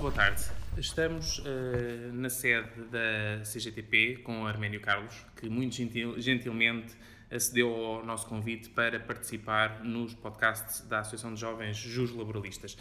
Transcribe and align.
muito 0.00 0.12
boa 0.12 0.12
tarde. 0.12 0.42
Estamos 0.78 1.40
uh, 1.40 2.12
na 2.14 2.30
sede 2.30 2.70
da 2.90 3.42
CGTP 3.44 4.20
com 4.24 4.42
o 4.42 4.46
Arménio 4.46 4.80
Carlos, 4.80 5.14
que 5.36 5.46
muito 5.48 5.74
gentil, 5.74 6.18
gentilmente 6.18 6.94
acedeu 7.30 7.68
ao 7.68 8.04
nosso 8.04 8.26
convite 8.26 8.70
para 8.70 8.98
participar 8.98 9.84
nos 9.84 10.14
podcasts 10.14 10.80
da 10.88 11.00
Associação 11.00 11.34
de 11.34 11.40
Jovens 11.40 11.76
Jus 11.76 12.12
Laboralistas. 12.12 12.78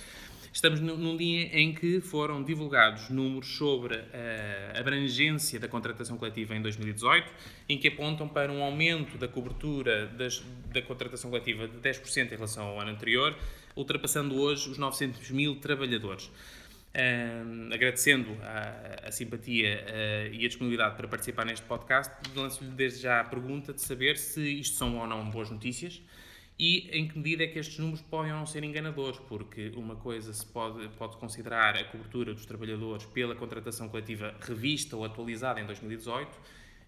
Estamos 0.54 0.80
num 0.80 1.18
dia 1.18 1.60
em 1.60 1.74
que 1.74 2.00
foram 2.00 2.42
divulgados 2.42 3.10
números 3.10 3.56
sobre 3.56 3.96
a 3.96 4.80
abrangência 4.80 5.60
da 5.60 5.68
contratação 5.68 6.18
coletiva 6.18 6.56
em 6.56 6.62
2018, 6.62 7.32
em 7.68 7.78
que 7.78 7.90
apontam 7.90 8.30
para 8.30 8.52
um 8.52 8.64
aumento 8.64 9.18
da 9.18 9.28
cobertura 9.28 10.08
das, 10.08 10.42
da 10.74 10.82
contratação 10.82 11.30
coletiva 11.30 11.68
de 11.68 11.78
10% 11.78 12.28
em 12.28 12.30
relação 12.30 12.66
ao 12.66 12.80
ano 12.80 12.92
anterior, 12.92 13.36
ultrapassando 13.76 14.40
hoje 14.40 14.70
os 14.70 14.78
900 14.78 15.30
mil 15.32 15.58
trabalhadores. 15.58 16.32
Agradecendo 17.72 18.36
a, 18.42 19.08
a 19.08 19.12
simpatia 19.12 19.86
uh, 19.86 20.34
e 20.34 20.44
a 20.44 20.48
disponibilidade 20.48 20.96
para 20.96 21.08
participar 21.08 21.46
neste 21.46 21.66
podcast, 21.66 22.12
lanço-lhe 22.36 22.72
desde 22.72 23.02
já 23.02 23.22
a 23.22 23.24
pergunta 23.24 23.72
de 23.74 23.82
saber 23.82 24.18
se 24.18 24.42
isto 24.42 24.76
são 24.76 24.98
ou 24.98 25.06
não 25.06 25.30
boas 25.30 25.52
notícias 25.52 26.02
e 26.60 26.90
em 26.92 27.08
que 27.08 27.18
medida 27.18 27.46
é 27.46 27.48
que 27.48 27.58
estes 27.58 27.80
números 27.80 28.02
podem 28.02 28.34
ou 28.34 28.40
não 28.40 28.46
ser 28.46 28.64
enganadores, 28.66 29.18
porque 29.30 29.72
uma 29.78 29.96
coisa 29.96 30.34
se 30.34 30.46
pode, 30.46 30.90
pode 30.90 31.16
considerar 31.16 31.78
a 31.78 31.86
cobertura 31.86 32.34
dos 32.34 32.46
trabalhadores 32.46 33.06
pela 33.06 33.34
contratação 33.34 33.88
coletiva 33.88 34.36
revista 34.42 34.98
ou 34.98 35.06
atualizada 35.06 35.62
em 35.62 35.66
2018, 35.66 36.38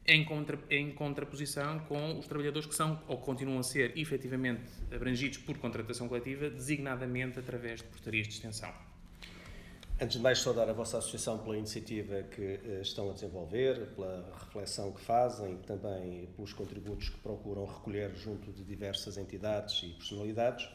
em, 0.08 0.26
contra, 0.26 0.60
em 0.70 0.92
contraposição 0.92 1.80
com 1.80 2.20
os 2.20 2.28
trabalhadores 2.28 2.68
que 2.68 2.76
são 2.76 3.02
ou 3.08 3.18
continuam 3.20 3.60
a 3.60 3.64
ser 3.64 3.98
efetivamente 3.98 4.64
abrangidos 4.94 5.38
por 5.38 5.58
contratação 5.58 6.10
coletiva, 6.10 6.50
designadamente 6.50 7.40
através 7.40 7.82
de 7.82 7.88
portarias 7.88 8.28
de 8.28 8.34
extensão. 8.34 8.91
Antes 10.04 10.18
de 10.18 10.24
mais, 10.24 10.40
saudar 10.40 10.68
a 10.68 10.74
vossa 10.74 10.98
associação 10.98 11.38
pela 11.38 11.56
iniciativa 11.56 12.24
que 12.24 12.42
uh, 12.42 12.82
estão 12.82 13.12
a 13.12 13.14
desenvolver, 13.14 13.86
pela 13.94 14.28
reflexão 14.34 14.92
que 14.92 15.00
fazem, 15.00 15.58
também 15.58 16.28
pelos 16.36 16.54
contributos 16.54 17.10
que 17.10 17.20
procuram 17.20 17.66
recolher 17.66 18.12
junto 18.16 18.52
de 18.52 18.64
diversas 18.64 19.16
entidades 19.16 19.84
e 19.84 19.90
personalidades. 19.90 20.68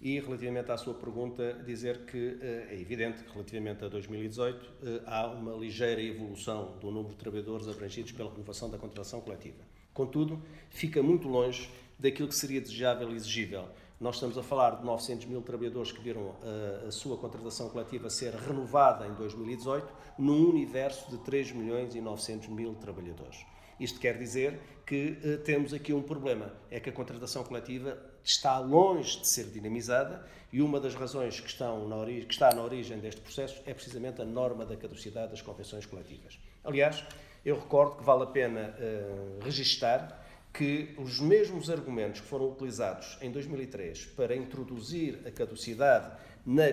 E, 0.00 0.18
relativamente 0.18 0.72
à 0.72 0.76
sua 0.76 0.94
pergunta, 0.94 1.62
dizer 1.64 2.06
que 2.06 2.18
uh, 2.18 2.38
é 2.42 2.74
evidente 2.74 3.22
que, 3.22 3.32
relativamente 3.32 3.84
a 3.84 3.88
2018, 3.88 4.56
uh, 4.56 4.68
eh, 4.82 5.02
há 5.06 5.28
uma 5.28 5.52
ligeira 5.52 6.02
evolução 6.02 6.76
do 6.80 6.90
número 6.90 7.14
de 7.14 7.20
trabalhadores 7.20 7.68
abrangidos 7.68 8.10
pela 8.10 8.32
renovação 8.32 8.68
da 8.68 8.78
contratação 8.78 9.20
coletiva. 9.20 9.62
Contudo, 9.94 10.42
fica 10.70 11.00
muito 11.00 11.28
longe 11.28 11.70
daquilo 12.00 12.26
que 12.26 12.34
seria 12.34 12.60
desejável 12.60 13.12
e 13.12 13.14
exigível 13.14 13.68
nós 14.02 14.16
estamos 14.16 14.36
a 14.36 14.42
falar 14.42 14.80
de 14.80 14.84
900 14.84 15.26
mil 15.26 15.40
trabalhadores 15.42 15.92
que 15.92 16.00
viram 16.00 16.34
a, 16.42 16.88
a, 16.88 16.90
sua 16.90 17.16
contratação 17.16 17.68
coletiva 17.68 18.10
ser 18.10 18.34
renovada 18.34 19.06
em 19.06 19.14
2018, 19.14 19.86
num 20.18 20.50
universo 20.50 21.08
de 21.08 21.18
3 21.18 21.52
milhões 21.52 21.94
e 21.94 22.00
900 22.00 22.48
mil 22.48 22.74
trabalhadores. 22.74 23.46
Isto 23.78 24.00
quer 24.00 24.18
dizer 24.18 24.58
que 24.84 25.16
uh, 25.24 25.38
temos 25.44 25.72
aqui 25.72 25.92
um 25.92 26.02
problema, 26.02 26.52
é 26.68 26.80
que 26.80 26.90
a 26.90 26.92
contratação 26.92 27.44
coletiva 27.44 27.96
está 28.24 28.58
longe 28.58 29.20
de 29.20 29.28
ser 29.28 29.44
dinamizada 29.44 30.26
e 30.52 30.60
uma 30.60 30.80
das 30.80 30.96
razões 30.96 31.38
que, 31.38 31.48
estão 31.48 31.88
na 31.88 31.96
origem, 31.96 32.26
que 32.26 32.34
está 32.34 32.52
na 32.52 32.62
origem 32.62 32.98
deste 32.98 33.20
processo 33.20 33.62
é 33.66 33.72
precisamente 33.72 34.20
a 34.20 34.24
norma 34.24 34.66
da 34.66 34.76
caducidade 34.76 35.30
das 35.30 35.40
convenções 35.40 35.86
coletivas. 35.86 36.40
Aliás, 36.64 37.04
eu 37.44 37.54
recordo 37.54 37.98
que 37.98 38.04
vale 38.04 38.24
a 38.24 38.26
pena 38.26 38.74
uh, 38.78 39.44
registar 39.44 40.21
que 40.52 40.94
os 40.98 41.18
mesmos 41.18 41.70
argumentos 41.70 42.20
que 42.20 42.26
foram 42.26 42.50
utilizados 42.50 43.16
em 43.22 43.30
2003 43.30 44.06
para 44.16 44.36
introduzir 44.36 45.20
a 45.26 45.30
caducidade 45.30 46.12
na, 46.44 46.64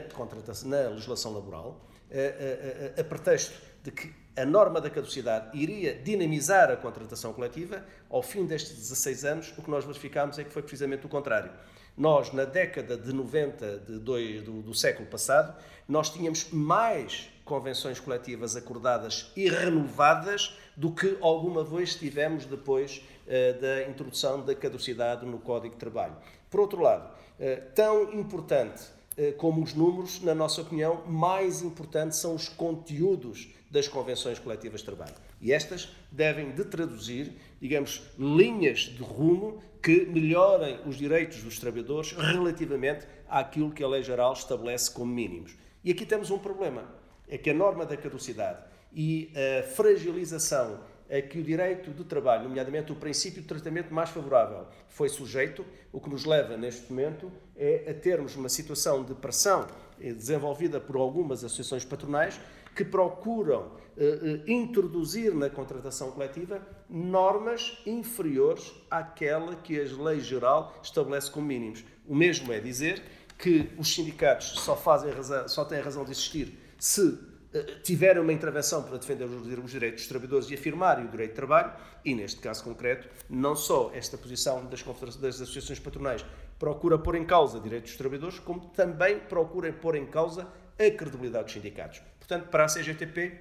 na 0.66 0.90
legislação 0.90 1.34
laboral, 1.34 1.86
a, 2.12 2.16
a, 2.16 2.98
a, 2.98 3.02
a, 3.02 3.04
pretexto 3.04 3.54
de 3.84 3.92
que 3.92 4.14
a 4.36 4.46
norma 4.46 4.82
da 4.82 4.90
caducidade 4.90 5.58
iria 5.58 5.94
dinamizar 5.96 6.70
a 6.70 6.76
contratação 6.76 7.34
coletiva, 7.34 7.86
ao 8.10 8.22
fim 8.22 8.46
destes 8.46 8.76
16 8.76 9.26
anos, 9.26 9.54
o 9.58 9.62
que 9.62 9.70
nós 9.70 9.86
verificámos 9.86 10.38
é 10.40 10.44
que 10.44 10.52
foi 10.52 10.62
precisamente 10.62 11.06
o 11.06 11.10
contrário. 11.10 11.52
Nós, 11.96 12.32
na 12.32 12.46
década 12.46 12.98
de 12.98 13.12
90 13.14 13.78
de 13.80 14.00
do, 14.00 14.62
do 14.62 14.74
século 14.74 15.08
passado, 15.08 15.56
nós 15.88 16.10
tínhamos 16.10 16.50
mais 16.52 17.30
convenções 17.50 18.00
coletivas 18.00 18.56
acordadas 18.56 19.32
e 19.36 19.50
renovadas 19.50 20.56
do 20.78 20.92
que 20.92 21.18
alguma 21.20 21.64
vez 21.64 21.96
tivemos 21.96 22.46
depois 22.46 23.02
uh, 23.26 23.60
da 23.60 23.90
introdução 23.90 24.46
da 24.46 24.54
caducidade 24.54 25.26
no 25.26 25.40
Código 25.40 25.74
de 25.74 25.80
Trabalho. 25.80 26.16
Por 26.48 26.60
outro 26.60 26.80
lado, 26.80 27.10
uh, 27.10 27.74
tão 27.74 28.14
importante 28.14 28.84
uh, 29.18 29.34
como 29.38 29.64
os 29.64 29.74
números, 29.74 30.22
na 30.22 30.36
nossa 30.36 30.62
opinião, 30.62 31.04
mais 31.08 31.64
importantes 31.64 32.20
são 32.20 32.36
os 32.36 32.48
conteúdos 32.48 33.50
das 33.72 33.88
convenções 33.88 34.38
coletivas 34.38 34.82
de 34.82 34.86
trabalho. 34.86 35.16
E 35.42 35.52
estas 35.52 35.90
devem 36.12 36.52
de 36.52 36.66
traduzir, 36.66 37.34
digamos, 37.60 38.04
linhas 38.18 38.82
de 38.82 39.02
rumo 39.02 39.60
que 39.82 40.06
melhorem 40.06 40.80
os 40.86 40.98
direitos 40.98 41.42
dos 41.42 41.58
trabalhadores 41.58 42.12
relativamente 42.12 43.08
àquilo 43.28 43.72
que 43.72 43.84
a 43.84 43.88
lei 43.88 44.04
geral 44.04 44.34
estabelece 44.34 44.92
como 44.92 45.12
mínimos. 45.12 45.56
E 45.84 45.92
aqui 45.92 46.06
temos 46.06 46.30
um 46.30 46.38
problema, 46.38 46.84
é 47.30 47.38
que 47.38 47.50
a 47.50 47.54
norma 47.54 47.86
da 47.86 47.96
caducidade 47.96 48.60
e 48.92 49.32
a 49.36 49.64
fragilização 49.64 50.80
a 51.10 51.22
que 51.22 51.40
o 51.40 51.44
direito 51.44 51.90
do 51.90 52.04
trabalho, 52.04 52.44
nomeadamente 52.44 52.92
o 52.92 52.96
princípio 52.96 53.42
de 53.42 53.48
tratamento 53.48 53.92
mais 53.92 54.12
favorável, 54.12 54.68
foi 54.88 55.10
sujeito, 55.10 55.66
o 55.92 56.00
que 56.00 56.10
nos 56.10 56.24
leva 56.24 56.56
neste 56.56 56.92
momento 56.92 57.32
é 57.58 57.90
a 57.90 57.94
termos 57.94 58.36
uma 58.36 58.48
situação 58.48 59.04
de 59.04 59.16
pressão 59.16 59.66
eh, 60.00 60.14
desenvolvida 60.14 60.80
por 60.80 60.96
algumas 60.98 61.44
associações 61.44 61.84
patronais 61.84 62.40
que 62.76 62.86
procuram 62.86 63.72
eh, 63.98 64.20
eh, 64.22 64.52
introduzir 64.52 65.34
na 65.34 65.50
contratação 65.50 66.12
coletiva 66.12 66.62
normas 66.88 67.82
inferiores 67.88 68.72
àquela 68.90 69.56
que 69.56 69.82
a 69.82 69.84
lei 69.84 70.20
geral 70.20 70.80
estabelece 70.84 71.32
como 71.32 71.48
mínimos. 71.48 71.84
O 72.08 72.16
mesmo 72.16 72.54
é 72.54 72.60
dizer 72.60 73.02
que 73.36 73.72
os 73.80 73.92
sindicatos 73.94 74.60
só, 74.60 74.76
fazem 74.76 75.12
razão, 75.12 75.48
só 75.48 75.66
têm 75.66 75.82
razão 75.82 76.06
de 76.06 76.12
existir 76.12 76.69
se 76.80 77.20
eh, 77.54 77.80
tiverem 77.84 78.22
uma 78.22 78.32
intervenção 78.32 78.84
para 78.84 78.98
defender 78.98 79.26
os 79.26 79.72
direitos 79.72 80.02
dos 80.02 80.08
trabalhadores 80.08 80.50
e 80.50 80.54
afirmarem 80.54 81.06
o 81.06 81.10
direito 81.10 81.32
de 81.32 81.36
trabalho, 81.36 81.74
e 82.06 82.16
neste 82.16 82.40
caso 82.40 82.64
concreto, 82.64 83.08
não 83.30 83.56
só 83.56 83.92
esta 83.94 84.18
posição 84.18 84.66
das, 84.66 84.82
das 85.18 85.42
associações 85.42 85.80
patronais 85.80 86.26
procura 86.58 86.98
pôr 86.98 87.16
em 87.16 87.26
causa 87.26 87.60
direitos 87.60 87.92
dos 87.92 87.98
trabalhadores, 87.98 88.40
como 88.40 88.62
também 88.70 89.20
procura 89.20 89.72
pôr 89.74 89.96
em 89.96 90.06
causa 90.06 90.48
a 90.78 90.92
credibilidade 90.92 91.46
dos 91.46 91.54
sindicatos. 91.54 92.02
Portanto, 92.20 92.50
para 92.50 92.66
a 92.66 92.68
CGTP, 92.68 93.38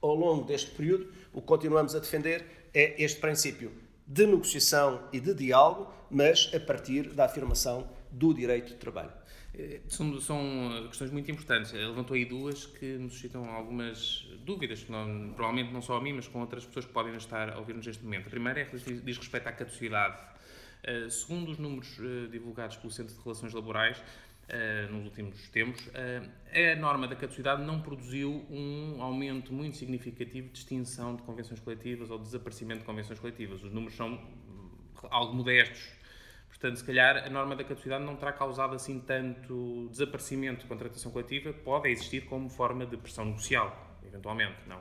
ao 0.00 0.14
longo 0.14 0.44
deste 0.44 0.70
período, 0.70 1.12
o 1.32 1.40
que 1.40 1.46
continuamos 1.46 1.94
a 1.94 1.98
defender 1.98 2.70
é 2.72 3.02
este 3.02 3.20
princípio 3.20 3.72
de 4.06 4.26
negociação 4.26 5.08
e 5.12 5.18
de 5.18 5.34
diálogo, 5.34 5.92
mas 6.10 6.50
a 6.54 6.60
partir 6.60 7.08
da 7.10 7.24
afirmação 7.24 7.88
do 8.10 8.32
direito 8.32 8.68
de 8.68 8.74
trabalho. 8.76 9.12
Eh, 9.56 9.80
são, 9.88 10.20
são 10.20 10.86
questões 10.88 11.10
muito 11.10 11.30
importantes. 11.30 11.72
Levantou 11.72 12.14
aí 12.14 12.24
duas 12.24 12.66
que 12.66 12.96
nos 12.98 13.14
suscitam 13.14 13.48
algumas 13.48 14.26
dúvidas, 14.44 14.88
não, 14.88 15.32
provavelmente 15.34 15.72
não 15.72 15.80
só 15.80 15.96
a 15.96 16.00
mim, 16.00 16.12
mas 16.12 16.26
com 16.26 16.40
outras 16.40 16.66
pessoas 16.66 16.86
que 16.86 16.92
podem 16.92 17.14
estar 17.16 17.50
a 17.50 17.58
ouvir-nos 17.58 17.86
neste 17.86 18.02
momento. 18.02 18.26
A 18.26 18.30
primeira 18.30 18.60
é, 18.60 18.64
diz 18.64 19.16
respeito 19.16 19.48
à 19.48 19.52
caducidade. 19.52 20.20
Uh, 20.84 21.08
segundo 21.08 21.50
os 21.50 21.58
números 21.58 21.98
uh, 21.98 22.28
divulgados 22.28 22.76
pelo 22.76 22.92
Centro 22.92 23.14
de 23.14 23.22
Relações 23.22 23.54
Laborais, 23.54 23.96
uh, 23.98 24.92
nos 24.92 25.06
últimos 25.06 25.48
tempos, 25.48 25.88
a 25.94 26.76
norma 26.76 27.08
da 27.08 27.16
caducidade 27.16 27.62
não 27.62 27.80
produziu 27.80 28.44
um 28.50 29.00
aumento 29.00 29.50
muito 29.52 29.78
significativo 29.78 30.48
de 30.50 30.58
extinção 30.58 31.16
de 31.16 31.22
convenções 31.22 31.58
coletivas 31.60 32.10
ou 32.10 32.18
desaparecimento 32.18 32.80
de 32.80 32.86
convenções 32.86 33.18
coletivas. 33.18 33.62
Os 33.62 33.72
números 33.72 33.96
são 33.96 34.20
algo 35.10 35.34
modestos 35.34 36.03
Portanto, 36.54 36.76
se 36.78 36.84
calhar 36.84 37.26
a 37.26 37.28
norma 37.28 37.56
da 37.56 37.64
caducidade 37.64 38.04
não 38.04 38.14
terá 38.14 38.32
causado 38.32 38.76
assim 38.76 39.00
tanto 39.00 39.88
desaparecimento 39.90 40.60
de 40.62 40.66
contratação 40.66 41.10
coletiva, 41.10 41.52
pode 41.52 41.88
existir 41.88 42.26
como 42.26 42.48
forma 42.48 42.86
de 42.86 42.96
pressão 42.96 43.24
negocial, 43.24 43.98
eventualmente, 44.06 44.56
não? 44.66 44.80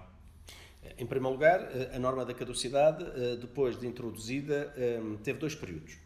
Em 0.97 1.05
primeiro 1.05 1.33
lugar, 1.33 1.67
a 1.93 1.99
norma 1.99 2.25
da 2.25 2.33
caducidade, 2.33 3.03
eh, 3.03 3.37
depois 3.37 3.79
de 3.79 3.87
introduzida, 3.87 4.71
eh, 4.77 4.99
teve 5.23 5.39
dois 5.39 5.55
períodos. 5.55 5.97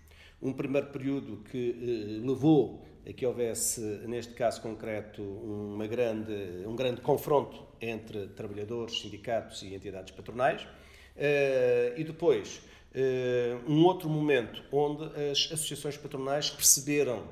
Um 0.41 0.53
primeiro 0.53 0.87
período 0.87 1.43
que 1.51 1.71
eh, 1.71 2.25
levou 2.25 2.87
a 3.05 3.11
que 3.11 3.25
houvesse, 3.25 3.81
neste 4.07 4.33
caso 4.33 4.61
concreto, 4.61 5.21
uma 5.21 5.85
grande, 5.85 6.63
um 6.65 6.75
grande 6.75 7.01
confronto 7.01 7.65
entre 7.81 8.27
trabalhadores, 8.27 9.01
sindicatos 9.01 9.63
e 9.63 9.75
entidades 9.75 10.11
patronais, 10.11 10.65
e 11.95 12.03
depois 12.03 12.61
um 13.67 13.83
outro 13.85 14.09
momento 14.09 14.63
onde 14.71 15.03
as 15.29 15.49
associações 15.51 15.97
patronais 15.97 16.49
perceberam, 16.49 17.23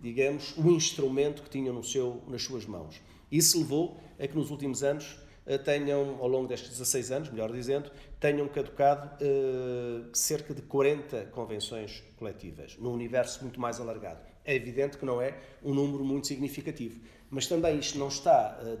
digamos, 0.00 0.54
o 0.56 0.70
instrumento 0.70 1.42
que 1.42 1.50
tinham 1.50 1.74
no 1.74 1.84
seu, 1.84 2.22
nas 2.26 2.42
suas 2.42 2.64
mãos. 2.64 3.00
Isso 3.30 3.58
levou 3.58 4.00
a 4.18 4.26
que 4.26 4.36
nos 4.36 4.50
últimos 4.50 4.82
anos 4.82 5.16
uh, 5.46 5.58
tenham, 5.58 6.18
ao 6.20 6.26
longo 6.26 6.48
destes 6.48 6.70
16 6.70 7.12
anos, 7.12 7.30
melhor 7.30 7.52
dizendo, 7.52 7.90
tenham 8.18 8.48
caducado 8.48 9.08
uh, 9.24 10.16
cerca 10.16 10.52
de 10.52 10.62
40 10.62 11.26
convenções 11.26 12.02
coletivas, 12.18 12.76
num 12.78 12.92
universo 12.92 13.42
muito 13.42 13.60
mais 13.60 13.80
alargado. 13.80 14.20
É 14.44 14.54
evidente 14.54 14.98
que 14.98 15.04
não 15.04 15.22
é 15.22 15.38
um 15.62 15.72
número 15.72 16.04
muito 16.04 16.26
significativo. 16.26 17.00
Mas 17.30 17.46
também 17.46 17.78
isto 17.78 17.96
não 17.96 18.08
está, 18.08 18.58
eh, 18.60 18.78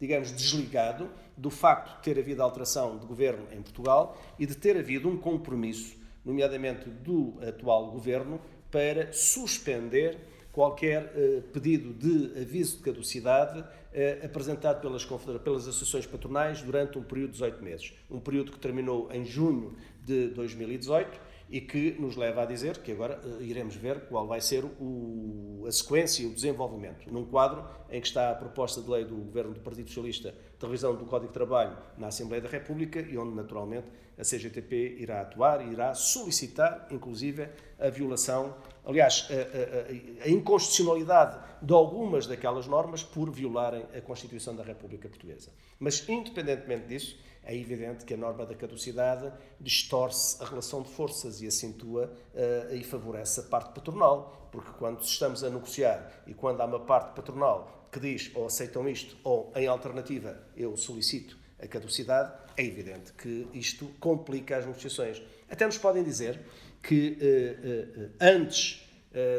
digamos, 0.00 0.30
desligado 0.30 1.10
do 1.36 1.50
facto 1.50 1.96
de 1.96 2.02
ter 2.02 2.18
havido 2.20 2.40
alteração 2.40 2.98
de 2.98 3.04
governo 3.04 3.48
em 3.50 3.60
Portugal 3.60 4.16
e 4.38 4.46
de 4.46 4.54
ter 4.54 4.76
havido 4.76 5.08
um 5.08 5.16
compromisso, 5.16 5.96
nomeadamente 6.24 6.88
do 6.88 7.34
atual 7.46 7.90
governo, 7.90 8.40
para 8.70 9.12
suspender 9.12 10.18
qualquer 10.52 11.04
uh, 11.16 11.42
pedido 11.50 11.92
de 11.94 12.40
aviso 12.40 12.76
de 12.76 12.82
caducidade 12.82 13.58
uh, 13.60 14.24
apresentado 14.24 14.80
pelas, 14.80 15.04
pelas 15.04 15.66
associações 15.66 16.06
patronais 16.06 16.62
durante 16.62 16.98
um 16.98 17.02
período 17.02 17.28
de 17.28 17.38
18 17.38 17.64
meses. 17.64 17.92
Um 18.10 18.20
período 18.20 18.52
que 18.52 18.58
terminou 18.58 19.10
em 19.10 19.24
junho 19.24 19.74
de 20.04 20.28
2018 20.28 21.31
e 21.52 21.60
que 21.60 21.94
nos 22.00 22.16
leva 22.16 22.42
a 22.42 22.46
dizer 22.46 22.78
que 22.78 22.90
agora 22.90 23.20
uh, 23.22 23.42
iremos 23.42 23.76
ver 23.76 24.06
qual 24.06 24.26
vai 24.26 24.40
ser 24.40 24.64
o, 24.64 25.64
a 25.68 25.70
sequência 25.70 26.22
e 26.22 26.26
o 26.26 26.34
desenvolvimento, 26.34 27.12
num 27.12 27.26
quadro 27.26 27.62
em 27.90 28.00
que 28.00 28.06
está 28.06 28.30
a 28.30 28.34
proposta 28.34 28.80
de 28.80 28.88
lei 28.88 29.04
do 29.04 29.16
Governo 29.16 29.52
do 29.52 29.60
Partido 29.60 29.88
Socialista 29.88 30.34
de 30.58 30.66
revisão 30.66 30.96
do 30.96 31.04
Código 31.04 31.28
de 31.28 31.34
Trabalho 31.34 31.76
na 31.98 32.06
Assembleia 32.06 32.40
da 32.40 32.48
República 32.48 33.00
e 33.00 33.18
onde, 33.18 33.36
naturalmente, 33.36 33.86
a 34.18 34.22
CGTP 34.22 34.96
irá 34.98 35.20
atuar 35.20 35.66
e 35.66 35.72
irá 35.72 35.92
solicitar, 35.92 36.88
inclusive, 36.90 37.46
a 37.78 37.90
violação 37.90 38.54
aliás, 38.84 39.28
a, 39.30 40.24
a, 40.24 40.26
a, 40.26 40.28
inconstitucionalidade 40.30 41.38
de 41.60 41.72
algumas 41.72 42.26
daquelas 42.26 42.66
normas 42.66 43.02
por 43.02 43.30
violarem 43.30 43.84
a 43.96 44.00
Constituição 44.00 44.56
da 44.56 44.62
República 44.62 45.08
Portuguesa. 45.08 45.50
Mas, 45.78 46.06
independentemente 46.08 46.88
disso, 46.88 47.18
é 47.44 47.56
evidente 47.56 48.04
que 48.04 48.14
a 48.14 48.16
norma 48.16 48.46
da 48.46 48.54
caducidade 48.54 49.32
distorce 49.60 50.42
a 50.42 50.46
relação 50.46 50.82
de 50.82 50.90
forças 50.90 51.40
e 51.40 51.46
acentua 51.46 52.12
uh, 52.34 52.74
e 52.74 52.84
favorece 52.84 53.40
a 53.40 53.42
parte 53.42 53.74
patronal, 53.74 54.48
porque 54.52 54.70
quando 54.78 55.02
estamos 55.02 55.42
a 55.42 55.50
negociar 55.50 56.22
e 56.26 56.34
quando 56.34 56.60
há 56.60 56.64
uma 56.64 56.80
parte 56.80 57.14
patronal 57.14 57.88
que 57.90 57.98
diz 57.98 58.30
ou 58.34 58.46
aceitam 58.46 58.88
isto 58.88 59.16
ou, 59.24 59.52
em 59.56 59.66
alternativa, 59.66 60.40
eu 60.56 60.76
solicito 60.76 61.36
a 61.58 61.66
caducidade, 61.66 62.32
é 62.56 62.64
evidente 62.64 63.12
que 63.12 63.46
isto 63.52 63.86
complica 64.00 64.56
as 64.56 64.66
negociações. 64.66 65.22
Até 65.50 65.66
nos 65.66 65.78
podem 65.78 66.02
dizer 66.02 66.40
que 66.82 67.18
uh, 67.20 68.00
uh, 68.02 68.10
antes 68.20 68.88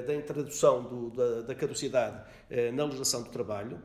da 0.05 0.13
introdução 0.13 0.83
do, 0.83 1.09
da, 1.09 1.41
da, 1.41 1.55
caducidade 1.55 2.23
na 2.75 2.83
legislação 2.83 3.23
do 3.23 3.29
trabalho, 3.31 3.81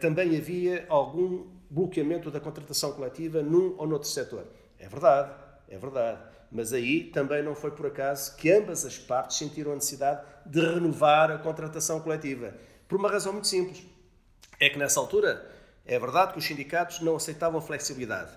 também 0.00 0.36
havia 0.36 0.84
algum 0.88 1.46
bloqueamento 1.70 2.30
da 2.30 2.40
contratação 2.40 2.92
coletiva 2.92 3.42
num 3.42 3.76
ou 3.78 3.86
noutro 3.86 4.08
setor. 4.08 4.44
É 4.78 4.88
verdade, 4.88 5.32
é 5.68 5.78
verdade. 5.78 6.20
Mas 6.50 6.72
aí 6.72 7.04
também 7.04 7.42
não 7.42 7.54
foi 7.54 7.70
por 7.70 7.86
acaso 7.86 8.36
que 8.36 8.50
ambas 8.50 8.84
as 8.84 8.98
partes 8.98 9.36
sentiram 9.36 9.70
a 9.70 9.76
necessidade 9.76 10.22
de 10.44 10.60
renovar 10.60 11.30
a 11.30 11.38
contratação 11.38 12.00
coletiva. 12.00 12.52
Por 12.88 12.98
uma 12.98 13.08
razão 13.08 13.32
muito 13.32 13.46
simples. 13.46 13.86
É 14.58 14.68
que 14.68 14.78
nessa 14.78 14.98
altura 14.98 15.48
é 15.86 15.98
verdade 15.98 16.32
que 16.32 16.38
os 16.38 16.44
sindicatos 16.44 17.00
não 17.00 17.16
aceitavam 17.16 17.60
flexibilidade 17.60 18.32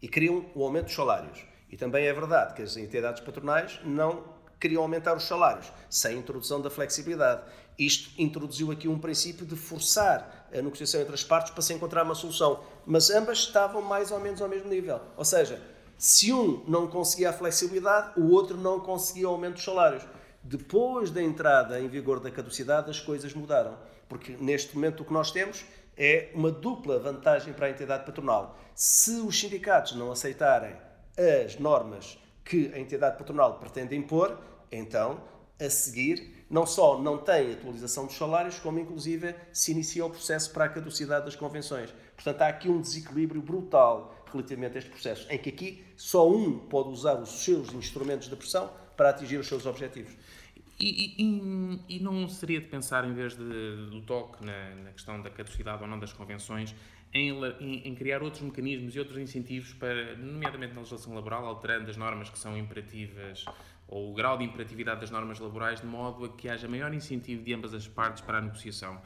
e 0.00 0.08
queriam 0.08 0.46
o 0.54 0.64
aumento 0.64 0.86
dos 0.86 0.94
salários. 0.94 1.44
E 1.70 1.76
também 1.76 2.06
é 2.06 2.12
verdade 2.12 2.54
que 2.54 2.62
as 2.62 2.76
entidades 2.76 3.22
patronais 3.22 3.78
não 3.84 4.24
queriam 4.58 4.82
aumentar 4.82 5.14
os 5.14 5.24
salários, 5.24 5.70
sem 5.90 6.18
introdução 6.18 6.60
da 6.60 6.70
flexibilidade. 6.70 7.42
Isto 7.78 8.10
introduziu 8.16 8.70
aqui 8.70 8.86
um 8.86 8.98
princípio 8.98 9.44
de 9.44 9.56
forçar 9.56 10.48
a 10.52 10.56
negociação 10.56 11.00
entre 11.00 11.14
as 11.14 11.24
partes 11.24 11.52
para 11.52 11.62
se 11.62 11.72
encontrar 11.72 12.04
uma 12.04 12.14
solução, 12.14 12.60
mas 12.86 13.10
ambas 13.10 13.38
estavam 13.38 13.82
mais 13.82 14.10
ou 14.10 14.20
menos 14.20 14.40
ao 14.40 14.48
mesmo 14.48 14.68
nível. 14.68 15.00
Ou 15.16 15.24
seja, 15.24 15.60
se 15.98 16.32
um 16.32 16.62
não 16.68 16.86
conseguia 16.86 17.30
a 17.30 17.32
flexibilidade, 17.32 18.20
o 18.20 18.30
outro 18.30 18.56
não 18.56 18.80
conseguia 18.80 19.28
o 19.28 19.32
aumento 19.32 19.54
dos 19.54 19.64
salários. 19.64 20.04
Depois 20.42 21.10
da 21.10 21.22
entrada 21.22 21.80
em 21.80 21.88
vigor 21.88 22.20
da 22.20 22.30
caducidade, 22.30 22.90
as 22.90 23.00
coisas 23.00 23.32
mudaram, 23.34 23.78
porque 24.08 24.36
neste 24.38 24.74
momento 24.74 25.00
o 25.00 25.04
que 25.04 25.12
nós 25.12 25.30
temos 25.30 25.64
é 25.96 26.30
uma 26.34 26.50
dupla 26.50 26.98
vantagem 26.98 27.52
para 27.52 27.66
a 27.66 27.70
entidade 27.70 28.04
patronal. 28.04 28.58
Se 28.74 29.20
os 29.20 29.38
sindicatos 29.38 29.94
não 29.94 30.12
aceitarem 30.12 30.76
as 31.16 31.58
normas 31.58 32.18
que 32.44 32.70
a 32.74 32.78
entidade 32.78 33.16
patronal 33.16 33.58
pretende 33.58 33.96
impor, 33.96 34.38
então, 34.70 35.20
a 35.58 35.70
seguir, 35.70 36.33
não 36.54 36.64
só 36.64 37.02
não 37.02 37.18
tem 37.18 37.52
atualização 37.52 38.06
dos 38.06 38.16
salários, 38.16 38.60
como 38.60 38.78
inclusive 38.78 39.34
se 39.52 39.72
inicia 39.72 40.06
o 40.06 40.10
processo 40.10 40.52
para 40.52 40.66
a 40.66 40.68
caducidade 40.68 41.24
das 41.24 41.34
convenções. 41.34 41.92
Portanto, 42.14 42.42
há 42.42 42.46
aqui 42.46 42.68
um 42.68 42.80
desequilíbrio 42.80 43.42
brutal 43.42 44.14
relativamente 44.32 44.76
a 44.76 44.78
este 44.78 44.88
processo, 44.88 45.26
em 45.32 45.36
que 45.36 45.48
aqui 45.48 45.84
só 45.96 46.30
um 46.30 46.56
pode 46.56 46.90
usar 46.90 47.14
os 47.14 47.44
seus 47.44 47.72
instrumentos 47.72 48.28
de 48.28 48.36
pressão 48.36 48.70
para 48.96 49.10
atingir 49.10 49.36
os 49.36 49.48
seus 49.48 49.66
objetivos. 49.66 50.14
E, 50.78 51.14
e, 51.18 51.96
e, 51.96 52.00
não 52.00 52.28
seria 52.28 52.60
de 52.60 52.66
pensar, 52.66 53.04
em 53.04 53.12
vez 53.12 53.36
de, 53.36 53.90
do 53.90 54.00
toque 54.02 54.44
na, 54.44 54.74
na, 54.76 54.92
questão 54.92 55.20
da 55.20 55.30
caducidade 55.30 55.82
ou 55.82 55.88
não 55.88 55.98
das 55.98 56.12
convenções, 56.12 56.74
em, 57.14 57.30
em, 57.60 57.88
em, 57.88 57.94
criar 57.94 58.22
outros 58.22 58.42
mecanismos 58.42 58.96
e 58.96 58.98
outros 58.98 59.18
incentivos 59.18 59.72
para, 59.72 60.16
nomeadamente 60.16 60.74
na 60.74 60.80
legislação 60.80 61.14
laboral, 61.14 61.46
alterando 61.46 61.88
as 61.88 61.96
normas 61.96 62.28
que 62.28 62.38
são 62.38 62.58
imperativas 62.58 63.44
ou 63.86 64.10
o 64.10 64.14
grau 64.14 64.36
de 64.36 64.44
imperatividade 64.44 65.00
das 65.00 65.10
normas 65.12 65.38
laborais, 65.38 65.80
de 65.80 65.86
modo 65.86 66.24
a 66.24 66.28
que 66.30 66.48
haja 66.48 66.66
maior 66.66 66.92
incentivo 66.92 67.44
de 67.44 67.54
ambas 67.54 67.72
as 67.72 67.86
partes 67.86 68.20
para 68.20 68.38
a 68.38 68.40
negociação. 68.40 69.00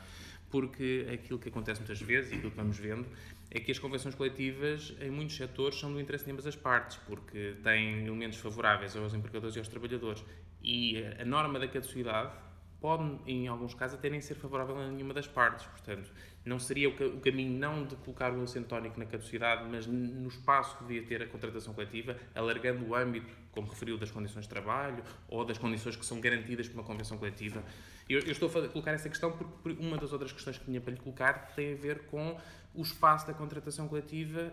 Porque 0.51 1.07
aquilo 1.13 1.39
que 1.39 1.51
acontece 1.51 1.81
muitas 1.81 2.01
vezes, 2.01 2.33
e 2.33 2.37
aquilo 2.37 2.51
que 2.51 2.57
vamos 2.57 2.79
vendo, 2.79 3.07
é 3.51 3.61
que 3.61 3.71
as 3.71 3.79
convenções 3.79 4.15
coletivas, 4.15 4.95
em 5.01 5.11
muitos 5.11 5.37
setores, 5.37 5.79
são 5.79 5.93
do 5.93 6.01
interesse 6.01 6.25
de 6.25 6.31
ambas 6.31 6.47
as 6.47 6.57
partes, 6.57 6.97
porque 7.07 7.57
têm 7.63 8.07
elementos 8.07 8.39
favoráveis 8.39 8.97
aos 8.97 9.13
empregadores 9.13 9.57
e 9.57 9.59
aos 9.59 9.69
trabalhadores. 9.69 10.25
E 10.63 11.05
a 11.21 11.25
norma 11.27 11.59
da 11.59 11.69
caducidade 11.69 12.33
pode, 12.81 13.19
em 13.27 13.49
alguns 13.49 13.75
casos, 13.75 13.99
até 13.99 14.09
nem 14.09 14.21
ser 14.21 14.35
favorável 14.35 14.77
a 14.79 14.89
nenhuma 14.89 15.13
das 15.13 15.27
partes. 15.27 15.67
Portanto, 15.67 16.11
não 16.45 16.59
seria 16.59 16.89
o, 16.89 17.21
caminho 17.21 17.59
não 17.59 17.85
de 17.85 17.97
colocar 17.97 18.33
o 18.33 18.43
acento 18.43 18.69
tónico 18.69 18.99
na 18.99 19.07
caducidade, 19.07 19.69
mas 19.69 19.87
no 19.87 20.29
espaço 20.29 20.77
que 20.79 20.85
devia 20.85 21.07
ter 21.07 21.23
a 21.23 21.27
contratação 21.27 21.75
coletiva, 21.75 22.17
alargando 22.35 22.87
o 22.87 22.95
âmbito, 22.95 23.35
como 23.51 23.69
referiu, 23.69 23.99
das 23.99 24.11
condições 24.11 24.43
de 24.43 24.49
trabalho 24.49 25.03
ou 25.29 25.45
das 25.45 25.59
condições 25.59 25.97
que 25.97 26.07
são 26.07 26.21
garantidas 26.21 26.69
por 26.69 26.75
uma 26.75 26.85
convenção 26.85 27.19
coletiva. 27.19 27.63
Eu, 28.09 28.21
eu 28.21 28.33
estou 28.33 28.49
a 28.49 28.69
colocar 28.69 28.93
essa 28.93 29.09
questão 29.09 29.33
porque 29.33 29.83
uma 29.83 29.97
das 29.99 30.13
outras 30.13 30.33
questões 30.33 30.57
que 30.57 30.65
tinha 30.65 30.81
para 30.81 30.93
lhe 30.93 31.01
colocar 31.01 31.53
tem 31.55 31.75
a 31.75 31.77
ver 31.77 32.07
com 32.07 32.39
o 32.75 32.83
espaço 32.83 33.27
da 33.27 33.35
contratação 33.35 33.89
coletiva 33.89 34.53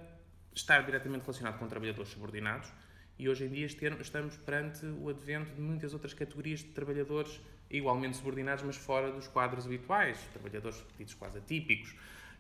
estar 0.54 0.82
diretamente 0.84 1.22
relacionado 1.22 1.60
com 1.60 1.68
trabalhadores 1.68 2.12
subordinados 2.12 2.72
e 3.18 3.30
hoje 3.30 3.46
em 3.46 3.50
dia 3.50 3.66
estamos 3.66 4.36
perante 4.38 4.86
o 4.86 5.10
advento 5.10 5.54
de 5.54 5.62
muitas 5.62 5.94
outras 5.94 6.14
categorias 6.14 6.60
de 6.60 6.66
trabalhadores 6.66 7.40
igualmente 7.70 8.18
subordinados, 8.18 8.64
mas 8.64 8.76
fora 8.76 9.12
dos 9.12 9.28
quadros 9.28 9.66
habituais, 9.66 10.20
trabalhadores 10.34 10.84
ditos 10.98 11.14
quase 11.14 11.38
atípicos. 11.38 11.96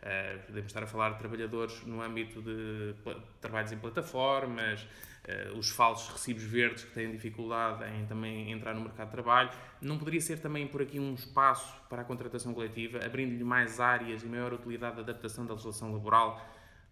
Uh, 0.05 0.39
podemos 0.45 0.67
estar 0.67 0.83
a 0.83 0.85
falar 0.85 1.11
de 1.11 1.17
trabalhadores 1.17 1.83
no 1.83 1.99
âmbito 1.99 2.39
de 2.39 2.93
trabalhos 3.41 3.71
em 3.71 3.77
plataformas, 3.77 4.83
uh, 4.83 5.57
os 5.57 5.71
falsos 5.71 6.09
recibos 6.09 6.43
verdes 6.43 6.83
que 6.83 6.91
têm 6.91 7.11
dificuldade 7.11 7.83
em 7.91 8.05
também 8.05 8.51
entrar 8.51 8.75
no 8.75 8.81
mercado 8.81 9.07
de 9.07 9.13
trabalho. 9.13 9.49
Não 9.81 9.97
poderia 9.97 10.21
ser 10.21 10.37
também 10.39 10.67
por 10.67 10.81
aqui 10.83 10.99
um 10.99 11.15
espaço 11.15 11.75
para 11.89 12.03
a 12.03 12.05
contratação 12.05 12.53
coletiva, 12.53 13.03
abrindo-lhe 13.03 13.43
mais 13.43 13.79
áreas 13.79 14.21
e 14.21 14.27
maior 14.27 14.53
utilidade 14.53 14.95
de 14.95 15.01
adaptação 15.01 15.43
da 15.43 15.53
legislação 15.53 15.91
laboral, 15.91 16.39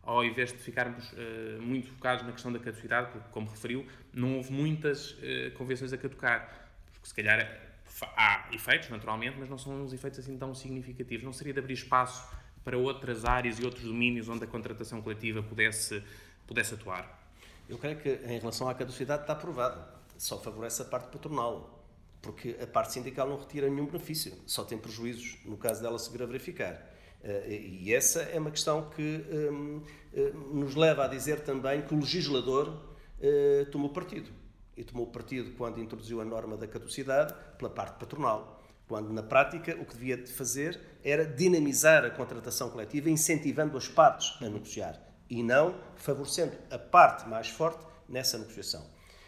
ao 0.01 0.25
invés 0.25 0.51
de 0.51 0.57
ficarmos 0.57 1.11
uh, 1.11 1.61
muito 1.61 1.89
focados 1.89 2.25
na 2.25 2.31
questão 2.31 2.51
da 2.51 2.57
caducidade, 2.57 3.11
porque, 3.11 3.29
como 3.29 3.47
referiu, 3.47 3.85
não 4.11 4.37
houve 4.37 4.51
muitas 4.51 5.15
convenções 5.55 5.93
a 5.93 5.97
caducar, 5.99 6.71
porque 6.91 7.07
se 7.07 7.13
calhar 7.13 7.72
há 8.01 8.47
efeitos, 8.51 8.89
naturalmente, 8.89 9.37
mas 9.39 9.49
não 9.49 9.57
são 9.57 9.83
uns 9.83 9.93
efeitos 9.93 10.19
assim 10.19 10.37
tão 10.37 10.53
significativos. 10.53 11.23
Não 11.23 11.33
seria 11.33 11.53
de 11.53 11.59
abrir 11.59 11.73
espaço 11.73 12.27
para 12.63 12.77
outras 12.77 13.25
áreas 13.25 13.59
e 13.59 13.65
outros 13.65 13.83
domínios 13.83 14.29
onde 14.29 14.43
a 14.43 14.47
contratação 14.47 15.01
coletiva 15.01 15.43
pudesse, 15.43 16.03
pudesse 16.47 16.73
atuar? 16.73 17.21
Eu 17.69 17.77
creio 17.77 17.97
que, 17.97 18.09
em 18.09 18.39
relação 18.39 18.67
à 18.67 18.73
caducidade, 18.73 19.23
está 19.23 19.33
aprovado. 19.33 19.83
Só 20.17 20.39
favorece 20.39 20.81
a 20.81 20.85
parte 20.85 21.11
patronal, 21.11 21.85
porque 22.21 22.57
a 22.61 22.67
parte 22.67 22.93
sindical 22.93 23.27
não 23.27 23.37
retira 23.37 23.69
nenhum 23.69 23.85
benefício, 23.85 24.33
só 24.45 24.63
tem 24.63 24.77
prejuízos, 24.77 25.37
no 25.45 25.57
caso 25.57 25.81
dela 25.81 25.99
se 25.99 26.15
verificar. 26.15 26.89
Eh, 27.23 27.61
e 27.81 27.93
essa 27.93 28.21
é 28.21 28.39
uma 28.39 28.51
questão 28.51 28.89
que 28.89 29.25
um, 29.51 29.81
eh, 30.13 30.31
nos 30.51 30.75
leva 30.75 31.05
a 31.05 31.07
dizer 31.07 31.41
também 31.41 31.81
que 31.81 31.93
o 31.93 31.99
legislador 31.99 32.69
uh, 32.69 33.71
tomou 33.71 33.89
partido 33.89 34.29
e 34.75 34.83
tomou 34.83 35.07
partido 35.07 35.51
quando 35.57 35.79
introduziu 35.79 36.21
a 36.21 36.25
norma 36.25 36.57
da 36.57 36.67
caducidade 36.67 37.33
pela 37.57 37.69
parte 37.69 37.99
patronal, 37.99 38.61
quando 38.87 39.11
na 39.11 39.23
prática 39.23 39.75
o 39.75 39.85
que 39.85 39.93
devia 39.93 40.17
de 40.17 40.31
fazer 40.31 40.79
era 41.03 41.25
dinamizar 41.25 42.03
a 42.03 42.09
contratação 42.09 42.69
coletiva, 42.69 43.09
incentivando 43.09 43.77
as 43.77 43.87
partes 43.87 44.35
a 44.41 44.49
negociar 44.49 44.99
e 45.29 45.41
não 45.41 45.75
favorecendo 45.95 46.55
a 46.69 46.77
parte 46.77 47.27
mais 47.27 47.49
forte 47.49 47.85
nessa 48.07 48.37
negociação. 48.37 48.85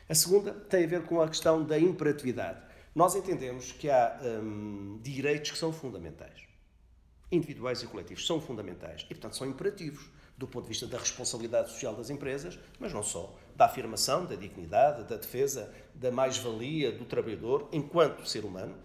A 0.07 0.13
segunda 0.13 0.51
tem 0.51 0.83
a 0.83 0.87
ver 0.87 1.03
com 1.03 1.21
a 1.21 1.27
questão 1.27 1.63
da 1.63 1.79
imperatividade. 1.79 2.61
Nós 2.93 3.15
entendemos 3.15 3.71
que 3.71 3.89
há 3.89 4.19
hum, 4.23 4.99
direitos 5.01 5.51
que 5.51 5.57
são 5.57 5.73
fundamentais, 5.73 6.43
individuais 7.31 7.81
e 7.81 7.87
coletivos, 7.87 8.25
são 8.25 8.39
fundamentais 8.39 9.01
e, 9.01 9.15
portanto, 9.15 9.35
são 9.35 9.47
imperativos 9.47 10.09
do 10.37 10.47
ponto 10.47 10.63
de 10.63 10.69
vista 10.69 10.85
da 10.85 10.97
responsabilidade 10.97 11.71
social 11.71 11.95
das 11.95 12.09
empresas, 12.09 12.59
mas 12.79 12.93
não 12.93 13.01
só 13.01 13.35
da 13.55 13.65
afirmação 13.65 14.25
da 14.25 14.35
dignidade, 14.35 15.03
da 15.03 15.15
defesa 15.15 15.73
da 15.93 16.11
mais-valia 16.11 16.91
do 16.91 17.05
trabalhador 17.05 17.67
enquanto 17.71 18.27
ser 18.27 18.43
humano, 18.43 18.75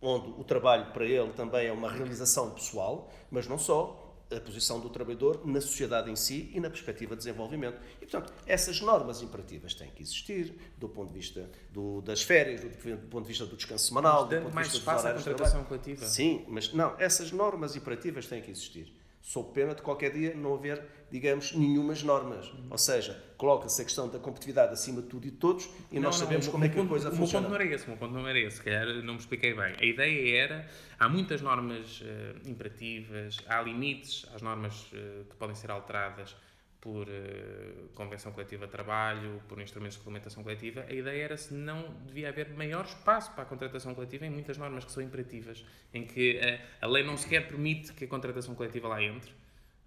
onde 0.00 0.28
o 0.38 0.44
trabalho 0.44 0.92
para 0.92 1.04
ele 1.04 1.32
também 1.32 1.66
é 1.66 1.72
uma 1.72 1.90
realização 1.90 2.50
pessoal, 2.50 3.10
mas 3.30 3.46
não 3.46 3.58
só, 3.58 4.10
a 4.34 4.40
posição 4.40 4.78
do 4.78 4.88
trabalhador 4.88 5.44
na 5.44 5.60
sociedade 5.60 6.08
em 6.10 6.14
si 6.14 6.50
e 6.54 6.60
na 6.60 6.70
perspectiva 6.70 7.16
de 7.16 7.18
desenvolvimento. 7.18 7.80
E, 7.96 8.06
portanto, 8.06 8.32
essas 8.46 8.80
normas 8.80 9.22
imperativas 9.22 9.74
têm 9.74 9.90
que 9.90 10.02
existir 10.02 10.54
do 10.78 10.88
ponto 10.88 11.08
de 11.12 11.18
vista 11.18 11.50
do, 11.72 12.00
das 12.00 12.22
férias, 12.22 12.60
do, 12.60 12.68
do, 12.68 13.08
ponto 13.08 13.22
de 13.22 13.28
vista 13.28 13.44
do 13.44 13.56
descanso 13.56 13.88
semanal, 13.88 14.26
mas 14.26 14.38
do 14.38 14.42
ponto 14.42 14.54
mais 14.54 14.68
de 14.68 14.74
vista 14.74 14.90
espaço 14.90 15.08
à 15.08 15.14
contratação 15.14 15.64
coletiva. 15.64 16.06
Sim, 16.06 16.44
mas 16.48 16.72
não, 16.72 16.94
essas 16.98 17.32
normas 17.32 17.74
imperativas 17.74 18.26
têm 18.26 18.40
que 18.40 18.52
existir. 18.52 18.92
Sou 19.30 19.44
pena 19.44 19.76
de 19.76 19.80
qualquer 19.80 20.10
dia 20.10 20.34
não 20.34 20.54
haver, 20.54 20.82
digamos, 21.08 21.52
nenhumas 21.52 22.02
normas. 22.02 22.48
Uhum. 22.48 22.66
Ou 22.68 22.76
seja, 22.76 23.16
coloca-se 23.36 23.80
a 23.80 23.84
questão 23.84 24.08
da 24.08 24.18
competitividade 24.18 24.72
acima 24.72 25.00
de 25.00 25.06
tudo 25.06 25.24
e 25.24 25.30
de 25.30 25.36
todos 25.36 25.70
e 25.88 25.94
não, 25.94 26.02
nós 26.02 26.16
sabemos 26.16 26.46
não, 26.46 26.52
como 26.52 26.64
é 26.64 26.68
que 26.68 26.74
ponto, 26.74 26.86
a 26.86 26.88
coisa 26.88 27.10
o 27.10 27.14
funciona. 27.14 27.46
O 27.46 27.50
meu 27.50 27.56
ponto 27.56 27.62
não 27.62 27.70
era 27.70 27.76
esse, 27.76 27.84
o 27.84 27.88
meu 27.90 27.96
ponto 27.96 28.12
não 28.12 28.28
era 28.28 28.40
esse, 28.40 28.56
se 28.56 28.62
calhar 28.64 28.86
não 29.04 29.14
me 29.14 29.20
expliquei 29.20 29.54
bem. 29.54 29.76
A 29.78 29.84
ideia 29.84 30.36
era, 30.36 30.68
há 30.98 31.08
muitas 31.08 31.40
normas 31.40 32.00
uh, 32.00 32.48
imperativas, 32.48 33.36
há 33.46 33.62
limites 33.62 34.26
às 34.34 34.42
normas 34.42 34.90
uh, 34.92 35.24
que 35.30 35.36
podem 35.38 35.54
ser 35.54 35.70
alteradas 35.70 36.34
por 36.80 37.06
uh, 37.06 37.88
convenção 37.94 38.32
coletiva 38.32 38.66
de 38.66 38.72
trabalho, 38.72 39.42
por 39.48 39.60
instrumentos 39.60 39.96
de 39.96 40.00
regulamentação 40.00 40.42
coletiva, 40.42 40.84
a 40.88 40.92
ideia 40.92 41.24
era 41.24 41.36
se 41.36 41.52
não 41.52 41.94
devia 42.06 42.30
haver 42.30 42.48
maior 42.50 42.84
espaço 42.86 43.32
para 43.32 43.42
a 43.42 43.46
contratação 43.46 43.94
coletiva 43.94 44.24
em 44.24 44.30
muitas 44.30 44.56
normas 44.56 44.84
que 44.84 44.92
são 44.92 45.02
imperativas, 45.02 45.64
em 45.92 46.06
que 46.06 46.40
a, 46.40 46.86
a 46.86 46.88
lei 46.88 47.04
não 47.04 47.16
sequer 47.16 47.46
permite 47.46 47.92
que 47.92 48.04
a 48.04 48.08
contratação 48.08 48.54
coletiva 48.54 48.88
lá 48.88 49.02
entre. 49.02 49.30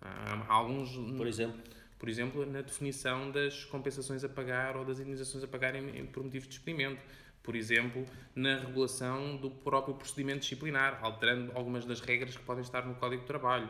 Há, 0.02 0.46
há 0.48 0.54
alguns... 0.54 0.92
Por 1.18 1.26
exemplo? 1.26 1.60
Por 1.98 2.10
exemplo, 2.10 2.46
na 2.46 2.62
definição 2.62 3.32
das 3.32 3.64
compensações 3.64 4.24
a 4.24 4.30
pagar 4.30 4.76
ou 4.76 4.84
das 4.84 5.00
indenizações 5.00 5.44
a 5.44 5.48
pagar 5.48 5.74
em, 5.74 6.06
por 6.06 6.22
motivos 6.22 6.48
de 6.50 6.56
experimento. 6.56 7.02
Por 7.42 7.56
exemplo, 7.56 8.06
na 8.36 8.60
regulação 8.60 9.38
do 9.38 9.50
próprio 9.50 9.96
procedimento 9.96 10.42
disciplinar, 10.42 11.00
alterando 11.02 11.52
algumas 11.56 11.86
das 11.86 12.02
regras 12.02 12.36
que 12.36 12.44
podem 12.44 12.62
estar 12.62 12.86
no 12.86 12.96
Código 12.96 13.22
de 13.22 13.28
Trabalho. 13.28 13.70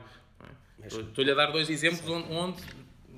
É? 0.81 0.87
Estou-lhe 0.87 1.31
a 1.31 1.35
dar 1.35 1.51
dois 1.51 1.69
exemplos 1.69 2.07
onde, 2.09 2.33
onde 2.33 2.63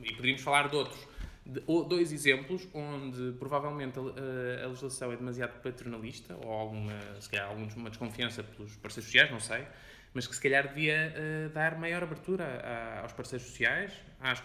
e 0.06 0.14
poderíamos 0.14 0.44
falar 0.44 0.70
de 0.70 0.76
outros, 0.76 1.08
de, 1.46 1.60
dois 1.62 2.12
exemplos 2.12 2.68
onde 2.74 3.34
provavelmente 3.38 4.00
a, 4.00 4.64
a, 4.64 4.68
legislação 4.68 5.12
é 5.12 5.18
demasiado 5.18 5.60
paternalista 5.62 6.36
ou 6.44 6.52
alguma, 6.52 6.94
se 7.20 7.30
calhar, 7.30 7.50
alguma 7.50 7.90
desconfiança 7.90 8.44
pelos 8.44 8.76
parceiros 8.78 9.06
sociais, 9.06 9.32
não 9.32 9.40
sei, 9.40 9.66
mas 10.14 10.28
que 10.28 10.36
se 10.36 10.42
calhar 10.42 10.68
devia 10.68 11.14
uh, 11.14 11.50
dar 11.50 11.78
maior 11.78 12.04
abertura 12.04 12.46
a, 12.46 13.02
aos 13.02 13.14
parceiros 13.14 13.48
sociais, 13.48 13.92
às, 14.22 14.42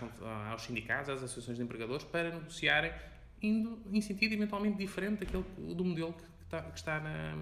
aos 0.50 0.62
sindicatos, 0.62 1.10
às 1.10 1.22
associações 1.22 1.58
de 1.58 1.62
empregadores 1.62 2.04
para 2.04 2.30
negociarem 2.30 2.92
indo 3.42 3.78
em 3.90 4.00
sentido 4.00 4.34
eventualmente 4.34 4.76
diferente 4.76 5.24
daquele, 5.24 5.44
do 5.74 5.84
modelo 5.84 6.12
que 6.12 6.24
está, 6.44 6.62
que 6.62 6.78
está 6.78 7.00
na, 7.00 7.34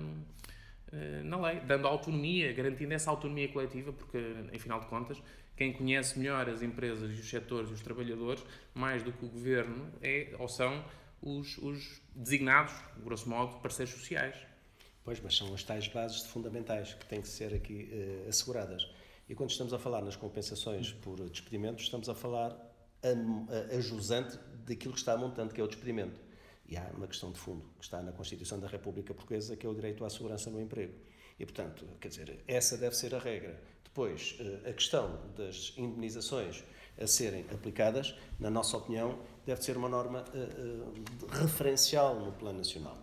uh, 0.93 1.25
na 1.25 1.41
lei, 1.41 1.61
dando 1.61 1.89
autonomia, 1.89 2.53
garantindo 2.53 2.95
essa 2.95 3.11
autonomia 3.11 3.49
coletiva, 3.49 3.93
porque, 3.93 4.19
em 4.53 4.59
final 4.59 4.81
de 4.81 4.87
contas, 4.87 5.21
quem 5.59 5.73
conhece 5.73 6.17
melhor 6.17 6.49
as 6.49 6.63
empresas 6.63 7.11
e 7.11 7.21
os 7.21 7.29
setores 7.29 7.69
e 7.69 7.73
os 7.73 7.81
trabalhadores, 7.81 8.45
mais 8.73 9.03
do 9.03 9.13
que 9.13 9.25
o 9.25 9.29
governo, 9.29 9.93
é 10.01 10.33
ou 10.39 10.49
são 10.49 10.85
os, 11.21 11.59
os 11.59 12.01
designados, 12.15 12.73
grosso 13.03 13.29
modo, 13.29 13.59
parceiros 13.59 13.93
sociais. 13.93 14.37
Pois, 15.03 15.21
mas 15.21 15.37
são 15.37 15.53
as 15.53 15.65
tais 15.65 15.89
bases 15.89 16.23
fundamentais 16.27 16.95
que 16.95 17.05
têm 17.07 17.21
que 17.21 17.27
ser 17.27 17.53
aqui 17.53 17.91
uh, 17.93 18.29
asseguradas. 18.29 18.89
E 19.29 19.35
quando 19.35 19.51
estamos 19.51 19.75
a 19.75 19.81
falar 19.81 20.01
nas 20.01 20.15
compensações 20.15 20.93
por 20.93 21.29
despedimento, 21.29 21.83
estamos 21.83 22.09
a 22.09 22.15
falar 22.15 22.51
a, 23.03 23.75
a, 23.75 23.77
a 23.77 23.81
jusante 23.81 24.39
daquilo 24.65 24.93
que 24.93 25.01
está 25.01 25.17
montante, 25.17 25.55
que 25.55 25.61
é 25.61 25.65
o 25.65 25.67
despedimento. 25.67 26.21
E 26.69 26.77
há 26.77 26.89
uma 26.97 27.09
questão 27.09 27.33
de 27.33 27.39
fundo, 27.39 27.65
que 27.79 27.85
está 27.85 28.01
na 28.01 28.13
Constituição 28.13 28.61
da 28.61 28.69
República 28.69 29.13
Portuguesa, 29.13 29.57
que 29.57 29.67
é 29.67 29.69
o 29.69 29.75
direito 29.75 30.05
à 30.05 30.11
segurança 30.11 30.51
no 30.51 30.61
emprego. 30.61 30.95
E, 31.39 31.45
portanto, 31.45 31.87
quer 32.01 32.09
dizer, 32.09 32.45
essa 32.47 32.77
deve 32.77 32.95
ser 32.95 33.15
a 33.15 33.19
regra. 33.19 33.61
Depois, 33.85 34.37
eh, 34.39 34.71
a 34.71 34.73
questão 34.73 35.19
das 35.37 35.73
indemnizações 35.77 36.63
a 37.01 37.07
serem 37.07 37.45
aplicadas, 37.53 38.15
na 38.39 38.51
nossa 38.51 38.77
opinião, 38.77 39.19
deve 39.47 39.63
ser 39.63 39.77
uma 39.77 39.89
norma 39.89 40.25
uh, 40.35 41.25
uh, 41.25 41.27
referencial 41.31 42.15
no 42.21 42.33
plano 42.33 42.59
nacional. 42.59 42.99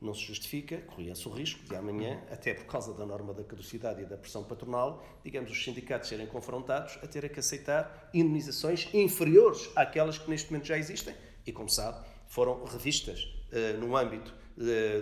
Não 0.00 0.12
se 0.12 0.20
justifica, 0.20 0.78
corria-se 0.82 1.26
o 1.26 1.32
risco 1.32 1.64
de 1.64 1.74
amanhã, 1.74 2.22
até 2.30 2.52
por 2.52 2.66
causa 2.66 2.92
da 2.92 3.06
norma 3.06 3.32
da 3.32 3.42
caducidade 3.42 4.02
e 4.02 4.04
da 4.04 4.16
pressão 4.16 4.44
patronal, 4.44 5.04
digamos, 5.24 5.50
os 5.50 5.64
sindicatos 5.64 6.08
serem 6.08 6.26
confrontados 6.26 6.98
a 7.02 7.06
terem 7.06 7.30
que 7.30 7.40
aceitar 7.40 8.10
indemnizações 8.12 8.88
inferiores 8.92 9.70
àquelas 9.74 10.18
que 10.18 10.28
neste 10.28 10.50
momento 10.50 10.66
já 10.66 10.76
existem 10.76 11.14
e, 11.46 11.52
como 11.52 11.70
sabe, 11.70 12.06
foram 12.26 12.64
revistas 12.64 13.32
no 13.78 13.96
âmbito 13.96 14.34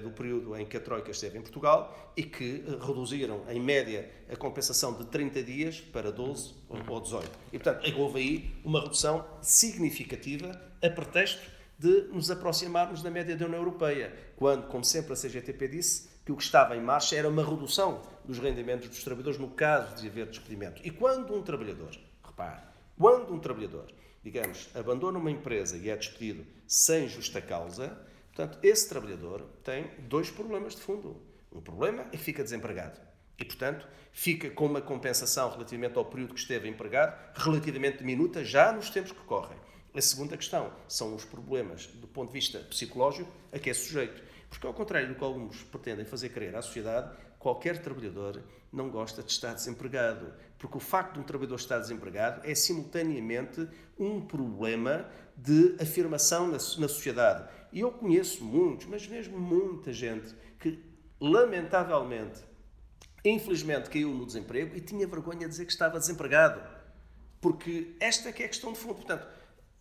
do 0.02 0.10
período 0.10 0.56
em 0.56 0.66
que 0.66 0.76
a 0.76 0.80
Troika 0.80 1.10
esteve 1.10 1.38
em 1.38 1.40
Portugal 1.40 2.12
e 2.16 2.24
que 2.24 2.64
eh, 2.66 2.84
reduziram, 2.84 3.44
em 3.48 3.60
média, 3.60 4.10
a 4.28 4.34
compensação 4.34 4.92
de 4.94 5.06
30 5.06 5.42
dias 5.42 5.80
para 5.80 6.10
12 6.10 6.54
ou 6.88 7.00
18. 7.00 7.30
E, 7.52 7.58
portanto, 7.58 8.00
houve 8.00 8.18
aí 8.18 8.54
uma 8.64 8.80
redução 8.80 9.24
significativa 9.40 10.60
a 10.82 10.90
pretexto 10.90 11.40
de 11.78 12.08
nos 12.12 12.30
aproximarmos 12.30 13.02
da 13.02 13.10
média 13.10 13.36
da 13.36 13.46
União 13.46 13.60
Europeia, 13.60 14.12
quando, 14.36 14.66
como 14.66 14.84
sempre 14.84 15.12
a 15.12 15.16
CGTP 15.16 15.68
disse, 15.68 16.08
que 16.24 16.32
o 16.32 16.36
que 16.36 16.42
estava 16.42 16.76
em 16.76 16.80
marcha 16.80 17.14
era 17.14 17.28
uma 17.28 17.44
redução 17.44 18.02
dos 18.24 18.38
rendimentos 18.38 18.88
dos 18.88 19.04
trabalhadores 19.04 19.38
no 19.38 19.48
caso 19.48 19.94
de 19.96 20.08
haver 20.08 20.26
despedimento. 20.26 20.80
E 20.84 20.90
quando 20.90 21.34
um 21.34 21.42
trabalhador, 21.42 21.90
repare, 22.24 22.62
quando 22.98 23.32
um 23.32 23.38
trabalhador, 23.38 23.86
digamos, 24.22 24.68
abandona 24.74 25.18
uma 25.18 25.30
empresa 25.30 25.76
e 25.76 25.90
é 25.90 25.96
despedido 25.96 26.46
sem 26.66 27.08
justa 27.08 27.42
causa, 27.42 27.96
Portanto, 28.34 28.58
esse 28.62 28.88
trabalhador 28.88 29.42
tem 29.62 29.90
dois 30.00 30.28
problemas 30.28 30.74
de 30.74 30.82
fundo. 30.82 31.22
Um 31.52 31.60
problema 31.60 32.02
é 32.12 32.16
que 32.16 32.18
fica 32.18 32.42
desempregado. 32.42 32.98
E, 33.38 33.44
portanto, 33.44 33.86
fica 34.12 34.50
com 34.50 34.66
uma 34.66 34.80
compensação 34.80 35.50
relativamente 35.50 35.96
ao 35.96 36.04
período 36.04 36.34
que 36.34 36.40
esteve 36.40 36.68
empregado, 36.68 37.16
relativamente 37.34 37.98
diminuta, 37.98 38.44
já 38.44 38.72
nos 38.72 38.90
tempos 38.90 39.12
que 39.12 39.20
correm. 39.20 39.56
A 39.94 40.00
segunda 40.00 40.36
questão 40.36 40.72
são 40.88 41.14
os 41.14 41.24
problemas 41.24 41.86
do 41.86 42.08
ponto 42.08 42.28
de 42.28 42.34
vista 42.34 42.58
psicológico 42.58 43.30
a 43.52 43.58
que 43.58 43.70
é 43.70 43.74
sujeito. 43.74 44.20
Porque, 44.50 44.66
ao 44.66 44.74
contrário 44.74 45.08
do 45.08 45.14
que 45.14 45.22
alguns 45.22 45.62
pretendem 45.62 46.04
fazer 46.04 46.30
crer 46.30 46.56
à 46.56 46.62
sociedade, 46.62 47.16
qualquer 47.38 47.78
trabalhador 47.78 48.42
não 48.72 48.90
gosta 48.90 49.22
de 49.22 49.30
estar 49.30 49.54
desempregado. 49.54 50.32
Porque 50.58 50.76
o 50.76 50.80
facto 50.80 51.14
de 51.14 51.20
um 51.20 51.22
trabalhador 51.22 51.56
estar 51.56 51.78
desempregado 51.78 52.40
é 52.44 52.54
simultaneamente 52.54 53.68
um 53.96 54.20
problema 54.20 55.08
de 55.36 55.76
afirmação 55.80 56.46
na, 56.46 56.54
na 56.54 56.88
sociedade. 56.88 57.48
E 57.74 57.80
eu 57.80 57.90
conheço 57.90 58.44
muitos, 58.44 58.86
mas 58.86 59.04
mesmo 59.08 59.36
muita 59.36 59.92
gente 59.92 60.32
que, 60.60 60.78
lamentavelmente, 61.20 62.40
infelizmente 63.24 63.90
caiu 63.90 64.10
no 64.10 64.24
desemprego 64.24 64.76
e 64.76 64.80
tinha 64.80 65.08
vergonha 65.08 65.40
de 65.40 65.48
dizer 65.48 65.66
que 65.66 65.72
estava 65.72 65.98
desempregado. 65.98 66.62
Porque 67.40 67.96
esta 67.98 68.28
é 68.28 68.32
que 68.32 68.44
é 68.44 68.46
a 68.46 68.48
questão 68.48 68.72
de 68.72 68.78
fundo. 68.78 68.94
Portanto, 68.94 69.26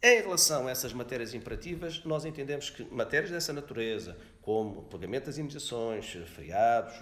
em 0.02 0.22
relação 0.22 0.68
a 0.68 0.72
essas 0.72 0.92
matérias 0.92 1.36
imperativas, 1.36 2.04
nós 2.04 2.26
entendemos 2.26 2.72
que 2.72 2.84
matérias 2.86 3.30
dessa 3.30 3.54
natureza, 3.54 4.18
como 4.42 4.82
pagamento 4.86 5.28
das 5.28 5.36
indemnizações, 5.36 6.12
feriados, 6.36 6.96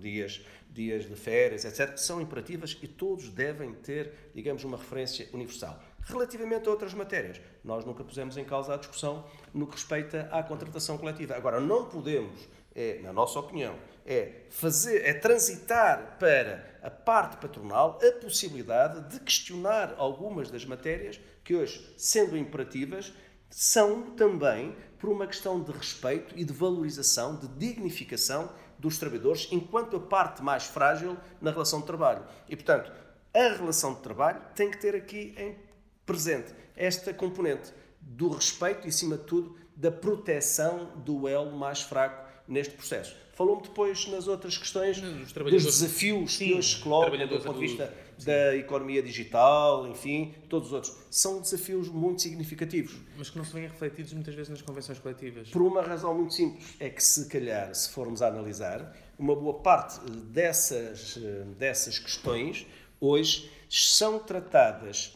dias, 0.00 0.44
dias 0.68 1.08
de 1.08 1.14
férias, 1.14 1.64
etc., 1.64 1.96
são 1.96 2.20
imperativas 2.20 2.76
e 2.82 2.88
todos 2.88 3.28
devem 3.28 3.72
ter, 3.74 4.32
digamos, 4.34 4.64
uma 4.64 4.76
referência 4.76 5.28
universal. 5.32 5.80
Relativamente 6.04 6.68
a 6.68 6.70
outras 6.70 6.92
matérias, 6.94 7.40
nós 7.64 7.84
nunca 7.84 8.02
pusemos 8.02 8.36
em 8.36 8.44
causa 8.44 8.74
a 8.74 8.76
discussão 8.76 9.24
no 9.54 9.66
que 9.66 9.74
respeita 9.74 10.28
à 10.32 10.42
contratação 10.42 10.98
coletiva. 10.98 11.36
Agora, 11.36 11.60
não 11.60 11.86
podemos, 11.86 12.48
é, 12.74 13.00
na 13.02 13.12
nossa 13.12 13.38
opinião, 13.38 13.76
é 14.04 14.46
fazer, 14.50 15.06
é 15.06 15.14
transitar 15.14 16.16
para 16.18 16.78
a 16.82 16.90
parte 16.90 17.36
patronal 17.36 18.00
a 18.02 18.20
possibilidade 18.20 19.08
de 19.12 19.20
questionar 19.20 19.94
algumas 19.96 20.50
das 20.50 20.64
matérias 20.64 21.20
que 21.44 21.54
hoje, 21.54 21.94
sendo 21.96 22.36
imperativas, 22.36 23.12
são 23.48 24.10
também 24.16 24.74
por 24.98 25.08
uma 25.10 25.26
questão 25.26 25.62
de 25.62 25.70
respeito 25.70 26.34
e 26.36 26.44
de 26.44 26.52
valorização, 26.52 27.36
de 27.36 27.46
dignificação 27.48 28.50
dos 28.78 28.98
trabalhadores 28.98 29.48
enquanto 29.52 29.96
a 29.96 30.00
parte 30.00 30.42
mais 30.42 30.64
frágil 30.64 31.16
na 31.40 31.52
relação 31.52 31.80
de 31.80 31.86
trabalho. 31.86 32.24
E, 32.48 32.56
portanto, 32.56 32.92
a 33.32 33.48
relação 33.56 33.94
de 33.94 34.00
trabalho 34.00 34.42
tem 34.54 34.70
que 34.70 34.78
ter 34.78 34.96
aqui 34.96 35.34
em 35.38 35.56
presente 36.04 36.52
esta 36.76 37.12
componente 37.12 37.72
do 38.00 38.28
respeito 38.28 38.86
e, 38.86 38.88
acima 38.88 39.16
de 39.16 39.24
tudo, 39.24 39.56
da 39.76 39.90
proteção 39.90 40.92
do 40.96 41.28
elo 41.28 41.56
mais 41.56 41.82
fraco 41.82 42.30
neste 42.46 42.74
processo. 42.74 43.16
Falou-me 43.32 43.62
depois 43.62 44.06
nas 44.08 44.28
outras 44.28 44.58
questões 44.58 45.00
dos, 45.00 45.32
dos 45.32 45.64
desafios 45.64 46.34
Sim, 46.34 46.46
que 46.46 46.54
hoje 46.54 46.76
se 46.76 46.82
colocam 46.82 47.26
do 47.26 47.40
ponto 47.40 47.54
de 47.54 47.60
vista 47.60 47.92
da 48.22 48.54
economia 48.54 49.02
digital, 49.02 49.88
enfim, 49.88 50.34
todos 50.48 50.68
os 50.68 50.74
outros. 50.74 50.96
São 51.10 51.40
desafios 51.40 51.88
muito 51.88 52.22
significativos. 52.22 52.94
Mas 53.16 53.30
que 53.30 53.38
não 53.38 53.44
se 53.44 53.52
vêm 53.52 53.66
refletidos 53.66 54.12
muitas 54.12 54.34
vezes 54.34 54.50
nas 54.50 54.62
convenções 54.62 54.98
coletivas. 54.98 55.48
Por 55.48 55.62
uma 55.62 55.82
razão 55.82 56.14
muito 56.14 56.34
simples. 56.34 56.74
É 56.78 56.90
que 56.90 57.02
se 57.02 57.26
calhar, 57.28 57.74
se 57.74 57.88
formos 57.88 58.20
a 58.20 58.28
analisar, 58.28 58.94
uma 59.18 59.34
boa 59.34 59.54
parte 59.54 59.98
dessas, 60.10 61.18
dessas 61.58 61.98
questões 61.98 62.66
hoje 63.00 63.50
são 63.68 64.18
tratadas 64.18 65.14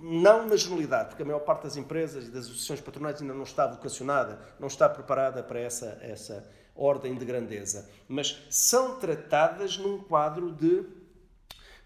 não 0.00 0.46
na 0.46 0.56
generalidade, 0.56 1.10
porque 1.10 1.22
a 1.22 1.26
maior 1.26 1.40
parte 1.40 1.64
das 1.64 1.76
empresas 1.76 2.26
e 2.26 2.30
das 2.30 2.44
associações 2.44 2.80
patronais 2.80 3.20
ainda 3.20 3.34
não 3.34 3.42
está 3.42 3.66
vocacionada, 3.66 4.38
não 4.58 4.68
está 4.68 4.88
preparada 4.88 5.42
para 5.42 5.60
essa, 5.60 5.98
essa, 6.00 6.48
ordem 6.76 7.14
de 7.14 7.24
grandeza, 7.24 7.88
mas 8.08 8.46
são 8.50 8.98
tratadas 8.98 9.78
num 9.78 9.98
quadro 9.98 10.50
de 10.50 10.84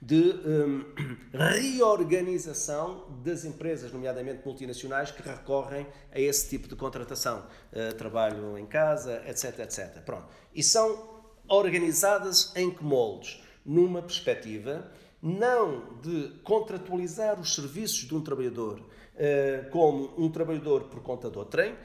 de 0.00 0.32
um, 0.46 0.84
reorganização 1.34 3.20
das 3.24 3.44
empresas, 3.44 3.92
nomeadamente 3.92 4.46
multinacionais, 4.46 5.10
que 5.10 5.20
recorrem 5.28 5.88
a 6.12 6.20
esse 6.20 6.48
tipo 6.48 6.68
de 6.68 6.76
contratação. 6.76 7.44
Uh, 7.72 7.92
trabalho 7.96 8.56
em 8.56 8.64
casa, 8.64 9.20
etc, 9.26 9.58
etc. 9.58 10.00
Pronto. 10.04 10.28
E 10.54 10.62
são 10.62 11.20
organizadas 11.48 12.52
em 12.54 12.70
que 12.70 12.84
moldes? 12.84 13.42
Numa 13.66 14.00
perspectiva 14.00 14.88
não 15.22 15.98
de 16.00 16.30
contratualizar 16.44 17.40
os 17.40 17.54
serviços 17.54 18.06
de 18.06 18.14
um 18.14 18.20
trabalhador 18.20 18.80
uh, 18.80 19.70
como 19.70 20.12
um 20.16 20.30
trabalhador 20.30 20.84
por 20.84 21.00
conta 21.02 21.28
do 21.28 21.44
trem, 21.44 21.72
uh, 21.72 21.76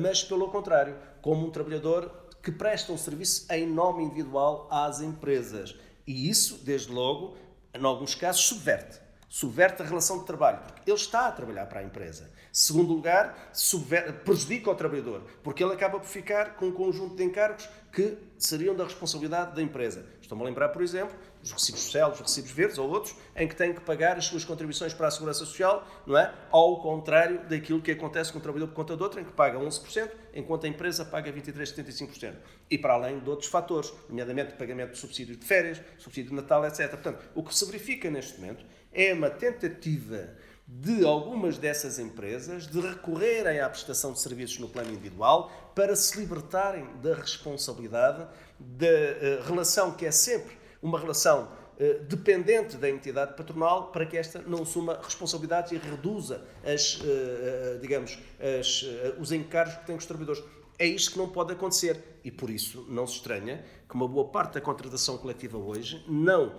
mas 0.00 0.22
pelo 0.22 0.48
contrário, 0.48 0.96
como 1.20 1.46
um 1.46 1.50
trabalhador 1.50 2.10
que 2.42 2.52
presta 2.52 2.92
um 2.92 2.98
serviço 2.98 3.46
em 3.52 3.66
nome 3.66 4.04
individual 4.04 4.68
às 4.70 5.00
empresas 5.00 5.74
e 6.06 6.30
isso, 6.30 6.60
desde 6.64 6.92
logo, 6.92 7.36
em 7.74 7.84
alguns 7.84 8.14
casos, 8.14 8.42
subverte. 8.42 9.00
Subverte 9.28 9.82
a 9.82 9.84
relação 9.84 10.20
de 10.20 10.24
trabalho, 10.24 10.60
porque 10.60 10.88
ele 10.88 10.96
está 10.96 11.26
a 11.26 11.32
trabalhar 11.32 11.66
para 11.66 11.80
a 11.80 11.82
empresa. 11.82 12.30
Segundo 12.52 12.92
lugar, 12.92 13.50
subverte, 13.52 14.12
prejudica 14.24 14.70
o 14.70 14.74
trabalhador, 14.74 15.22
porque 15.42 15.62
ele 15.62 15.74
acaba 15.74 15.98
por 15.98 16.06
ficar 16.06 16.54
com 16.54 16.66
um 16.66 16.72
conjunto 16.72 17.16
de 17.16 17.24
encargos 17.24 17.68
que 17.92 18.16
seriam 18.38 18.74
da 18.74 18.84
responsabilidade 18.84 19.56
da 19.56 19.60
empresa. 19.60 20.06
Estou-me 20.22 20.44
a 20.44 20.46
lembrar, 20.46 20.68
por 20.68 20.80
exemplo, 20.80 21.14
os 21.46 21.52
recibos 21.52 21.82
sociais, 21.82 22.14
os 22.14 22.20
recibos 22.20 22.50
verdes 22.50 22.76
ou 22.78 22.90
outros, 22.90 23.14
em 23.36 23.46
que 23.46 23.54
têm 23.54 23.72
que 23.72 23.80
pagar 23.80 24.16
as 24.16 24.24
suas 24.26 24.44
contribuições 24.44 24.92
para 24.92 25.06
a 25.06 25.10
segurança 25.10 25.40
social, 25.40 25.86
não 26.04 26.18
é? 26.18 26.34
Ao 26.50 26.80
contrário 26.80 27.48
daquilo 27.48 27.80
que 27.80 27.92
acontece 27.92 28.32
com 28.32 28.38
o 28.38 28.42
trabalhador 28.42 28.68
por 28.68 28.74
conta 28.74 28.96
de 28.96 29.02
outra, 29.02 29.20
em 29.20 29.24
que 29.24 29.32
paga 29.32 29.58
11%, 29.58 30.10
enquanto 30.34 30.64
a 30.64 30.68
empresa 30.68 31.04
paga 31.04 31.32
23,75%. 31.32 32.34
E 32.68 32.76
para 32.76 32.94
além 32.94 33.20
de 33.20 33.30
outros 33.30 33.48
fatores, 33.48 33.92
nomeadamente 34.08 34.54
pagamento 34.54 34.92
de 34.92 34.98
subsídios 34.98 35.38
de 35.38 35.46
férias, 35.46 35.80
subsídio 35.98 36.30
de 36.30 36.36
Natal, 36.36 36.66
etc. 36.66 36.90
Portanto, 36.90 37.24
o 37.34 37.42
que 37.42 37.54
se 37.54 37.64
verifica 37.64 38.10
neste 38.10 38.40
momento 38.40 38.64
é 38.92 39.12
uma 39.12 39.30
tentativa 39.30 40.34
de 40.68 41.04
algumas 41.04 41.58
dessas 41.58 42.00
empresas 42.00 42.66
de 42.66 42.80
recorrerem 42.80 43.60
à 43.60 43.68
prestação 43.68 44.12
de 44.12 44.20
serviços 44.20 44.58
no 44.58 44.68
plano 44.68 44.90
individual 44.90 45.72
para 45.76 45.94
se 45.94 46.18
libertarem 46.18 46.88
da 47.00 47.14
responsabilidade 47.14 48.26
da 48.58 48.86
uh, 48.86 49.42
relação 49.46 49.92
que 49.92 50.04
é 50.04 50.10
sempre 50.10 50.55
uma 50.82 50.98
relação 50.98 51.44
uh, 51.44 52.04
dependente 52.04 52.76
da 52.76 52.88
entidade 52.88 53.34
patronal 53.36 53.90
para 53.90 54.06
que 54.06 54.16
esta 54.16 54.40
não 54.40 54.62
assuma 54.62 55.00
responsabilidades 55.02 55.72
e 55.72 55.76
reduza 55.76 56.44
as, 56.64 57.00
uh, 57.00 57.78
digamos, 57.80 58.18
as, 58.60 58.84
os 59.18 59.32
encargos 59.32 59.74
que 59.76 59.86
têm 59.86 59.96
os 59.96 60.06
trabalhadores. 60.06 60.42
É 60.78 60.86
isto 60.86 61.12
que 61.12 61.18
não 61.18 61.28
pode 61.28 61.52
acontecer 61.52 61.98
e 62.22 62.30
por 62.30 62.50
isso 62.50 62.84
não 62.88 63.06
se 63.06 63.14
estranha 63.14 63.64
que 63.88 63.94
uma 63.94 64.06
boa 64.06 64.28
parte 64.28 64.54
da 64.54 64.60
contratação 64.60 65.16
coletiva 65.16 65.56
hoje 65.56 66.04
não 66.06 66.54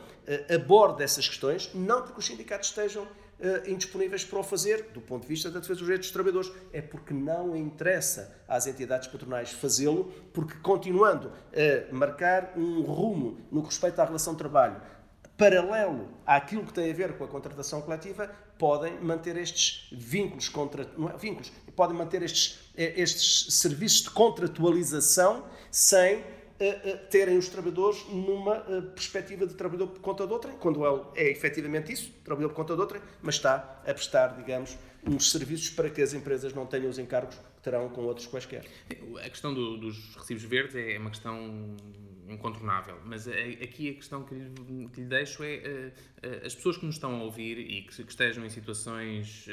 aborde 0.50 1.04
essas 1.04 1.28
questões, 1.28 1.70
não 1.76 2.02
porque 2.02 2.20
os 2.20 2.26
sindicatos 2.26 2.70
estejam 2.70 3.08
uh, 3.40 3.70
indisponíveis 3.70 4.24
para 4.24 4.40
o 4.40 4.44
fazer, 4.44 4.90
do 4.94 5.02
ponto 5.02 5.24
de 5.24 5.28
vista 5.28 5.50
da 5.50 5.60
defesa 5.60 5.80
dos 5.80 5.86
direitos 5.86 6.08
dos 6.08 6.14
trabalhadores. 6.14 6.52
É 6.72 6.82
porque 6.82 7.14
não 7.14 7.56
interessa 7.56 8.36
às 8.48 8.68
entidades 8.68 9.08
patronais 9.08 9.52
fazê-lo, 9.52 10.12
porque 10.34 10.56
continuando 10.60 11.32
a 11.32 11.94
marcar 11.94 12.54
um 12.56 12.82
rumo 12.82 13.40
no 13.52 13.62
que 13.62 13.68
respeita 13.68 14.02
à 14.02 14.06
relação 14.06 14.34
de 14.34 14.40
trabalho 14.40 14.82
paralelo 15.38 16.10
àquilo 16.26 16.66
que 16.66 16.74
tem 16.74 16.90
a 16.90 16.94
ver 16.94 17.16
com 17.16 17.24
a 17.24 17.28
contratação 17.28 17.82
coletiva, 17.82 18.28
podem 18.58 19.00
manter 19.00 19.38
estes 19.38 19.88
vínculos, 19.92 20.50
contra, 20.50 20.90
não 20.98 21.10
é, 21.10 21.18
vínculos 21.18 21.52
podem 21.76 21.96
manter 21.96 22.24
estes, 22.24 22.72
eh, 22.76 23.00
estes 23.00 23.54
serviços 23.54 24.02
de 24.02 24.10
contratualização 24.10 25.46
sem 25.70 26.24
terem 27.10 27.38
os 27.38 27.50
trabalhadores 27.50 28.06
numa 28.10 28.56
perspectiva 28.96 29.46
de 29.46 29.54
trabalhador 29.54 29.88
por 29.88 30.02
conta 30.02 30.26
de 30.26 30.34
outra, 30.34 30.52
quando 30.54 30.86
ele 30.86 31.04
é 31.16 31.30
efetivamente 31.30 31.92
isso, 31.92 32.12
trabalhador 32.24 32.54
por 32.54 32.56
conta 32.56 32.76
de 32.76 32.82
outra, 32.82 33.02
mas 33.22 33.36
está 33.36 33.82
a 33.86 33.94
prestar, 33.94 34.36
digamos, 34.38 34.78
uns 35.06 35.32
serviços 35.32 35.70
para 35.70 35.90
que 35.90 36.02
as 36.02 36.14
empresas 36.14 36.54
não 36.54 36.66
tenham 36.66 36.90
os 36.90 36.98
encargos 36.98 37.36
que 37.36 37.62
terão 37.62 37.90
com 37.90 38.02
outros 38.02 38.28
quaisquer. 38.28 38.66
A 39.24 39.30
questão 39.30 39.54
do, 39.54 39.78
dos 39.78 40.16
recibos 40.16 40.44
verdes 40.44 40.76
é 40.76 40.98
uma 40.98 41.10
questão 41.10 41.76
incontornável, 42.28 42.98
mas 43.06 43.28
aqui 43.28 43.90
a 43.90 43.94
questão 43.94 44.24
que 44.24 44.36
lhe, 44.36 44.90
que 44.90 45.02
lhe 45.02 45.08
deixo 45.08 45.44
é 45.44 45.94
as 46.44 46.54
pessoas 46.54 46.78
que 46.78 46.86
nos 46.86 46.96
estão 46.96 47.22
a 47.22 47.24
ouvir 47.24 47.58
e 47.58 47.84
que, 47.84 48.04
que 48.04 48.12
estejam 48.12 48.46
em 48.46 48.50
situações 48.50 49.48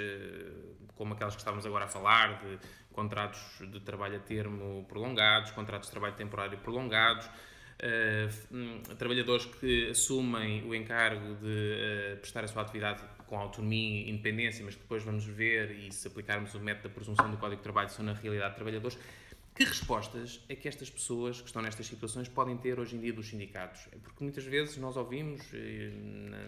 como 0.96 1.12
aquelas 1.12 1.34
que 1.34 1.40
estávamos 1.40 1.66
agora 1.66 1.84
a 1.84 1.88
falar, 1.88 2.40
de 2.40 2.58
contratos 2.94 3.40
de 3.70 3.80
trabalho 3.80 4.16
a 4.16 4.20
termo 4.20 4.84
prolongados, 4.88 5.50
contratos 5.50 5.88
de 5.88 5.92
trabalho 5.92 6.14
temporário 6.14 6.56
prolongados, 6.58 7.26
uh, 7.26 8.94
trabalhadores 8.96 9.44
que 9.46 9.90
assumem 9.90 10.64
o 10.64 10.74
encargo 10.74 11.34
de 11.34 12.14
uh, 12.14 12.16
prestar 12.18 12.44
a 12.44 12.48
sua 12.48 12.62
atividade 12.62 13.02
com 13.26 13.38
autonomia 13.38 14.06
e 14.06 14.10
independência, 14.10 14.64
mas 14.64 14.76
depois 14.76 15.02
vamos 15.02 15.24
ver, 15.24 15.70
e 15.72 15.92
se 15.92 16.06
aplicarmos 16.06 16.54
o 16.54 16.60
método 16.60 16.88
da 16.88 16.94
presunção 16.94 17.30
do 17.30 17.36
Código 17.36 17.56
de 17.56 17.62
Trabalho, 17.62 17.90
são 17.90 18.04
na 18.04 18.12
realidade 18.12 18.54
trabalhadores. 18.54 18.98
Que 19.54 19.64
respostas 19.64 20.44
é 20.48 20.56
que 20.56 20.66
estas 20.66 20.90
pessoas 20.90 21.40
que 21.40 21.46
estão 21.46 21.62
nestas 21.62 21.86
situações 21.86 22.28
podem 22.28 22.56
ter 22.56 22.78
hoje 22.80 22.96
em 22.96 23.00
dia 23.00 23.12
dos 23.12 23.28
sindicatos? 23.28 23.86
É 23.92 23.96
porque 23.96 24.22
muitas 24.22 24.44
vezes 24.44 24.76
nós 24.78 24.96
ouvimos 24.96 25.40
eh, 25.52 25.92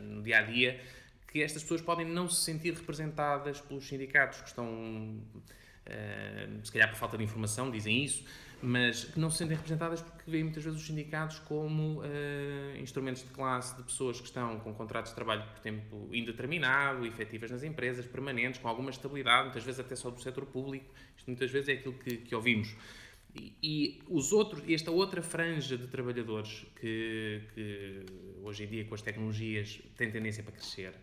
no 0.03 0.23
dia 0.23 0.39
a 0.39 0.43
dia 0.43 0.81
que 1.29 1.41
estas 1.41 1.63
pessoas 1.63 1.83
podem 1.83 2.05
não 2.05 2.29
se 2.29 2.43
sentir 2.43 2.75
representadas 2.75 3.61
pelos 3.61 3.87
sindicatos 3.87 4.41
que 4.41 4.49
estão 4.49 5.21
Uh, 5.87 6.65
se 6.65 6.73
calhar 6.73 6.91
por 6.91 6.97
falta 6.97 7.17
de 7.17 7.23
informação, 7.23 7.71
dizem 7.71 8.05
isso, 8.05 8.25
mas 8.61 9.05
que 9.05 9.21
não 9.21 9.31
se 9.31 9.39
sentem 9.39 9.57
representadas 9.57 10.01
porque 10.01 10.29
veem 10.29 10.45
muitas 10.45 10.65
vezes 10.65 10.81
os 10.81 10.87
sindicatos 10.87 11.39
como 11.41 12.01
uh, 12.01 12.77
instrumentos 12.81 13.23
de 13.23 13.29
classe 13.29 13.77
de 13.77 13.83
pessoas 13.85 14.19
que 14.19 14.27
estão 14.27 14.59
com 14.61 14.75
contratos 14.75 15.13
de 15.13 15.15
trabalho 15.15 15.45
por 15.45 15.61
tempo 15.61 16.09
indeterminado, 16.13 17.07
efetivas 17.07 17.51
nas 17.51 17.63
empresas, 17.63 18.07
permanentes, 18.07 18.61
com 18.61 18.67
alguma 18.67 18.91
estabilidade, 18.91 19.45
muitas 19.45 19.63
vezes 19.63 19.79
até 19.79 19.95
só 19.95 20.11
do 20.11 20.21
setor 20.21 20.47
público. 20.47 20.93
Isto 21.17 21.29
muitas 21.29 21.51
vezes 21.51 21.69
é 21.69 21.73
aquilo 21.73 21.95
que, 21.95 22.17
que 22.17 22.35
ouvimos. 22.35 22.75
E, 23.35 23.53
e, 23.63 24.03
os 24.09 24.33
outros, 24.33 24.63
esta 24.69 24.91
outra 24.91 25.23
franja 25.23 25.77
de 25.77 25.87
trabalhadores 25.87 26.65
que, 26.81 27.43
que 27.55 28.01
hoje 28.43 28.65
em 28.65 28.67
dia 28.67 28.85
com 28.87 28.95
as 28.95 29.03
tecnologias 29.03 29.81
tem 29.97 30.11
tendência 30.11 30.43
para 30.43 30.53
crescer, 30.53 30.95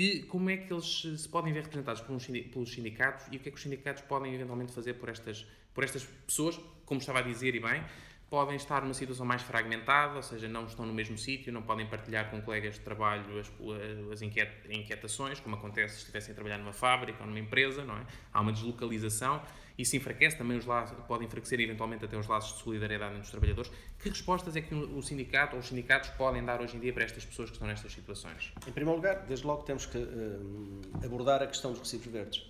que, 0.00 0.22
como 0.22 0.48
é 0.48 0.56
que 0.56 0.72
eles 0.72 1.02
se 1.18 1.28
podem 1.28 1.52
ver 1.52 1.62
representados 1.62 2.00
pelos 2.00 2.72
sindicatos 2.72 3.26
e 3.30 3.36
o 3.36 3.38
que 3.38 3.50
é 3.50 3.52
que 3.52 3.58
os 3.58 3.62
sindicatos 3.62 4.02
podem 4.04 4.34
eventualmente 4.34 4.72
fazer 4.72 4.94
por 4.94 5.10
estas, 5.10 5.46
por 5.74 5.84
estas 5.84 6.04
pessoas, 6.26 6.58
como 6.86 7.00
estava 7.00 7.18
a 7.18 7.22
dizer 7.22 7.54
e 7.54 7.60
bem, 7.60 7.84
podem 8.30 8.56
estar 8.56 8.80
numa 8.80 8.94
situação 8.94 9.26
mais 9.26 9.42
fragmentada, 9.42 10.16
ou 10.16 10.22
seja, 10.22 10.48
não 10.48 10.64
estão 10.64 10.86
no 10.86 10.94
mesmo 10.94 11.18
sítio, 11.18 11.52
não 11.52 11.60
podem 11.60 11.86
partilhar 11.86 12.30
com 12.30 12.40
colegas 12.40 12.76
de 12.76 12.80
trabalho 12.80 13.38
as, 13.38 13.52
as 14.10 14.22
inquietações, 14.22 15.38
como 15.38 15.56
acontece 15.56 15.96
se 15.96 16.00
estivessem 16.00 16.32
a 16.32 16.34
trabalhar 16.34 16.56
numa 16.56 16.72
fábrica 16.72 17.20
ou 17.20 17.26
numa 17.26 17.38
empresa, 17.38 17.84
não 17.84 17.98
é? 17.98 18.06
Há 18.32 18.40
uma 18.40 18.54
deslocalização 18.54 19.42
isso 19.80 19.96
enfraquece 19.96 20.36
também 20.36 20.56
os 20.56 20.66
laços, 20.66 20.96
pode 21.06 21.24
enfraquecer 21.24 21.60
eventualmente 21.60 22.04
até 22.04 22.16
os 22.16 22.26
laços 22.26 22.56
de 22.56 22.62
solidariedade 22.62 23.12
entre 23.12 23.24
os 23.24 23.30
trabalhadores. 23.30 23.70
Que 23.98 24.08
respostas 24.08 24.56
é 24.56 24.60
que 24.60 24.74
o 24.74 25.02
sindicato 25.02 25.56
ou 25.56 25.60
os 25.60 25.68
sindicatos 25.68 26.10
podem 26.10 26.44
dar 26.44 26.60
hoje 26.60 26.76
em 26.76 26.80
dia 26.80 26.92
para 26.92 27.04
estas 27.04 27.24
pessoas 27.24 27.50
que 27.50 27.56
estão 27.56 27.68
nestas 27.68 27.92
situações? 27.92 28.52
Em 28.66 28.72
primeiro 28.72 28.96
lugar, 28.96 29.26
desde 29.26 29.46
logo 29.46 29.62
temos 29.62 29.86
que 29.86 29.98
uh, 29.98 30.80
abordar 31.04 31.42
a 31.42 31.46
questão 31.46 31.72
dos 31.72 31.80
recibos 31.80 32.06
verdes, 32.06 32.42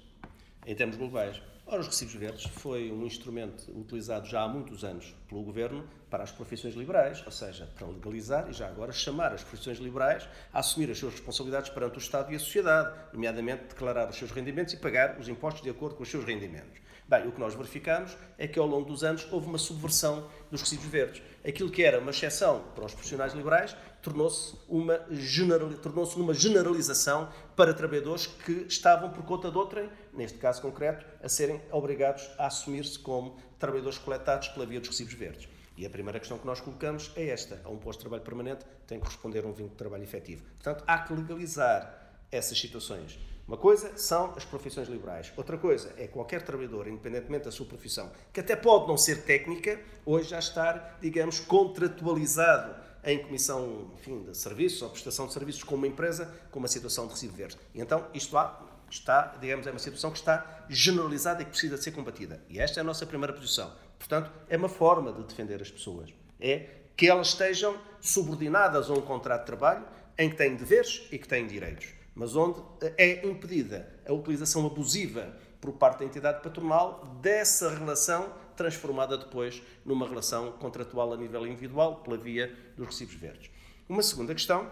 em 0.67 0.75
termos 0.75 0.97
globais. 0.97 1.41
Ora, 1.67 1.83
os 1.83 1.87
recibos 1.87 2.15
verdes 2.15 2.47
foi 2.47 2.91
um 2.91 3.07
instrumento 3.07 3.71
utilizado 3.79 4.27
já 4.27 4.43
há 4.43 4.49
muitos 4.49 4.83
anos 4.83 5.15
pelo 5.29 5.41
Governo 5.43 5.85
para 6.11 6.25
as 6.25 6.33
profissões 6.33 6.75
liberais, 6.75 7.23
ou 7.25 7.31
seja, 7.31 7.69
para 7.79 7.87
legalizar 7.87 8.51
e 8.51 8.53
já 8.53 8.67
agora 8.67 8.91
chamar 8.91 9.33
as 9.33 9.45
profissões 9.45 9.79
liberais 9.79 10.29
a 10.53 10.59
assumir 10.59 10.91
as 10.91 10.99
suas 10.99 11.13
responsabilidades 11.13 11.71
perante 11.71 11.97
o 11.97 12.01
Estado 12.01 12.33
e 12.33 12.35
a 12.35 12.41
sociedade, 12.41 12.93
nomeadamente 13.13 13.67
declarar 13.69 14.09
os 14.09 14.17
seus 14.17 14.33
rendimentos 14.33 14.75
e 14.75 14.79
pagar 14.79 15.17
os 15.21 15.29
impostos 15.29 15.63
de 15.63 15.71
acordo 15.71 15.95
com 15.95 16.03
os 16.03 16.09
seus 16.09 16.25
rendimentos. 16.25 16.90
Bem, 17.11 17.27
o 17.27 17.33
que 17.33 17.41
nós 17.41 17.55
verificamos 17.55 18.17
é 18.39 18.47
que 18.47 18.57
ao 18.57 18.69
longo 18.69 18.87
dos 18.89 19.03
anos 19.03 19.27
houve 19.33 19.49
uma 19.49 19.59
subversão 19.59 20.31
dos 20.49 20.61
recibos 20.61 20.87
verdes. 20.87 21.21
Aquilo 21.45 21.69
que 21.69 21.83
era 21.83 21.99
uma 21.99 22.13
exceção 22.13 22.63
para 22.73 22.85
os 22.85 22.95
profissionais 22.95 23.33
liberais 23.33 23.77
tornou-se 24.01 24.57
uma 24.69 25.05
generali 25.11 25.75
tornou-se 25.75 26.17
numa 26.17 26.33
generalização 26.33 27.29
para 27.57 27.75
trabalhadores 27.75 28.29
que 28.29 28.65
estavam 28.69 29.11
por 29.11 29.25
conta 29.25 29.51
de 29.51 29.59
outrem, 29.59 29.91
neste 30.13 30.39
caso 30.39 30.63
concreto, 30.63 31.05
a 31.21 31.29
serem 31.29 31.61
obrigados 31.73 32.31
a 32.39 32.47
assumir-se 32.47 32.97
como 32.97 33.37
trabalhadores 33.59 33.99
coletados 33.99 34.47
pela 34.47 34.65
via 34.65 34.79
dos 34.79 34.91
recibos 34.91 35.15
verdes. 35.15 35.49
E 35.77 35.85
a 35.85 35.91
primeira 35.91 36.21
questão 36.21 36.39
que 36.39 36.47
nós 36.47 36.61
colocamos 36.61 37.11
é 37.17 37.27
esta: 37.27 37.61
a 37.65 37.71
um 37.71 37.79
posto 37.79 37.99
de 37.99 38.05
trabalho 38.05 38.23
permanente 38.23 38.65
tem 38.87 39.01
que 39.01 39.07
responder 39.07 39.45
a 39.45 39.49
um 39.49 39.53
vínculo 39.53 39.71
de 39.71 39.79
trabalho 39.79 40.05
efetivo. 40.05 40.45
Portanto, 40.63 40.85
há 40.87 40.99
que 41.01 41.13
legalizar 41.13 42.13
essas 42.31 42.57
situações. 42.57 43.19
Uma 43.51 43.57
coisa 43.57 43.99
são 43.99 44.33
as 44.37 44.45
profissões 44.45 44.87
liberais, 44.87 45.33
outra 45.37 45.59
coisa 45.59 45.93
é 45.99 46.07
qualquer 46.07 46.41
trabalhador, 46.43 46.87
independentemente 46.87 47.47
da 47.47 47.51
sua 47.51 47.67
profissão, 47.67 48.09
que 48.33 48.39
até 48.39 48.55
pode 48.55 48.87
não 48.87 48.97
ser 48.97 49.23
técnica, 49.23 49.81
hoje 50.07 50.29
já 50.29 50.39
estar, 50.39 50.99
digamos, 51.01 51.41
contratualizado 51.41 52.77
em 53.03 53.19
comissão 53.19 53.91
enfim, 53.99 54.23
de 54.23 54.37
serviços 54.37 54.83
ou 54.83 54.91
prestação 54.91 55.27
de 55.27 55.33
serviços 55.33 55.65
com 55.65 55.75
uma 55.75 55.89
empresa 55.89 56.33
com 56.53 56.61
uma 56.61 56.69
situação 56.69 57.09
de 57.09 57.15
recibo 57.15 57.35
verde. 57.35 57.59
E 57.75 57.81
então 57.81 58.07
isto 58.15 58.39
há, 58.39 58.57
está, 58.89 59.35
digamos, 59.41 59.67
é 59.67 59.73
uma 59.73 59.81
situação 59.81 60.13
que 60.13 60.19
está 60.19 60.65
generalizada 60.69 61.43
e 61.43 61.45
que 61.45 61.51
precisa 61.51 61.77
ser 61.77 61.91
combatida. 61.91 62.41
E 62.49 62.61
esta 62.61 62.79
é 62.79 62.83
a 62.83 62.85
nossa 62.85 63.05
primeira 63.05 63.33
posição. 63.33 63.73
Portanto, 63.99 64.31
é 64.49 64.57
uma 64.57 64.69
forma 64.69 65.13
de 65.13 65.25
defender 65.25 65.61
as 65.61 65.73
pessoas. 65.73 66.15
É 66.39 66.69
que 66.97 67.09
elas 67.09 67.31
estejam 67.31 67.77
subordinadas 68.01 68.89
a 68.89 68.93
um 68.93 69.01
contrato 69.01 69.41
de 69.41 69.47
trabalho 69.47 69.85
em 70.17 70.31
que 70.31 70.37
têm 70.37 70.55
deveres 70.55 71.09
e 71.11 71.19
que 71.19 71.27
têm 71.27 71.49
direitos, 71.49 71.89
mas 72.15 72.37
onde 72.37 72.61
é 72.97 73.27
impedida 73.27 73.89
a 74.07 74.13
utilização 74.13 74.67
abusiva 74.67 75.35
por 75.61 75.73
parte 75.73 76.01
da 76.01 76.05
entidade 76.05 76.43
patronal 76.43 77.19
dessa 77.21 77.71
relação 77.71 78.33
transformada 78.57 79.17
depois 79.17 79.63
numa 79.85 80.09
relação 80.09 80.53
contratual 80.53 81.13
a 81.13 81.17
nível 81.17 81.47
individual 81.47 81.97
pela 81.97 82.17
via 82.17 82.55
dos 82.77 82.87
recibos 82.87 83.15
verdes. 83.15 83.51
Uma 83.89 84.03
segunda 84.03 84.35
questão 84.35 84.71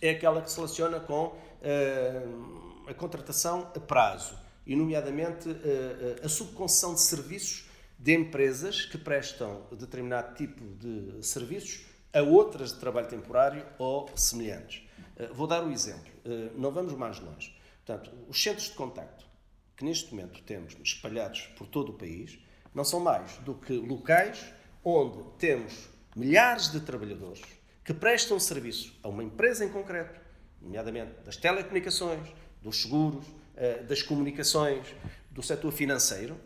é 0.00 0.10
aquela 0.10 0.40
que 0.40 0.50
se 0.50 0.56
relaciona 0.56 1.00
com 1.00 1.26
uh, 1.26 2.88
a 2.88 2.94
contratação 2.94 3.70
a 3.74 3.80
prazo, 3.80 4.34
e 4.66 4.76
nomeadamente 4.76 5.48
uh, 5.48 6.24
a 6.24 6.28
subconcessão 6.28 6.94
de 6.94 7.00
serviços 7.00 7.68
de 7.98 8.14
empresas 8.14 8.84
que 8.84 8.96
prestam 8.96 9.62
determinado 9.72 10.34
tipo 10.34 10.62
de 10.76 11.26
serviços 11.26 11.86
a 12.12 12.22
outras 12.22 12.72
de 12.72 12.78
trabalho 12.78 13.08
temporário 13.08 13.64
ou 13.78 14.08
semelhantes. 14.16 14.82
Uh, 15.28 15.34
vou 15.34 15.46
dar 15.46 15.62
um 15.62 15.70
exemplo, 15.70 16.10
não 16.56 16.70
vamos 16.70 16.94
mais 16.94 17.18
longe. 17.20 17.54
Portanto, 17.84 18.10
os 18.28 18.40
centros 18.42 18.68
de 18.68 18.74
contacto 18.74 19.24
que 19.76 19.84
neste 19.84 20.14
momento 20.14 20.42
temos 20.42 20.76
espalhados 20.82 21.48
por 21.56 21.66
todo 21.66 21.90
o 21.90 21.94
país 21.94 22.38
não 22.74 22.84
são 22.84 23.00
mais 23.00 23.36
do 23.38 23.54
que 23.54 23.72
locais 23.72 24.52
onde 24.84 25.22
temos 25.38 25.88
milhares 26.14 26.70
de 26.70 26.80
trabalhadores 26.80 27.42
que 27.84 27.94
prestam 27.94 28.38
serviço 28.38 28.92
a 29.02 29.08
uma 29.08 29.24
empresa 29.24 29.64
em 29.64 29.68
concreto, 29.68 30.20
nomeadamente 30.60 31.12
das 31.24 31.36
telecomunicações, 31.36 32.28
dos 32.62 32.82
seguros, 32.82 33.24
eh, 33.56 33.82
das 33.82 34.02
comunicações, 34.02 34.86
do 35.30 35.42
setor 35.42 35.72
financeiro, 35.72 36.38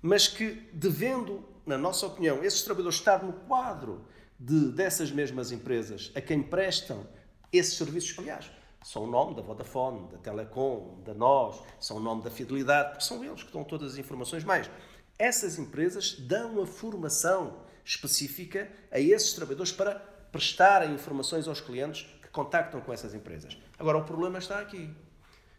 mas 0.00 0.28
que, 0.28 0.68
devendo, 0.72 1.44
na 1.64 1.78
nossa 1.78 2.06
opinião, 2.06 2.44
esses 2.44 2.62
trabalhadores 2.62 2.98
estar 2.98 3.22
no 3.22 3.32
quadro 3.32 4.06
de, 4.38 4.70
dessas 4.72 5.10
mesmas 5.10 5.50
empresas 5.50 6.12
a 6.14 6.20
quem 6.20 6.42
prestam 6.42 7.06
esses 7.52 7.76
serviços, 7.76 8.18
aliás, 8.18 8.50
são 8.84 9.04
o 9.04 9.06
nome 9.06 9.34
da 9.34 9.42
Vodafone, 9.42 10.08
da 10.08 10.18
Telecom, 10.18 11.00
da 11.04 11.14
Nós, 11.14 11.60
são 11.78 11.98
o 11.98 12.00
nome 12.00 12.22
da 12.22 12.30
Fidelidade, 12.30 12.90
porque 12.90 13.04
são 13.04 13.24
eles 13.24 13.42
que 13.42 13.52
dão 13.52 13.62
todas 13.62 13.92
as 13.92 13.98
informações. 13.98 14.44
Mais, 14.44 14.70
essas 15.18 15.58
empresas 15.58 16.14
dão 16.18 16.60
a 16.60 16.66
formação 16.66 17.60
específica 17.84 18.70
a 18.90 18.98
esses 18.98 19.32
trabalhadores 19.34 19.72
para 19.72 19.94
prestarem 20.32 20.94
informações 20.94 21.46
aos 21.46 21.60
clientes 21.60 22.06
que 22.22 22.28
contactam 22.28 22.80
com 22.80 22.92
essas 22.92 23.14
empresas. 23.14 23.56
Agora, 23.78 23.98
o 23.98 24.04
problema 24.04 24.38
está 24.38 24.58
aqui. 24.58 24.90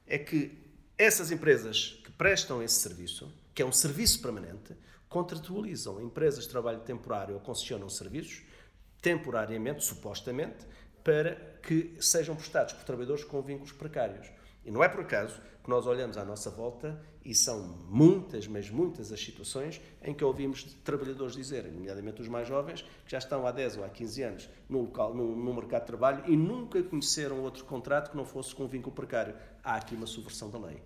É 0.06 0.18
que 0.18 0.60
essas 0.98 1.32
empresas 1.32 2.02
que 2.04 2.12
prestam 2.12 2.62
esse 2.62 2.76
serviço, 2.76 3.32
que 3.54 3.62
é 3.62 3.66
um 3.66 3.72
serviço 3.72 4.22
permanente, 4.22 4.76
contratualizam 5.08 6.02
empresas 6.02 6.46
de 6.46 6.50
trabalho 6.50 6.80
temporário 6.82 7.36
ou 7.36 7.42
concessionam 7.42 7.88
serviços 7.88 8.42
temporariamente, 9.02 9.84
supostamente, 9.84 10.66
para 11.04 11.36
que 11.62 11.96
sejam 12.00 12.36
prestados 12.36 12.74
por 12.74 12.84
trabalhadores 12.84 13.24
com 13.24 13.42
vínculos 13.42 13.72
precários. 13.72 14.28
E 14.66 14.72
não 14.72 14.84
é 14.84 14.88
por 14.88 15.02
acaso 15.02 15.42
que 15.64 15.70
nós 15.70 15.86
olhamos 15.86 16.18
à 16.18 16.26
nossa 16.26 16.50
volta 16.50 17.02
e 17.24 17.34
são 17.34 17.60
muitas, 17.90 18.48
mas 18.48 18.70
muitas 18.70 19.12
as 19.12 19.20
situações 19.20 19.82
em 20.02 20.14
que 20.14 20.24
ouvimos 20.24 20.64
trabalhadores 20.84 21.36
dizerem, 21.36 21.72
nomeadamente 21.72 22.22
os 22.22 22.28
mais 22.28 22.48
jovens, 22.48 22.82
que 22.82 23.12
já 23.12 23.18
estão 23.18 23.48
há 23.48 23.52
10 23.52 23.78
ou 23.78 23.86
há 23.86 23.90
15 23.90 24.24
anos 24.24 24.50
no, 24.68 24.82
local, 24.82 25.14
no, 25.14 25.36
no 25.36 25.54
mercado 25.54 25.82
de 25.82 25.88
trabalho 25.88 26.24
e 26.28 26.36
nunca 26.36 26.82
conheceram 26.84 27.42
outro 27.42 27.64
contrato 27.66 28.12
que 28.12 28.18
não 28.18 28.26
fosse 28.26 28.54
com 28.54 28.68
vínculo 28.68 28.94
precário. 28.94 29.36
Há 29.64 29.76
aqui 29.76 29.96
uma 29.96 30.06
subversão 30.06 30.50
da 30.50 30.60
lei. 30.60 30.82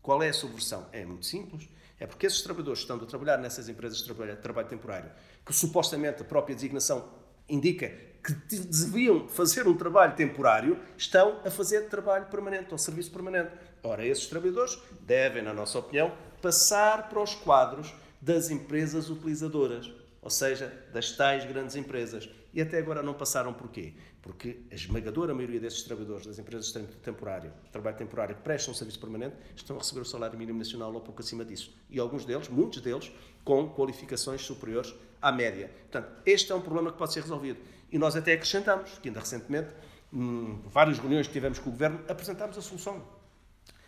Qual 0.00 0.22
é 0.22 0.28
a 0.28 0.32
subversão? 0.32 0.86
É 0.92 1.04
muito 1.04 1.26
simples. 1.26 1.68
É 1.98 2.06
porque 2.06 2.26
esses 2.26 2.42
trabalhadores 2.42 2.80
estão 2.80 2.96
a 2.96 3.06
trabalhar 3.06 3.38
nessas 3.38 3.68
empresas 3.68 3.98
de 3.98 4.04
trabalho, 4.04 4.36
de 4.36 4.42
trabalho 4.42 4.68
temporário, 4.68 5.10
que 5.44 5.52
supostamente 5.52 6.22
a 6.22 6.24
própria 6.24 6.54
designação 6.54 7.08
indica 7.48 7.92
que 8.26 8.56
deviam 8.56 9.28
fazer 9.28 9.68
um 9.68 9.76
trabalho 9.76 10.16
temporário, 10.16 10.76
estão 10.98 11.40
a 11.44 11.50
fazer 11.50 11.82
trabalho 11.82 12.26
permanente 12.26 12.72
ou 12.72 12.78
serviço 12.78 13.12
permanente. 13.12 13.52
Ora, 13.84 14.04
esses 14.04 14.26
trabalhadores 14.26 14.76
devem, 15.02 15.44
na 15.44 15.54
nossa 15.54 15.78
opinião, 15.78 16.12
passar 16.42 17.08
para 17.08 17.22
os 17.22 17.36
quadros 17.36 17.94
das 18.20 18.50
empresas 18.50 19.08
utilizadoras, 19.08 19.92
ou 20.20 20.30
seja, 20.30 20.72
das 20.92 21.12
tais 21.12 21.44
grandes 21.44 21.76
empresas. 21.76 22.28
E 22.52 22.60
até 22.60 22.78
agora 22.78 23.00
não 23.00 23.14
passaram 23.14 23.52
porquê? 23.52 23.94
Porque 24.22 24.62
a 24.72 24.74
esmagadora 24.74 25.32
maioria 25.32 25.60
desses 25.60 25.82
trabalhadores 25.82 26.26
das 26.26 26.38
empresas 26.38 26.72
de 26.72 26.82
temporário, 26.96 27.52
trabalho 27.70 27.96
temporário, 27.96 28.34
que 28.34 28.42
prestam 28.42 28.72
um 28.72 28.74
serviço 28.74 28.98
permanente, 28.98 29.36
estão 29.54 29.76
a 29.76 29.78
receber 29.78 30.00
o 30.00 30.04
salário 30.04 30.36
mínimo 30.36 30.58
nacional 30.58 30.92
ou 30.92 31.00
pouco 31.00 31.20
acima 31.20 31.44
disso. 31.44 31.72
E 31.88 32.00
alguns 32.00 32.24
deles, 32.24 32.48
muitos 32.48 32.80
deles, 32.80 33.12
com 33.44 33.68
qualificações 33.68 34.40
superiores 34.40 34.92
à 35.22 35.30
média. 35.30 35.70
Portanto, 35.82 36.10
este 36.24 36.50
é 36.50 36.54
um 36.54 36.60
problema 36.60 36.90
que 36.90 36.98
pode 36.98 37.12
ser 37.12 37.20
resolvido. 37.20 37.60
E 37.90 37.98
nós 37.98 38.16
até 38.16 38.32
acrescentamos, 38.32 38.98
que 38.98 39.08
ainda 39.08 39.20
recentemente, 39.20 39.68
em 40.12 40.62
várias 40.66 40.98
reuniões 40.98 41.26
que 41.26 41.32
tivemos 41.32 41.58
com 41.58 41.70
o 41.70 41.72
Governo, 41.72 42.00
apresentámos 42.08 42.56
a 42.58 42.62
solução. 42.62 43.02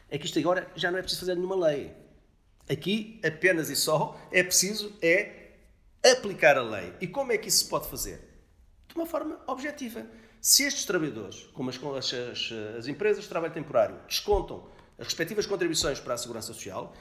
É 0.08 0.18
que 0.18 0.26
isto 0.26 0.38
agora 0.38 0.70
já 0.74 0.90
não 0.90 0.98
é 0.98 1.02
preciso 1.02 1.20
fazer 1.20 1.34
nenhuma 1.34 1.56
lei. 1.56 1.92
Aqui, 2.70 3.20
apenas 3.24 3.70
e 3.70 3.76
só, 3.76 4.18
é 4.30 4.42
preciso 4.42 4.92
é 5.02 5.52
aplicar 6.04 6.56
a 6.56 6.62
lei. 6.62 6.92
E 7.00 7.06
como 7.06 7.32
é 7.32 7.38
que 7.38 7.48
isso 7.48 7.64
se 7.64 7.70
pode 7.70 7.88
fazer? 7.88 8.20
De 8.86 8.94
uma 8.94 9.06
forma 9.06 9.40
objetiva. 9.46 10.06
Se 10.40 10.64
estes 10.64 10.84
trabalhadores, 10.84 11.44
como 11.52 11.70
as, 11.70 12.12
as, 12.12 12.52
as 12.78 12.86
empresas 12.86 13.24
de 13.24 13.28
trabalho 13.28 13.52
temporário, 13.52 13.98
descontam 14.06 14.70
as 14.98 15.06
respectivas 15.06 15.46
contribuições 15.46 16.00
para 16.00 16.14
a 16.14 16.18
Segurança 16.18 16.48
Social, 16.48 16.94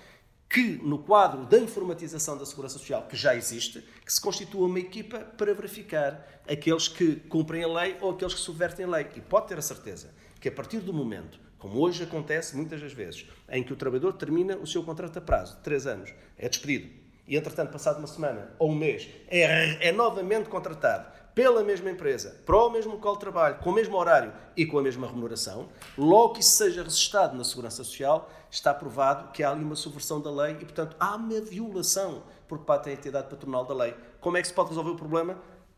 que, 0.49 0.79
no 0.83 0.99
quadro 0.99 1.45
da 1.45 1.57
informatização 1.57 2.37
da 2.37 2.45
Segurança 2.45 2.77
Social, 2.77 3.05
que 3.07 3.17
já 3.17 3.35
existe, 3.35 3.85
que 4.05 4.13
se 4.13 4.21
constitua 4.21 4.65
uma 4.65 4.79
equipa 4.79 5.19
para 5.19 5.53
verificar 5.53 6.25
aqueles 6.47 6.87
que 6.87 7.17
cumprem 7.27 7.63
a 7.63 7.67
lei 7.67 7.97
ou 7.99 8.11
aqueles 8.11 8.33
que 8.33 8.39
subvertem 8.39 8.85
a 8.85 8.89
lei. 8.89 9.07
E 9.15 9.21
pode 9.21 9.47
ter 9.47 9.57
a 9.57 9.61
certeza 9.61 10.09
que, 10.39 10.47
a 10.47 10.51
partir 10.51 10.79
do 10.79 10.93
momento, 10.93 11.39
como 11.57 11.79
hoje 11.79 12.03
acontece 12.03 12.55
muitas 12.55 12.81
das 12.81 12.93
vezes, 12.93 13.25
em 13.49 13.63
que 13.63 13.73
o 13.73 13.75
trabalhador 13.75 14.13
termina 14.13 14.55
o 14.57 14.65
seu 14.65 14.83
contrato 14.83 15.17
a 15.17 15.21
prazo 15.21 15.57
de 15.57 15.63
três 15.63 15.85
anos, 15.85 16.13
é 16.37 16.47
despedido, 16.47 16.89
e, 17.27 17.35
entretanto, 17.35 17.71
passado 17.71 17.97
uma 17.97 18.07
semana 18.07 18.51
ou 18.57 18.71
um 18.71 18.75
mês, 18.75 19.09
é, 19.27 19.89
é 19.89 19.91
novamente 19.91 20.47
contratado 20.47 21.11
pela 21.37 21.63
mesma 21.63 21.91
empresa, 21.91 22.35
para 22.47 22.57
o 22.57 22.67
mesmo 22.71 22.93
local 22.93 23.13
de 23.13 23.19
trabalho, 23.19 23.59
com 23.59 23.69
o 23.69 23.73
mesmo 23.73 23.95
horário 23.95 24.33
e 24.55 24.65
com 24.65 24.79
a 24.79 24.81
mesma 24.81 25.05
remuneração, 25.05 25.69
logo 25.95 26.33
que 26.33 26.39
isso 26.39 26.57
seja 26.57 26.81
registado 26.81 27.37
na 27.37 27.43
Segurança 27.43 27.83
Social, 27.83 28.27
está 28.49 28.73
provado 28.73 29.31
que 29.31 29.43
há 29.43 29.51
ali 29.51 29.63
uma 29.63 29.75
subversão 29.75 30.19
da 30.19 30.31
lei 30.31 30.53
e, 30.53 30.65
portanto, 30.65 30.95
há 30.99 31.15
uma 31.15 31.39
violação 31.39 32.23
por 32.47 32.57
parte 32.61 32.85
da 32.85 32.93
entidade 32.93 33.29
patronal 33.29 33.65
da 33.65 33.75
lei. 33.75 33.95
Como 34.19 34.35
é 34.35 34.41
que 34.41 34.47
se 34.47 34.53
pode 34.55 34.69
resolver 34.69 34.89
o 34.89 34.95
problema? 34.95 35.37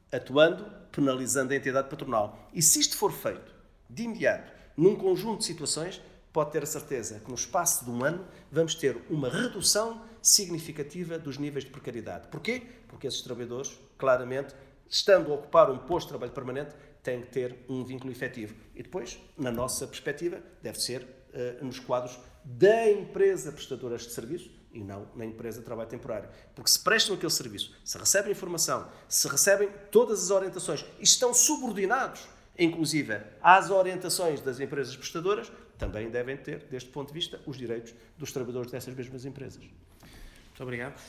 Atuando, 0.09 0.65
penalizando 0.93 1.51
a 1.51 1.57
entidade 1.57 1.89
patronal. 1.89 2.39
E 2.53 2.61
se 2.61 2.79
isto 2.79 2.95
for 2.95 3.11
feito 3.11 3.53
de 3.89 4.03
imediato, 4.03 4.53
num 4.77 4.95
conjunto 4.95 5.39
de 5.39 5.45
situações, 5.45 6.01
pode 6.31 6.51
ter 6.51 6.63
a 6.63 6.65
certeza 6.65 7.19
que 7.19 7.27
no 7.27 7.35
espaço 7.35 7.83
de 7.83 7.91
um 7.91 8.01
ano 8.01 8.25
vamos 8.49 8.75
ter 8.75 8.97
uma 9.09 9.27
redução 9.29 10.01
significativa 10.21 11.19
dos 11.19 11.37
níveis 11.37 11.65
de 11.65 11.69
precariedade. 11.69 12.29
Porquê? 12.29 12.63
Porque 12.87 13.07
esses 13.07 13.21
trabalhadores, 13.21 13.77
claramente, 13.97 14.55
estando 14.89 15.31
a 15.31 15.35
ocupar 15.35 15.69
um 15.69 15.77
posto 15.77 16.07
de 16.07 16.13
trabalho 16.13 16.31
permanente, 16.31 16.75
tem 17.03 17.21
que 17.21 17.27
ter 17.27 17.55
um 17.69 17.83
vínculo 17.83 18.11
efetivo. 18.11 18.55
E 18.75 18.83
depois, 18.83 19.19
na 19.37 19.51
nossa 19.51 19.87
perspectiva, 19.87 20.41
deve 20.61 20.79
ser 20.79 21.03
uh, 21.03 21.65
nos 21.65 21.79
quadros 21.79 22.19
da 22.43 22.89
empresa 22.91 23.51
prestadora 23.51 23.97
de 23.97 24.11
serviço 24.11 24.51
e 24.71 24.83
não 24.83 25.07
na 25.15 25.25
empresa 25.25 25.59
de 25.59 25.65
trabalho 25.65 25.89
temporário. 25.89 26.29
Porque 26.55 26.69
se 26.69 26.79
prestam 26.79 27.15
aquele 27.15 27.31
serviço, 27.31 27.75
se 27.83 27.97
recebem 27.97 28.31
informação, 28.31 28.89
se 29.07 29.27
recebem 29.27 29.69
todas 29.91 30.23
as 30.23 30.31
orientações 30.31 30.85
e 30.99 31.03
estão 31.03 31.33
subordinados, 31.33 32.27
inclusive, 32.57 33.19
às 33.41 33.69
orientações 33.69 34.41
das 34.41 34.59
empresas 34.59 34.95
prestadoras, 34.95 35.51
também 35.77 36.09
devem 36.09 36.35
ter, 36.35 36.65
deste 36.65 36.89
ponto 36.89 37.07
de 37.07 37.13
vista, 37.13 37.39
os 37.45 37.57
direitos 37.57 37.93
dos 38.17 38.31
trabalhadores 38.31 38.71
dessas 38.71 38.93
mesmas 38.93 39.25
empresas. 39.25 39.63
Muito 39.63 40.63
obrigado. 40.63 40.99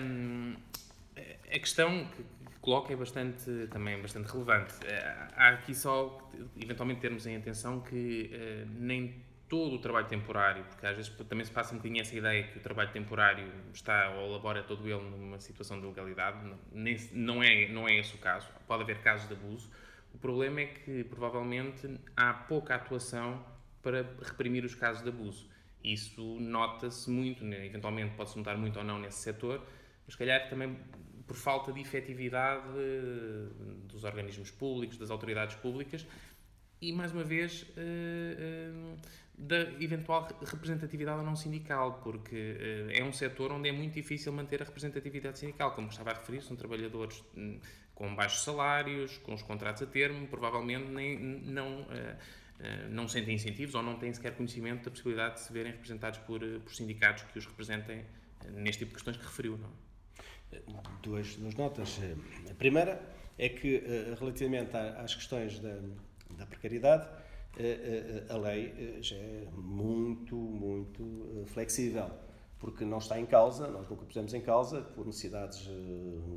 Um, 0.00 0.56
a 1.16 1.58
questão 1.58 2.08
que 2.08 2.24
coloca 2.62 2.92
é 2.92 2.96
bastante, 2.96 3.66
também 3.70 4.00
bastante 4.00 4.30
relevante. 4.32 4.72
Eh, 4.86 5.28
há 5.34 5.48
aqui 5.48 5.74
só, 5.74 6.30
eventualmente, 6.56 7.00
termos 7.00 7.26
em 7.26 7.36
atenção 7.36 7.80
que 7.80 8.30
uh, 8.32 8.70
nem 8.78 9.22
todo 9.48 9.74
o 9.74 9.78
trabalho 9.78 10.06
temporário, 10.06 10.64
porque 10.64 10.86
às 10.86 10.96
vezes 10.96 11.12
também 11.28 11.44
se 11.44 11.50
passa 11.50 11.74
um 11.74 11.76
bocadinho 11.76 12.00
essa 12.00 12.16
ideia 12.16 12.44
que 12.44 12.56
o 12.56 12.60
trabalho 12.62 12.90
temporário 12.90 13.52
está 13.74 14.10
ou 14.16 14.30
elabora 14.30 14.62
todo 14.62 14.88
ele 14.88 15.02
numa 15.10 15.38
situação 15.40 15.78
de 15.78 15.86
legalidade, 15.86 16.38
nem, 16.72 16.96
não, 17.12 17.42
é, 17.42 17.68
não 17.68 17.86
é 17.86 17.98
esse 17.98 18.14
o 18.14 18.18
caso, 18.18 18.48
pode 18.66 18.84
haver 18.84 19.02
casos 19.02 19.28
de 19.28 19.34
abuso. 19.34 19.68
O 20.14 20.18
problema 20.18 20.60
é 20.60 20.66
que 20.66 21.04
provavelmente 21.04 21.98
há 22.16 22.32
pouca 22.32 22.76
atuação 22.76 23.44
para 23.82 24.06
reprimir 24.22 24.64
os 24.64 24.74
casos 24.74 25.02
de 25.02 25.08
abuso. 25.08 25.50
Isso 25.82 26.38
nota-se 26.40 27.10
muito, 27.10 27.44
né? 27.44 27.66
eventualmente 27.66 28.14
pode-se 28.14 28.38
notar 28.38 28.56
muito 28.56 28.78
ou 28.78 28.84
não 28.84 29.00
nesse 29.00 29.18
setor, 29.18 29.60
mas 30.06 30.16
calhar 30.16 30.48
também 30.48 30.76
por 31.32 31.36
falta 31.36 31.72
de 31.72 31.80
efetividade 31.80 32.68
eh, 32.76 33.48
dos 33.86 34.04
organismos 34.04 34.50
públicos, 34.50 34.98
das 34.98 35.10
autoridades 35.10 35.56
públicas 35.56 36.06
e, 36.80 36.92
mais 36.92 37.12
uma 37.12 37.24
vez, 37.24 37.64
eh, 37.76 38.36
eh, 38.38 38.96
da 39.38 39.60
eventual 39.80 40.28
representatividade 40.44 41.24
não 41.24 41.34
sindical, 41.34 42.00
porque 42.02 42.56
é 42.90 43.02
um 43.02 43.12
setor 43.12 43.50
onde 43.50 43.68
é 43.68 43.72
muito 43.72 43.94
difícil 43.94 44.30
manter 44.32 44.60
a 44.60 44.64
representatividade 44.66 45.38
sindical. 45.38 45.74
Como 45.74 45.88
estava 45.88 46.10
a 46.10 46.14
referir, 46.14 46.42
são 46.42 46.54
trabalhadores 46.54 47.24
um, 47.34 47.58
com 47.94 48.14
baixos 48.14 48.44
salários, 48.44 49.16
com 49.18 49.32
os 49.32 49.42
contratos 49.42 49.82
a 49.82 49.86
termo, 49.86 50.28
provavelmente 50.28 50.86
nem, 50.90 51.18
não, 51.18 51.86
não 52.90 53.08
sentem 53.08 53.34
incentivos 53.34 53.74
ou 53.74 53.82
não 53.82 53.98
têm 53.98 54.12
sequer 54.12 54.36
conhecimento 54.36 54.84
da 54.84 54.90
possibilidade 54.90 55.36
de 55.36 55.40
se 55.40 55.52
verem 55.52 55.72
representados 55.72 56.18
por, 56.20 56.40
por 56.60 56.74
sindicatos 56.74 57.24
que 57.24 57.38
os 57.38 57.46
representem 57.46 58.04
neste 58.50 58.80
tipo 58.80 58.90
de 58.90 58.96
questões 58.96 59.16
que 59.16 59.24
referiu. 59.24 59.56
Não? 59.56 59.91
Duas, 61.02 61.36
duas 61.36 61.54
notas. 61.54 61.98
A 62.50 62.54
primeira 62.54 63.00
é 63.38 63.48
que, 63.48 63.82
relativamente 64.18 64.76
às 64.76 65.14
questões 65.14 65.58
da, 65.58 65.78
da 66.36 66.46
precariedade, 66.46 67.08
a 68.28 68.36
lei 68.36 68.98
já 69.02 69.16
é 69.16 69.48
muito, 69.52 70.36
muito 70.36 71.44
flexível, 71.46 72.10
porque 72.62 72.84
não 72.84 72.98
está 72.98 73.18
em 73.18 73.26
causa, 73.26 73.66
nós 73.66 73.88
nunca 73.88 74.04
pusemos 74.04 74.32
em 74.32 74.40
causa, 74.40 74.82
por 74.82 75.04
necessidades 75.04 75.68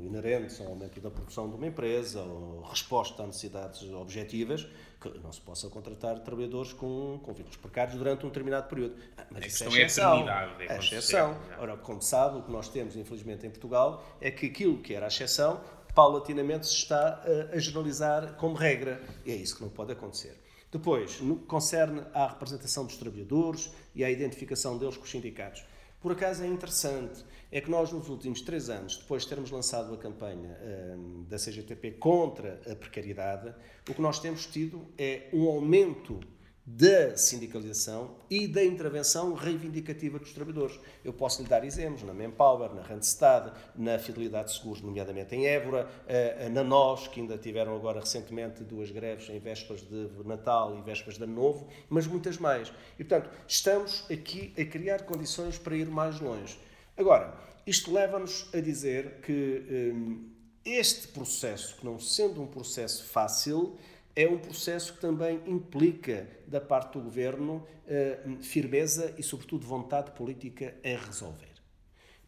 inerentes 0.02 0.60
ao 0.60 0.66
aumento 0.66 1.00
da 1.00 1.08
produção 1.08 1.48
de 1.48 1.54
uma 1.54 1.68
empresa 1.68 2.20
ou 2.20 2.62
resposta 2.62 3.22
a 3.22 3.26
necessidades 3.28 3.80
objetivas, 3.92 4.68
que 5.00 5.08
não 5.20 5.30
se 5.30 5.40
possa 5.40 5.70
contratar 5.70 6.18
trabalhadores 6.24 6.72
com, 6.72 7.20
vínculos 7.28 7.56
precários 7.58 7.96
durante 7.96 8.26
um 8.26 8.28
determinado 8.28 8.68
período. 8.68 8.96
Ah, 9.16 9.24
mas 9.30 9.44
a 9.44 9.46
isso 9.46 9.64
é 9.64 9.66
exceção. 9.68 10.28
É, 10.28 10.66
é 10.66 10.78
exceção. 10.78 11.38
Ora, 11.60 11.76
como 11.76 12.02
sabe, 12.02 12.38
o 12.38 12.42
que 12.42 12.50
nós 12.50 12.68
temos, 12.68 12.96
infelizmente, 12.96 13.46
em 13.46 13.50
Portugal 13.50 14.04
é 14.20 14.28
que 14.28 14.46
aquilo 14.46 14.78
que 14.78 14.94
era 14.94 15.06
a 15.06 15.08
exceção 15.08 15.60
paulatinamente 15.94 16.66
se 16.66 16.74
está 16.74 17.22
a, 17.22 17.54
a 17.54 17.58
generalizar 17.60 18.34
como 18.34 18.56
regra. 18.56 19.00
E 19.24 19.30
é 19.30 19.36
isso 19.36 19.54
que 19.54 19.62
não 19.62 19.70
pode 19.70 19.92
acontecer. 19.92 20.36
Depois, 20.72 21.20
no 21.20 21.36
que 21.36 21.46
concerne 21.46 22.02
à 22.12 22.26
representação 22.26 22.84
dos 22.84 22.96
trabalhadores 22.96 23.70
e 23.94 24.02
à 24.02 24.10
identificação 24.10 24.76
deles 24.76 24.96
com 24.96 25.04
os 25.04 25.10
sindicatos. 25.10 25.64
Por 26.06 26.12
acaso 26.12 26.44
é 26.44 26.46
interessante, 26.46 27.24
é 27.50 27.60
que 27.60 27.68
nós 27.68 27.90
nos 27.90 28.08
últimos 28.08 28.40
três 28.40 28.70
anos, 28.70 28.96
depois 28.96 29.24
de 29.24 29.28
termos 29.28 29.50
lançado 29.50 29.92
a 29.92 29.96
campanha 29.96 30.56
um, 30.96 31.24
da 31.24 31.36
CGTP 31.36 31.96
contra 31.98 32.60
a 32.70 32.76
precariedade, 32.76 33.52
o 33.90 33.92
que 33.92 34.00
nós 34.00 34.20
temos 34.20 34.46
tido 34.46 34.86
é 34.96 35.28
um 35.32 35.48
aumento 35.48 36.20
da 36.66 37.16
sindicalização 37.16 38.16
e 38.28 38.48
da 38.48 38.64
intervenção 38.64 39.32
reivindicativa 39.34 40.18
dos 40.18 40.32
trabalhadores. 40.32 40.80
Eu 41.04 41.12
posso 41.12 41.40
lhe 41.40 41.48
dar 41.48 41.64
exemplos 41.64 42.02
na 42.02 42.12
Manpower, 42.12 42.74
na 42.74 42.82
Randstad, 42.82 43.52
na 43.76 43.96
Fidelidade 44.00 44.48
de 44.48 44.58
Seguros, 44.58 44.82
nomeadamente 44.82 45.36
em 45.36 45.46
Évora, 45.46 45.88
eh, 46.08 46.48
na 46.48 46.64
NOS, 46.64 47.06
que 47.06 47.20
ainda 47.20 47.38
tiveram 47.38 47.76
agora 47.76 48.00
recentemente 48.00 48.64
duas 48.64 48.90
greves 48.90 49.28
em 49.30 49.38
vésperas 49.38 49.82
de 49.82 50.10
Natal 50.24 50.76
e 50.76 50.82
vésperas 50.82 51.16
de 51.16 51.22
Ano 51.22 51.34
Novo, 51.34 51.68
mas 51.88 52.04
muitas 52.08 52.36
mais. 52.36 52.72
E, 52.98 53.04
portanto, 53.04 53.30
estamos 53.46 54.04
aqui 54.10 54.52
a 54.58 54.64
criar 54.64 55.04
condições 55.04 55.58
para 55.58 55.76
ir 55.76 55.88
mais 55.88 56.18
longe. 56.18 56.58
Agora, 56.96 57.32
isto 57.64 57.92
leva-nos 57.92 58.48
a 58.52 58.58
dizer 58.58 59.20
que 59.20 59.92
hum, 59.94 60.30
este 60.64 61.06
processo, 61.08 61.76
que 61.76 61.84
não 61.84 62.00
sendo 62.00 62.42
um 62.42 62.46
processo 62.48 63.04
fácil, 63.04 63.78
é 64.16 64.26
um 64.26 64.38
processo 64.38 64.94
que 64.94 65.00
também 65.00 65.42
implica, 65.46 66.26
da 66.46 66.58
parte 66.58 66.94
do 66.94 67.04
governo, 67.04 67.66
eh, 67.86 68.18
firmeza 68.40 69.14
e, 69.18 69.22
sobretudo, 69.22 69.66
vontade 69.66 70.12
política 70.12 70.74
em 70.82 70.96
resolver. 70.96 71.54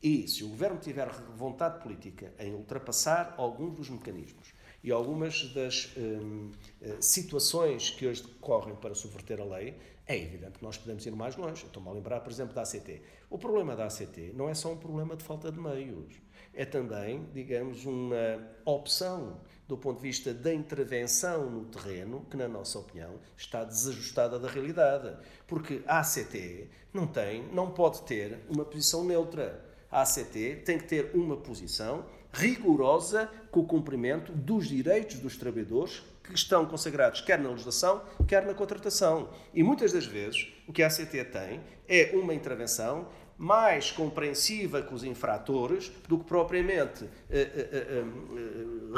E 0.02 0.28
se 0.28 0.44
o 0.44 0.48
governo 0.48 0.78
tiver 0.78 1.10
vontade 1.36 1.82
política 1.82 2.32
em 2.38 2.54
ultrapassar 2.54 3.34
alguns 3.38 3.74
dos 3.74 3.88
mecanismos 3.88 4.52
e 4.84 4.92
algumas 4.92 5.52
das 5.54 5.90
hum, 5.96 6.52
eh, 6.82 6.98
situações 7.00 7.88
que 7.88 8.06
hoje 8.06 8.22
decorrem 8.22 8.76
para 8.76 8.94
subverter 8.94 9.40
a 9.40 9.44
lei, 9.44 9.74
é 10.06 10.16
evidente 10.16 10.58
que 10.58 10.64
nós 10.64 10.76
podemos 10.76 11.04
ir 11.06 11.16
mais 11.16 11.36
longe. 11.36 11.64
Estou-me 11.64 11.88
a 11.88 11.92
lembrar, 11.92 12.20
por 12.20 12.30
exemplo, 12.30 12.54
da 12.54 12.62
ACT. 12.62 13.00
O 13.30 13.38
problema 13.38 13.74
da 13.74 13.86
ACT 13.86 14.32
não 14.34 14.48
é 14.48 14.54
só 14.54 14.72
um 14.72 14.76
problema 14.76 15.16
de 15.16 15.24
falta 15.24 15.50
de 15.50 15.58
meios, 15.58 16.14
é 16.54 16.64
também, 16.64 17.28
digamos, 17.32 17.84
uma 17.84 18.40
opção 18.64 19.40
do 19.68 19.76
ponto 19.76 19.96
de 19.96 20.02
vista 20.02 20.32
da 20.32 20.52
intervenção 20.52 21.50
no 21.50 21.66
terreno, 21.66 22.26
que, 22.30 22.36
na 22.36 22.48
nossa 22.48 22.78
opinião, 22.78 23.16
está 23.36 23.64
desajustada 23.64 24.38
da 24.38 24.48
realidade. 24.48 25.14
Porque 25.46 25.82
a 25.86 26.00
ACT 26.00 26.68
não 26.92 27.06
tem, 27.06 27.44
não 27.52 27.70
pode 27.70 28.02
ter 28.02 28.38
uma 28.48 28.64
posição 28.64 29.04
neutra. 29.04 29.62
A 29.90 30.02
ACT 30.02 30.62
tem 30.64 30.78
que 30.78 30.84
ter 30.84 31.10
uma 31.14 31.36
posição 31.36 32.06
rigorosa 32.32 33.30
com 33.50 33.60
o 33.60 33.66
cumprimento 33.66 34.32
dos 34.32 34.68
direitos 34.68 35.18
dos 35.18 35.36
trabalhadores 35.36 36.02
que 36.22 36.34
estão 36.34 36.66
consagrados 36.66 37.22
quer 37.22 37.38
na 37.38 37.48
legislação, 37.48 38.02
quer 38.26 38.44
na 38.44 38.54
contratação. 38.54 39.30
E 39.54 39.62
muitas 39.62 39.92
das 39.92 40.04
vezes 40.04 40.52
o 40.66 40.72
que 40.72 40.82
a 40.82 40.86
ACT 40.86 41.24
tem 41.24 41.60
é 41.88 42.10
uma 42.14 42.34
intervenção 42.34 43.08
mais 43.38 43.92
compreensiva 43.92 44.82
com 44.82 44.96
os 44.96 45.04
infratores 45.04 45.92
do 46.08 46.18
que 46.18 46.24
propriamente 46.24 47.04
eh, 47.30 47.40
eh, 47.54 47.68
eh, 47.72 48.04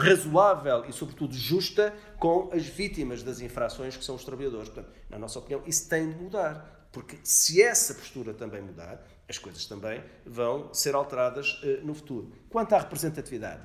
razoável 0.00 0.87
e, 0.87 0.92
sobretudo, 0.94 1.35
justa 1.35 1.94
com 2.18 2.48
as 2.50 2.64
vítimas 2.64 3.22
das 3.22 3.42
infrações 3.42 3.98
que 3.98 4.05
são 4.05 4.14
os 4.14 4.24
trabalhadores. 4.24 4.70
Portanto, 4.70 4.90
na 5.11 5.18
nossa 5.18 5.38
opinião, 5.38 5.62
isso 5.66 5.87
tem 5.90 6.11
de 6.11 6.16
mudar. 6.16 6.88
Porque 6.90 7.18
se 7.22 7.62
essa 7.62 7.94
postura 7.94 8.33
também 8.33 8.62
mudar, 8.62 9.07
as 9.29 9.37
coisas 9.37 9.66
também 9.66 10.03
vão 10.24 10.72
ser 10.72 10.94
alteradas 10.94 11.61
no 11.85 11.94
futuro. 11.94 12.33
Quanto 12.48 12.72
à 12.72 12.79
representatividade, 12.79 13.62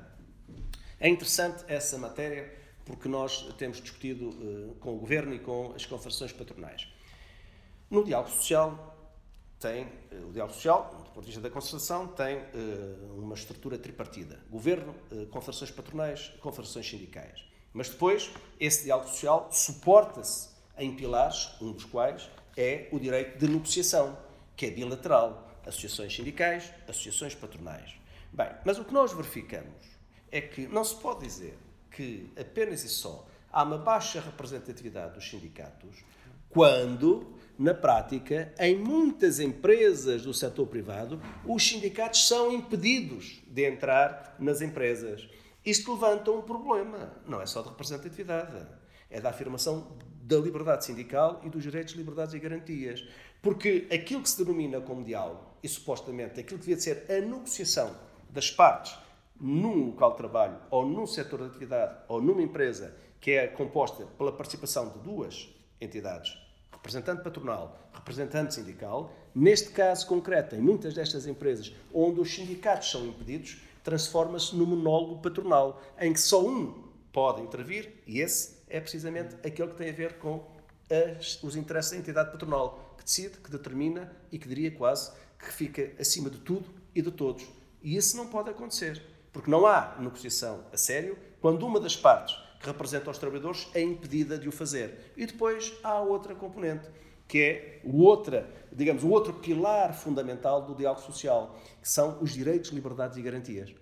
é 1.00 1.08
interessante 1.08 1.64
essa 1.66 1.98
matéria 1.98 2.54
porque 2.84 3.08
nós 3.08 3.52
temos 3.58 3.80
discutido 3.80 4.76
com 4.78 4.94
o 4.94 4.98
Governo 4.98 5.34
e 5.34 5.40
com 5.40 5.72
as 5.74 5.84
confederações 5.84 6.32
patronais. 6.32 6.86
No 7.90 8.04
diálogo 8.04 8.30
social, 8.30 8.95
tem, 9.58 9.88
eh, 10.10 10.16
o 10.28 10.32
diálogo 10.32 10.54
social, 10.54 10.94
do 11.04 11.10
ponto 11.10 11.20
de 11.20 11.26
vista 11.26 11.40
da 11.40 11.50
concertação, 11.50 12.08
tem 12.08 12.36
uh, 12.36 13.18
uma 13.18 13.34
estrutura 13.34 13.78
tripartida. 13.78 14.38
Governo, 14.50 14.94
uh, 15.10 15.26
confederações 15.26 15.70
patronais, 15.70 16.28
confederações 16.40 16.88
sindicais. 16.88 17.44
Mas 17.72 17.88
depois, 17.88 18.30
esse 18.60 18.84
diálogo 18.84 19.08
social 19.08 19.48
suporta-se 19.50 20.50
em 20.78 20.94
pilares, 20.94 21.50
um 21.60 21.72
dos 21.72 21.84
quais 21.84 22.28
é 22.56 22.88
o 22.92 22.98
direito 22.98 23.38
de 23.38 23.48
negociação, 23.48 24.16
que 24.56 24.66
é 24.66 24.70
bilateral. 24.70 25.46
Associações 25.66 26.14
sindicais, 26.14 26.72
associações 26.86 27.34
patronais. 27.34 27.94
Bem, 28.32 28.48
mas 28.64 28.78
o 28.78 28.84
que 28.84 28.92
nós 28.92 29.12
verificamos 29.12 29.84
é 30.30 30.40
que 30.40 30.66
não 30.68 30.84
se 30.84 30.94
pode 30.94 31.26
dizer 31.26 31.58
que 31.90 32.30
apenas 32.38 32.84
e 32.84 32.88
só 32.88 33.26
há 33.50 33.62
uma 33.62 33.78
baixa 33.78 34.20
representatividade 34.20 35.14
dos 35.14 35.28
sindicatos 35.28 36.04
quando 36.50 37.35
na 37.58 37.72
prática, 37.72 38.52
em 38.58 38.76
muitas 38.76 39.40
empresas 39.40 40.22
do 40.22 40.34
setor 40.34 40.66
privado, 40.66 41.20
os 41.44 41.66
sindicatos 41.66 42.28
são 42.28 42.52
impedidos 42.52 43.42
de 43.46 43.64
entrar 43.64 44.36
nas 44.38 44.60
empresas. 44.60 45.26
Isto 45.64 45.94
levanta 45.94 46.30
um 46.30 46.42
problema, 46.42 47.14
não 47.26 47.40
é 47.40 47.46
só 47.46 47.62
de 47.62 47.70
representatividade, 47.70 48.66
é 49.10 49.20
da 49.20 49.30
afirmação 49.30 49.96
da 50.22 50.36
liberdade 50.36 50.84
sindical 50.84 51.40
e 51.44 51.48
dos 51.48 51.62
direitos, 51.62 51.94
liberdades 51.94 52.34
e 52.34 52.38
garantias. 52.38 53.04
Porque 53.40 53.86
aquilo 53.92 54.22
que 54.22 54.28
se 54.28 54.44
denomina 54.44 54.80
como 54.80 55.02
diálogo, 55.02 55.56
e 55.62 55.68
supostamente 55.68 56.38
aquilo 56.38 56.60
que 56.60 56.66
devia 56.66 56.80
ser 56.80 57.06
a 57.10 57.20
negociação 57.20 57.96
das 58.28 58.50
partes 58.50 58.96
num 59.40 59.86
local 59.86 60.10
de 60.12 60.16
trabalho, 60.18 60.58
ou 60.70 60.84
num 60.84 61.06
setor 61.06 61.40
de 61.40 61.46
atividade, 61.46 61.96
ou 62.08 62.20
numa 62.20 62.42
empresa 62.42 62.94
que 63.20 63.32
é 63.32 63.46
composta 63.46 64.04
pela 64.18 64.32
participação 64.32 64.90
de 64.90 64.98
duas 64.98 65.48
entidades 65.80 66.45
representante 66.86 67.22
patronal, 67.22 67.90
representante 67.92 68.54
sindical, 68.54 69.12
neste 69.34 69.70
caso 69.70 70.06
concreto, 70.06 70.54
em 70.54 70.60
muitas 70.60 70.94
destas 70.94 71.26
empresas 71.26 71.74
onde 71.92 72.20
os 72.20 72.32
sindicatos 72.32 72.90
são 72.90 73.04
impedidos, 73.06 73.60
transforma-se 73.82 74.54
no 74.54 74.64
monólogo 74.64 75.20
patronal, 75.20 75.82
em 76.00 76.12
que 76.12 76.20
só 76.20 76.46
um 76.46 76.86
pode 77.12 77.42
intervir, 77.42 77.92
e 78.06 78.20
esse 78.20 78.58
é 78.68 78.80
precisamente 78.80 79.34
aquele 79.44 79.70
que 79.70 79.76
tem 79.76 79.90
a 79.90 79.92
ver 79.92 80.18
com 80.18 80.46
as, 81.18 81.42
os 81.42 81.56
interesses 81.56 81.90
da 81.90 81.98
entidade 81.98 82.30
patronal, 82.30 82.94
que 82.96 83.04
decide, 83.04 83.38
que 83.38 83.50
determina 83.50 84.12
e 84.30 84.38
que 84.38 84.46
diria 84.46 84.70
quase 84.70 85.10
que 85.38 85.52
fica 85.52 85.92
acima 86.00 86.30
de 86.30 86.38
tudo 86.38 86.68
e 86.94 87.02
de 87.02 87.10
todos. 87.10 87.46
E 87.82 87.96
isso 87.96 88.16
não 88.16 88.28
pode 88.28 88.50
acontecer, 88.50 89.02
porque 89.32 89.50
não 89.50 89.66
há 89.66 89.96
negociação 89.98 90.64
a 90.72 90.76
sério 90.76 91.18
quando 91.40 91.66
uma 91.66 91.80
das 91.80 91.96
partes 91.96 92.45
representa 92.66 93.10
os 93.10 93.18
trabalhadores 93.18 93.68
é 93.74 93.80
impedida 93.80 94.38
de 94.38 94.48
o 94.48 94.52
fazer. 94.52 95.12
E 95.16 95.26
depois 95.26 95.72
há 95.82 96.00
outra 96.00 96.34
componente, 96.34 96.88
que 97.28 97.38
é 97.38 97.80
o 97.84 98.02
outra, 98.02 98.48
digamos, 98.72 99.02
o 99.02 99.08
outro 99.08 99.34
pilar 99.34 99.94
fundamental 99.94 100.62
do 100.62 100.74
diálogo 100.74 101.02
social, 101.02 101.58
que 101.80 101.88
são 101.88 102.18
os 102.20 102.32
direitos, 102.32 102.70
liberdades 102.70 103.16
e 103.16 103.22
garantias. 103.22 103.74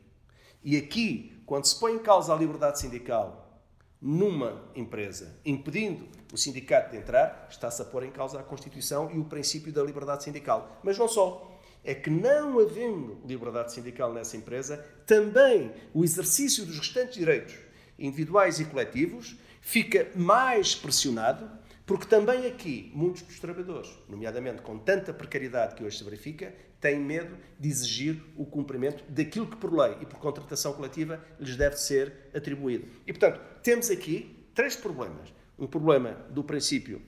E 0.62 0.76
aqui, 0.76 1.42
quando 1.44 1.66
se 1.66 1.78
põe 1.78 1.92
em 1.92 1.98
causa 1.98 2.32
a 2.32 2.36
liberdade 2.36 2.80
sindical 2.80 3.62
numa 4.00 4.70
empresa, 4.74 5.38
impedindo 5.44 6.06
o 6.32 6.36
sindicato 6.36 6.90
de 6.90 6.98
entrar, 6.98 7.46
está-se 7.50 7.80
a 7.80 7.84
pôr 7.84 8.04
em 8.04 8.10
causa 8.10 8.38
a 8.38 8.42
Constituição 8.42 9.10
e 9.10 9.18
o 9.18 9.24
princípio 9.24 9.72
da 9.72 9.82
liberdade 9.82 10.24
sindical. 10.24 10.80
Mas 10.82 10.98
não 10.98 11.08
só. 11.08 11.50
É 11.82 11.94
que 11.94 12.08
não 12.08 12.58
havendo 12.60 13.20
liberdade 13.26 13.72
sindical 13.72 14.12
nessa 14.12 14.38
empresa, 14.38 14.78
também 15.06 15.70
o 15.92 16.02
exercício 16.02 16.64
dos 16.64 16.78
restantes 16.78 17.14
direitos 17.14 17.54
individuais 17.98 18.60
e 18.60 18.64
coletivos, 18.64 19.36
fica 19.60 20.10
mais 20.14 20.74
pressionado 20.74 21.48
Porque 21.86 22.06
também 22.06 22.46
aqui, 22.46 22.90
muitos 22.94 23.22
dos 23.22 23.38
trabalhadores, 23.38 23.90
nomeadamente 24.08 24.62
com 24.62 24.78
tanta 24.78 25.12
precariedade 25.12 25.74
que 25.74 25.84
hoje 25.84 25.98
se 25.98 26.04
verifica, 26.04 26.54
têm 26.80 26.98
medo 26.98 27.36
de 27.60 27.68
exigir 27.68 28.22
o 28.36 28.46
cumprimento 28.46 29.04
daquilo 29.08 29.46
que 29.46 29.56
por 29.56 29.72
lei 29.72 29.98
e 30.00 30.06
por 30.06 30.18
contratação 30.18 30.72
coletiva 30.72 31.22
lhes 31.38 31.56
deve 31.56 31.76
ser 31.76 32.30
atribuído. 32.34 32.88
E, 33.06 33.12
portanto, 33.12 33.38
temos 33.62 33.90
aqui 33.90 34.48
três 34.54 34.74
problemas. 34.74 35.32
Um 35.58 35.66
problema 35.66 36.12
do 36.30 36.42
princípio 36.42 37.02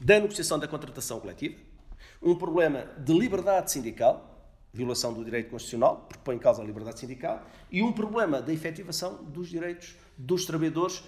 da 0.00 0.18
negociação 0.18 0.58
da 0.58 0.66
contratação 0.66 1.20
coletiva, 1.20 1.56
um 2.22 2.34
problema 2.34 2.88
de 2.98 3.12
liberdade 3.12 3.70
sindical, 3.70 4.56
violação 4.72 5.12
do 5.12 5.24
direito 5.24 5.50
constitucional, 5.50 6.06
porque 6.08 6.22
põe 6.24 6.36
em 6.36 6.38
causa 6.38 6.62
a 6.62 6.64
liberdade 6.64 6.98
sindical, 6.98 7.46
e 7.70 7.82
um 7.82 7.92
problema 7.92 8.40
da 8.40 8.52
efetivação 8.52 9.22
dos 9.24 9.48
direitos 9.48 9.96
dos 10.18 10.44
trabalhadores 10.44 11.02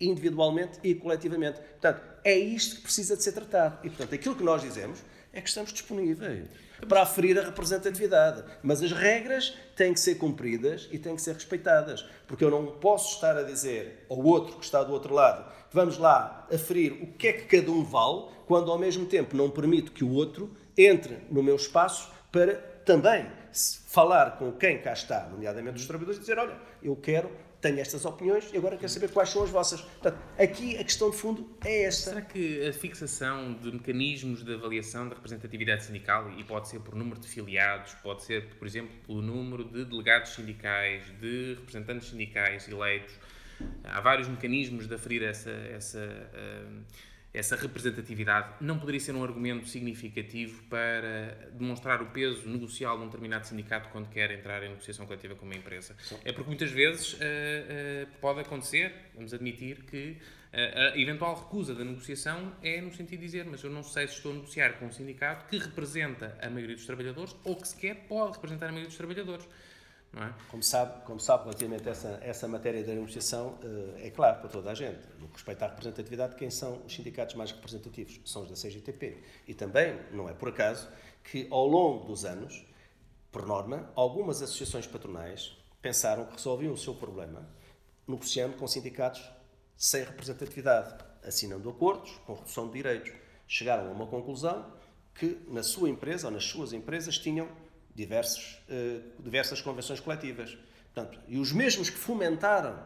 individualmente 0.00 0.78
e 0.82 0.94
coletivamente. 0.94 1.60
Portanto, 1.60 2.00
é 2.24 2.36
isto 2.36 2.76
que 2.76 2.82
precisa 2.82 3.16
de 3.16 3.22
ser 3.22 3.32
tratado. 3.32 3.78
E, 3.84 3.88
portanto, 3.88 4.14
aquilo 4.14 4.34
que 4.34 4.44
nós 4.44 4.62
dizemos 4.62 5.00
é 5.32 5.40
que 5.40 5.48
estamos 5.48 5.72
disponíveis 5.72 6.48
para 6.88 7.02
aferir 7.02 7.38
a 7.38 7.42
representatividade. 7.42 8.44
Mas 8.62 8.82
as 8.82 8.92
regras 8.92 9.56
têm 9.76 9.92
que 9.92 10.00
ser 10.00 10.14
cumpridas 10.14 10.88
e 10.92 10.98
têm 10.98 11.16
que 11.16 11.22
ser 11.22 11.34
respeitadas. 11.34 12.04
Porque 12.26 12.44
eu 12.44 12.50
não 12.50 12.66
posso 12.78 13.14
estar 13.14 13.36
a 13.36 13.42
dizer 13.42 14.06
ao 14.08 14.18
outro 14.18 14.56
que 14.56 14.64
está 14.64 14.82
do 14.82 14.92
outro 14.92 15.12
lado, 15.12 15.52
vamos 15.72 15.98
lá 15.98 16.46
aferir 16.52 16.92
o 16.92 17.06
que 17.06 17.28
é 17.28 17.32
que 17.32 17.58
cada 17.58 17.70
um 17.70 17.84
vale, 17.84 18.26
quando 18.46 18.70
ao 18.70 18.78
mesmo 18.78 19.06
tempo 19.06 19.36
não 19.36 19.50
permito 19.50 19.92
que 19.92 20.04
o 20.04 20.12
outro 20.12 20.50
entre 20.76 21.18
no 21.30 21.42
meu 21.42 21.56
espaço 21.56 22.10
para 22.30 22.54
também 22.84 23.26
falar 23.86 24.38
com 24.38 24.52
quem 24.52 24.80
cá 24.80 24.92
está, 24.92 25.28
nomeadamente 25.28 25.76
os 25.76 25.86
trabalhadores, 25.86 26.18
e 26.18 26.20
dizer: 26.20 26.38
olha, 26.38 26.56
eu 26.82 26.94
quero 26.94 27.30
tenho 27.60 27.80
estas 27.80 28.04
opiniões 28.04 28.50
e 28.52 28.56
agora 28.56 28.76
quero 28.76 28.88
saber 28.88 29.10
quais 29.10 29.30
são 29.30 29.42
as 29.42 29.50
vossas. 29.50 29.80
Portanto, 29.80 30.18
aqui 30.38 30.76
a 30.76 30.84
questão 30.84 31.10
de 31.10 31.16
fundo 31.16 31.48
é 31.64 31.84
esta. 31.84 32.10
Será 32.10 32.22
que 32.22 32.66
a 32.66 32.72
fixação 32.72 33.54
de 33.54 33.72
mecanismos 33.72 34.44
de 34.44 34.54
avaliação 34.54 35.08
da 35.08 35.14
representatividade 35.14 35.84
sindical, 35.84 36.30
e 36.38 36.44
pode 36.44 36.68
ser 36.68 36.80
por 36.80 36.94
número 36.94 37.20
de 37.20 37.26
filiados, 37.26 37.94
pode 37.94 38.22
ser, 38.22 38.46
por 38.54 38.66
exemplo, 38.66 38.96
pelo 39.06 39.22
número 39.22 39.64
de 39.64 39.84
delegados 39.84 40.34
sindicais, 40.34 41.04
de 41.20 41.54
representantes 41.54 42.08
sindicais 42.08 42.68
eleitos, 42.68 43.14
há 43.84 44.00
vários 44.00 44.28
mecanismos 44.28 44.86
de 44.86 44.94
aferir 44.94 45.22
essa, 45.22 45.50
essa 45.50 45.98
uh, 45.98 46.82
essa 47.32 47.56
representatividade 47.56 48.54
não 48.60 48.78
poderia 48.78 49.00
ser 49.00 49.14
um 49.14 49.22
argumento 49.22 49.68
significativo 49.68 50.62
para 50.64 51.50
demonstrar 51.52 52.00
o 52.00 52.06
peso 52.06 52.48
negocial 52.48 52.96
de 52.96 53.04
um 53.04 53.06
determinado 53.06 53.46
sindicato 53.46 53.90
quando 53.90 54.08
quer 54.08 54.30
entrar 54.30 54.62
em 54.62 54.70
negociação 54.70 55.06
coletiva 55.06 55.34
com 55.34 55.44
uma 55.44 55.54
empresa. 55.54 55.94
É 56.24 56.32
porque 56.32 56.48
muitas 56.48 56.70
vezes 56.70 57.14
uh, 57.14 57.16
uh, 57.16 58.06
pode 58.20 58.40
acontecer, 58.40 58.92
vamos 59.14 59.34
admitir, 59.34 59.82
que 59.84 60.16
uh, 60.52 60.94
a 60.94 60.98
eventual 60.98 61.34
recusa 61.34 61.74
da 61.74 61.84
negociação 61.84 62.52
é 62.62 62.80
no 62.80 62.92
sentido 62.94 63.20
de 63.20 63.26
dizer, 63.26 63.44
mas 63.44 63.62
eu 63.62 63.70
não 63.70 63.82
sei 63.82 64.08
se 64.08 64.14
estou 64.14 64.32
a 64.32 64.34
negociar 64.34 64.78
com 64.78 64.86
um 64.86 64.92
sindicato 64.92 65.46
que 65.46 65.58
representa 65.58 66.38
a 66.40 66.48
maioria 66.48 66.76
dos 66.76 66.86
trabalhadores 66.86 67.36
ou 67.44 67.56
que 67.56 67.68
sequer 67.68 68.06
pode 68.08 68.32
representar 68.32 68.66
a 68.66 68.70
maioria 68.70 68.88
dos 68.88 68.96
trabalhadores. 68.96 69.46
É? 70.18 70.32
Como, 70.50 70.62
sabe, 70.62 71.04
como 71.04 71.20
sabe, 71.20 71.44
relativamente 71.44 71.88
a 71.88 71.92
essa, 71.92 72.18
essa 72.22 72.48
matéria 72.48 72.82
da 72.82 72.92
negociação, 72.92 73.56
eh, 73.62 74.08
é 74.08 74.10
claro 74.10 74.40
para 74.40 74.48
toda 74.48 74.70
a 74.70 74.74
gente. 74.74 74.98
No 75.20 75.28
que 75.28 75.34
respeita 75.34 75.64
à 75.64 75.68
representatividade, 75.68 76.34
quem 76.34 76.50
são 76.50 76.82
os 76.84 76.92
sindicatos 76.92 77.36
mais 77.36 77.52
representativos? 77.52 78.20
São 78.24 78.42
os 78.42 78.48
da 78.48 78.56
CGTP. 78.56 79.22
E 79.46 79.54
também, 79.54 79.96
não 80.10 80.28
é 80.28 80.32
por 80.32 80.48
acaso, 80.48 80.88
que 81.22 81.46
ao 81.50 81.66
longo 81.66 82.06
dos 82.06 82.24
anos, 82.24 82.66
por 83.30 83.46
norma, 83.46 83.88
algumas 83.94 84.42
associações 84.42 84.86
patronais 84.86 85.56
pensaram 85.80 86.24
que 86.26 86.32
resolviam 86.32 86.72
o 86.72 86.76
seu 86.76 86.94
problema 86.94 87.48
negociando 88.08 88.56
com 88.56 88.66
sindicatos 88.66 89.22
sem 89.76 90.02
representatividade, 90.02 91.04
assinando 91.22 91.68
acordos 91.68 92.10
com 92.26 92.34
redução 92.34 92.66
de 92.66 92.72
direitos. 92.72 93.12
Chegaram 93.46 93.88
a 93.88 93.92
uma 93.92 94.06
conclusão 94.06 94.72
que 95.14 95.38
na 95.48 95.62
sua 95.62 95.90
empresa 95.90 96.28
ou 96.28 96.32
nas 96.32 96.44
suas 96.44 96.72
empresas 96.72 97.18
tinham 97.18 97.48
diversos, 97.98 98.60
uh, 98.68 99.22
diversas 99.22 99.60
convenções 99.60 99.98
coletivas. 99.98 100.56
Portanto, 100.94 101.18
e 101.26 101.38
os 101.38 101.52
mesmos 101.52 101.90
que 101.90 101.98
fomentaram 101.98 102.78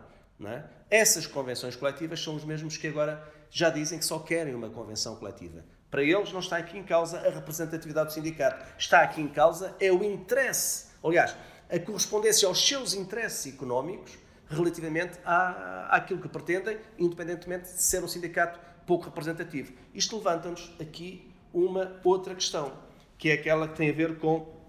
é? 0.44 0.64
essas 0.90 1.26
convenções 1.26 1.76
coletivas 1.76 2.20
são 2.20 2.34
os 2.34 2.44
mesmos 2.44 2.76
que 2.76 2.86
agora 2.86 3.22
já 3.50 3.68
dizem 3.70 3.98
que 3.98 4.04
só 4.04 4.18
querem 4.18 4.54
uma 4.54 4.70
convenção 4.70 5.14
coletiva. 5.16 5.64
Para 5.90 6.02
eles 6.02 6.32
não 6.32 6.40
está 6.40 6.56
aqui 6.56 6.78
em 6.78 6.82
causa 6.82 7.18
a 7.18 7.30
representatividade 7.30 8.08
do 8.08 8.12
sindicato. 8.14 8.64
Está 8.78 9.02
aqui 9.02 9.20
em 9.20 9.28
causa 9.28 9.76
é 9.78 9.92
o 9.92 10.02
interesse, 10.02 10.86
aliás, 11.04 11.36
a 11.70 11.78
correspondência 11.78 12.48
aos 12.48 12.66
seus 12.66 12.94
interesses 12.94 13.52
económicos 13.52 14.18
relativamente 14.48 15.18
à, 15.24 15.88
àquilo 15.94 16.20
que 16.20 16.28
pretendem, 16.28 16.78
independentemente 16.98 17.64
de 17.64 17.82
ser 17.82 18.02
um 18.02 18.08
sindicato 18.08 18.58
pouco 18.86 19.04
representativo. 19.04 19.72
Isto 19.94 20.16
levanta-nos 20.16 20.74
aqui 20.80 21.30
uma 21.52 22.00
outra 22.02 22.34
questão, 22.34 22.72
que 23.18 23.30
é 23.30 23.34
aquela 23.34 23.68
que 23.68 23.76
tem 23.76 23.90
a 23.90 23.92
ver 23.92 24.18
com 24.18 24.61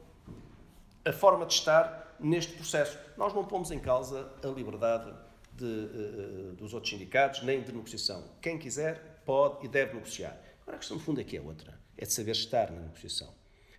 a 1.05 1.11
forma 1.11 1.45
de 1.45 1.53
estar 1.53 2.15
neste 2.19 2.53
processo. 2.53 2.97
Nós 3.17 3.33
não 3.33 3.43
pomos 3.45 3.71
em 3.71 3.79
causa 3.79 4.31
a 4.43 4.47
liberdade 4.47 5.13
de, 5.53 5.65
uh, 5.65 6.53
dos 6.53 6.73
outros 6.73 6.91
sindicatos, 6.91 7.43
nem 7.43 7.61
de 7.61 7.71
negociação. 7.71 8.23
Quem 8.41 8.57
quiser 8.57 9.21
pode 9.25 9.65
e 9.65 9.69
deve 9.69 9.93
negociar. 9.93 10.39
Agora, 10.61 10.77
a 10.77 10.79
questão 10.79 10.97
de 10.97 11.03
fundo 11.03 11.19
aqui 11.19 11.37
é 11.37 11.41
outra: 11.41 11.77
é 11.97 12.05
de 12.05 12.13
saber 12.13 12.31
estar 12.31 12.71
na 12.71 12.81
negociação. 12.81 13.33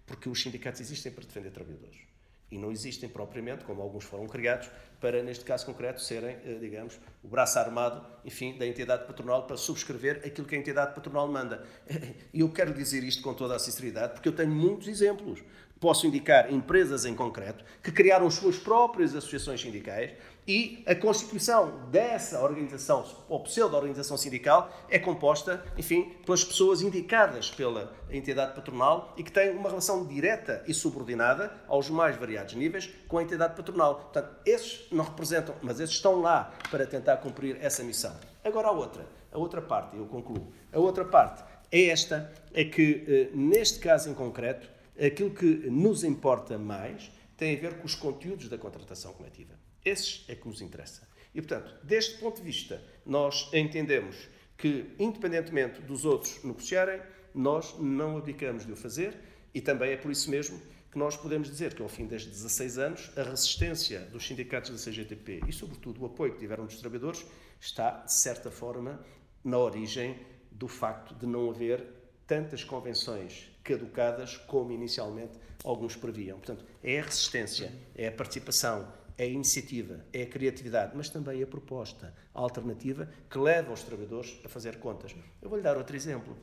Porque 0.06 0.28
os 0.28 0.42
sindicatos 0.42 0.80
existem 0.80 1.10
para 1.10 1.24
defender 1.24 1.50
trabalhadores 1.50 2.14
e 2.54 2.58
não 2.58 2.70
existem 2.70 3.08
propriamente, 3.08 3.64
como 3.64 3.82
alguns 3.82 4.04
foram 4.04 4.28
criados, 4.28 4.70
para, 5.00 5.20
neste 5.22 5.44
caso 5.44 5.66
concreto, 5.66 6.00
serem, 6.00 6.36
eh, 6.44 6.58
digamos, 6.60 7.00
o 7.22 7.26
braço 7.26 7.58
armado, 7.58 8.06
enfim, 8.24 8.56
da 8.56 8.64
entidade 8.64 9.06
patronal 9.06 9.44
para 9.44 9.56
subscrever 9.56 10.22
aquilo 10.24 10.46
que 10.46 10.54
a 10.54 10.58
entidade 10.58 10.94
patronal 10.94 11.26
manda. 11.26 11.66
E 12.32 12.40
eu 12.40 12.50
quero 12.50 12.72
dizer 12.72 13.02
isto 13.04 13.22
com 13.22 13.34
toda 13.34 13.56
a 13.56 13.58
sinceridade, 13.58 14.14
porque 14.14 14.28
eu 14.28 14.34
tenho 14.34 14.50
muitos 14.50 14.88
exemplos 14.88 15.42
posso 15.84 16.06
indicar 16.06 16.50
empresas 16.50 17.04
em 17.04 17.14
concreto 17.14 17.62
que 17.82 17.92
criaram 17.92 18.30
suas 18.30 18.56
próprias 18.56 19.14
associações 19.14 19.60
sindicais 19.60 20.12
e 20.48 20.82
a 20.86 20.94
constituição 20.94 21.88
dessa 21.90 22.40
organização, 22.40 23.04
ou 23.28 23.40
pseudo-organização 23.40 24.16
sindical, 24.16 24.74
é 24.88 24.98
composta, 24.98 25.62
enfim, 25.76 26.04
pelas 26.24 26.42
pessoas 26.42 26.80
indicadas 26.80 27.50
pela 27.50 27.92
entidade 28.10 28.54
patronal 28.54 29.12
e 29.18 29.22
que 29.22 29.30
têm 29.30 29.50
uma 29.50 29.68
relação 29.68 30.06
direta 30.06 30.64
e 30.66 30.72
subordinada 30.72 31.52
aos 31.68 31.90
mais 31.90 32.16
variados 32.16 32.54
níveis 32.54 32.90
com 33.06 33.18
a 33.18 33.22
entidade 33.22 33.54
patronal. 33.54 33.96
Portanto, 33.96 34.36
esses 34.46 34.86
não 34.90 35.04
representam, 35.04 35.54
mas 35.60 35.80
esses 35.80 35.96
estão 35.96 36.18
lá 36.18 36.50
para 36.70 36.86
tentar 36.86 37.18
cumprir 37.18 37.58
essa 37.60 37.84
missão. 37.84 38.16
Agora 38.42 38.68
a 38.68 38.72
outra, 38.72 39.06
a 39.30 39.36
outra 39.36 39.60
parte, 39.60 39.98
eu 39.98 40.06
concluo. 40.06 40.50
A 40.72 40.78
outra 40.78 41.04
parte 41.04 41.44
é 41.70 41.88
esta, 41.88 42.32
é 42.54 42.64
que, 42.64 43.04
eh, 43.06 43.36
neste 43.36 43.80
caso 43.80 44.08
em 44.08 44.14
concreto, 44.14 44.72
aquilo 44.98 45.30
que 45.30 45.44
nos 45.70 46.04
importa 46.04 46.58
mais 46.58 47.10
tem 47.36 47.56
a 47.56 47.60
ver 47.60 47.78
com 47.78 47.86
os 47.86 47.94
conteúdos 47.94 48.48
da 48.48 48.58
contratação 48.58 49.12
coletiva. 49.12 49.54
Esses 49.84 50.24
é 50.28 50.34
que 50.34 50.46
nos 50.46 50.62
interessa. 50.62 51.06
E, 51.34 51.42
portanto, 51.42 51.74
deste 51.84 52.18
ponto 52.18 52.36
de 52.36 52.42
vista, 52.42 52.82
nós 53.04 53.50
entendemos 53.52 54.28
que, 54.56 54.94
independentemente 54.98 55.80
dos 55.82 56.04
outros 56.04 56.42
negociarem, 56.44 57.00
nós 57.34 57.76
não 57.78 58.16
abdicamos 58.16 58.64
de 58.64 58.72
o 58.72 58.76
fazer 58.76 59.18
e 59.52 59.60
também 59.60 59.90
é 59.90 59.96
por 59.96 60.10
isso 60.10 60.30
mesmo 60.30 60.60
que 60.92 60.98
nós 60.98 61.16
podemos 61.16 61.50
dizer 61.50 61.74
que, 61.74 61.82
ao 61.82 61.88
fim 61.88 62.06
destes 62.06 62.30
16 62.30 62.78
anos, 62.78 63.10
a 63.16 63.24
resistência 63.24 64.00
dos 64.00 64.24
sindicatos 64.24 64.70
da 64.70 64.76
CGTP 64.76 65.40
e, 65.48 65.52
sobretudo, 65.52 66.00
o 66.02 66.06
apoio 66.06 66.32
que 66.34 66.38
tiveram 66.38 66.66
dos 66.66 66.78
trabalhadores 66.78 67.26
está, 67.60 68.04
de 68.04 68.14
certa 68.14 68.48
forma, 68.48 69.04
na 69.42 69.58
origem 69.58 70.16
do 70.52 70.68
facto 70.68 71.12
de 71.16 71.26
não 71.26 71.50
haver 71.50 71.84
tantas 72.28 72.62
convenções 72.62 73.50
caducadas 73.64 74.36
como 74.36 74.70
inicialmente 74.70 75.32
alguns 75.64 75.96
previam. 75.96 76.38
Portanto, 76.38 76.64
é 76.82 77.00
a 77.00 77.02
resistência, 77.02 77.72
é 77.96 78.08
a 78.08 78.12
participação, 78.12 78.86
é 79.16 79.24
a 79.24 79.26
iniciativa, 79.26 80.04
é 80.12 80.22
a 80.22 80.26
criatividade, 80.26 80.92
mas 80.94 81.08
também 81.08 81.42
a 81.42 81.46
proposta 81.46 82.14
a 82.34 82.40
alternativa 82.40 83.08
que 83.30 83.38
leva 83.38 83.72
os 83.72 83.82
trabalhadores 83.82 84.38
a 84.44 84.48
fazer 84.48 84.78
contas. 84.78 85.14
Eu 85.40 85.48
vou-lhe 85.48 85.62
dar 85.62 85.76
outro 85.76 85.96
exemplo. 85.96 86.36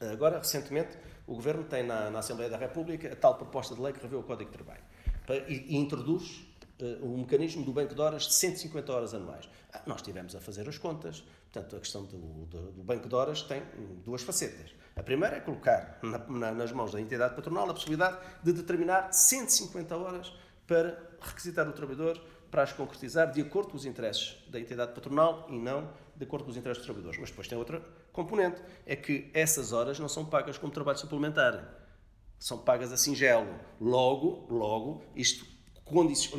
Agora, 0.00 0.38
recentemente, 0.38 0.96
o 1.26 1.34
Governo 1.34 1.64
tem 1.64 1.82
na, 1.82 2.10
na, 2.10 2.18
Assembleia 2.18 2.50
da 2.50 2.58
República 2.58 3.12
a 3.12 3.16
tal 3.16 3.34
proposta 3.34 3.74
de 3.74 3.80
lei 3.80 3.92
que 3.92 4.00
revê 4.00 4.16
o 4.16 4.22
Código 4.22 4.50
de 4.50 4.56
Trabalho 4.56 4.82
e, 5.48 5.74
e 5.74 5.76
introduz 5.76 6.46
uh, 6.80 7.04
um 7.04 7.18
mecanismo 7.18 7.64
do 7.64 7.72
banco 7.72 7.94
de 7.94 8.00
horas 8.00 8.24
de 8.24 8.34
150 8.34 8.92
horas 8.92 9.14
anuais. 9.14 9.48
Ah, 9.72 9.82
nós 9.86 10.02
tivemos 10.02 10.36
a 10.36 10.40
fazer 10.40 10.68
as 10.68 10.76
contas, 10.76 11.24
portanto, 11.50 11.76
a 11.76 11.80
questão 11.80 12.04
do, 12.04 12.18
do, 12.46 12.72
do 12.72 12.82
banco 12.82 13.08
de 13.08 13.14
horas 13.14 13.42
tem 13.42 13.62
duas 14.04 14.22
facetas. 14.22 14.74
A 14.96 15.02
primeira 15.02 15.36
é 15.36 15.40
colocar 15.40 15.98
na, 16.02 16.18
na, 16.18 16.52
nas 16.52 16.72
mãos 16.72 16.90
da 16.90 16.98
entidade 16.98 17.34
patronal 17.34 17.68
a 17.68 17.74
possibilidade 17.74 18.16
de 18.42 18.50
determinar 18.50 19.12
150 19.12 19.94
horas 19.94 20.32
para 20.66 20.98
requisitar 21.20 21.68
o 21.68 21.72
trabalhador 21.72 22.18
para 22.50 22.62
as 22.62 22.72
concretizar 22.72 23.30
de 23.30 23.42
acordo 23.42 23.70
com 23.70 23.76
os 23.76 23.84
interesses 23.84 24.42
da 24.48 24.58
entidade 24.58 24.92
patronal 24.92 25.46
e 25.50 25.58
não 25.58 25.92
de 26.16 26.24
acordo 26.24 26.44
com 26.44 26.50
os 26.50 26.56
interesses 26.56 26.78
dos 26.78 26.86
trabalhadores. 26.86 27.20
Mas 27.20 27.28
depois 27.28 27.46
tem 27.46 27.58
outra 27.58 27.82
componente, 28.10 28.62
é 28.86 28.96
que 28.96 29.30
essas 29.34 29.74
horas 29.74 29.98
não 29.98 30.08
são 30.08 30.24
pagas 30.24 30.56
como 30.56 30.72
trabalho 30.72 30.96
suplementar. 30.96 31.62
São 32.38 32.56
pagas 32.56 32.90
a 32.90 32.96
singelo. 32.96 33.54
Logo, 33.78 34.46
logo, 34.48 35.04
isto, 35.14 35.46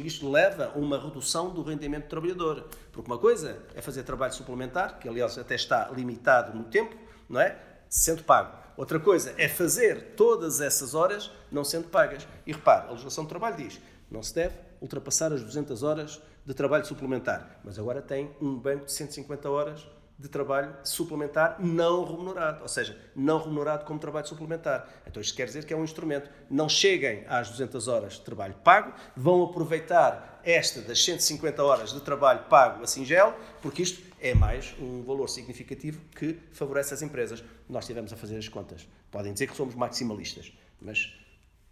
isto 0.03 0.31
leva 0.31 0.71
a 0.73 0.77
uma 0.79 0.99
redução 0.99 1.53
do 1.53 1.61
rendimento 1.61 2.05
do 2.05 2.09
trabalhador. 2.09 2.67
Porque 2.91 3.09
uma 3.09 3.19
coisa 3.19 3.63
é 3.75 3.81
fazer 3.83 4.01
trabalho 4.01 4.33
suplementar, 4.33 4.97
que 4.97 5.07
aliás 5.07 5.37
até 5.37 5.53
está 5.53 5.89
limitado 5.89 6.57
no 6.57 6.63
tempo, 6.63 6.95
não 7.29 7.39
é? 7.39 7.66
Sendo 7.89 8.23
pago. 8.23 8.57
Outra 8.75 8.99
coisa 8.99 9.33
é 9.37 9.47
fazer 9.47 10.13
todas 10.15 10.61
essas 10.61 10.93
horas 10.93 11.31
não 11.51 11.63
sendo 11.63 11.87
pagas. 11.87 12.27
E 12.45 12.51
repare, 12.51 12.87
a 12.87 12.91
legislação 12.91 13.23
do 13.23 13.29
trabalho 13.29 13.57
diz 13.57 13.79
não 14.09 14.23
se 14.23 14.33
deve 14.33 14.55
ultrapassar 14.79 15.33
as 15.33 15.41
200 15.41 15.83
horas 15.83 16.21
de 16.45 16.53
trabalho 16.53 16.85
suplementar, 16.85 17.59
mas 17.63 17.77
agora 17.77 18.01
tem 18.01 18.31
um 18.39 18.55
banco 18.55 18.85
de 18.85 18.91
150 18.93 19.49
horas 19.49 19.85
de 20.19 20.27
trabalho 20.29 20.75
suplementar 20.83 21.57
não 21.59 22.03
remunerado, 22.03 22.63
ou 22.63 22.67
seja, 22.67 22.97
não 23.15 23.37
remunerado 23.37 23.85
como 23.85 23.99
trabalho 23.99 24.25
suplementar. 24.25 24.87
Então 25.05 25.21
isto 25.21 25.35
quer 25.35 25.45
dizer 25.45 25.65
que 25.65 25.73
é 25.73 25.77
um 25.77 25.83
instrumento. 25.83 26.29
Não 26.49 26.67
cheguem 26.67 27.23
às 27.27 27.49
200 27.49 27.87
horas 27.87 28.13
de 28.13 28.21
trabalho 28.21 28.55
pago, 28.63 28.93
vão 29.15 29.43
aproveitar 29.43 30.41
esta 30.43 30.81
das 30.81 31.03
150 31.03 31.63
horas 31.63 31.93
de 31.93 31.99
trabalho 32.01 32.45
pago 32.49 32.83
a 32.83 32.87
singelo, 32.87 33.35
porque 33.61 33.83
isto 33.83 34.06
é 34.19 34.33
mais 34.33 34.75
um 34.79 35.03
valor 35.03 35.27
significativo 35.27 36.01
que 36.15 36.37
favorece 36.51 36.93
as 36.93 37.01
empresas. 37.01 37.43
Nós 37.69 37.83
estivemos 37.83 38.11
a 38.11 38.15
fazer 38.15 38.37
as 38.37 38.47
contas. 38.47 38.87
Podem 39.11 39.33
dizer 39.33 39.47
que 39.47 39.55
somos 39.55 39.75
maximalistas, 39.75 40.51
mas 40.81 41.13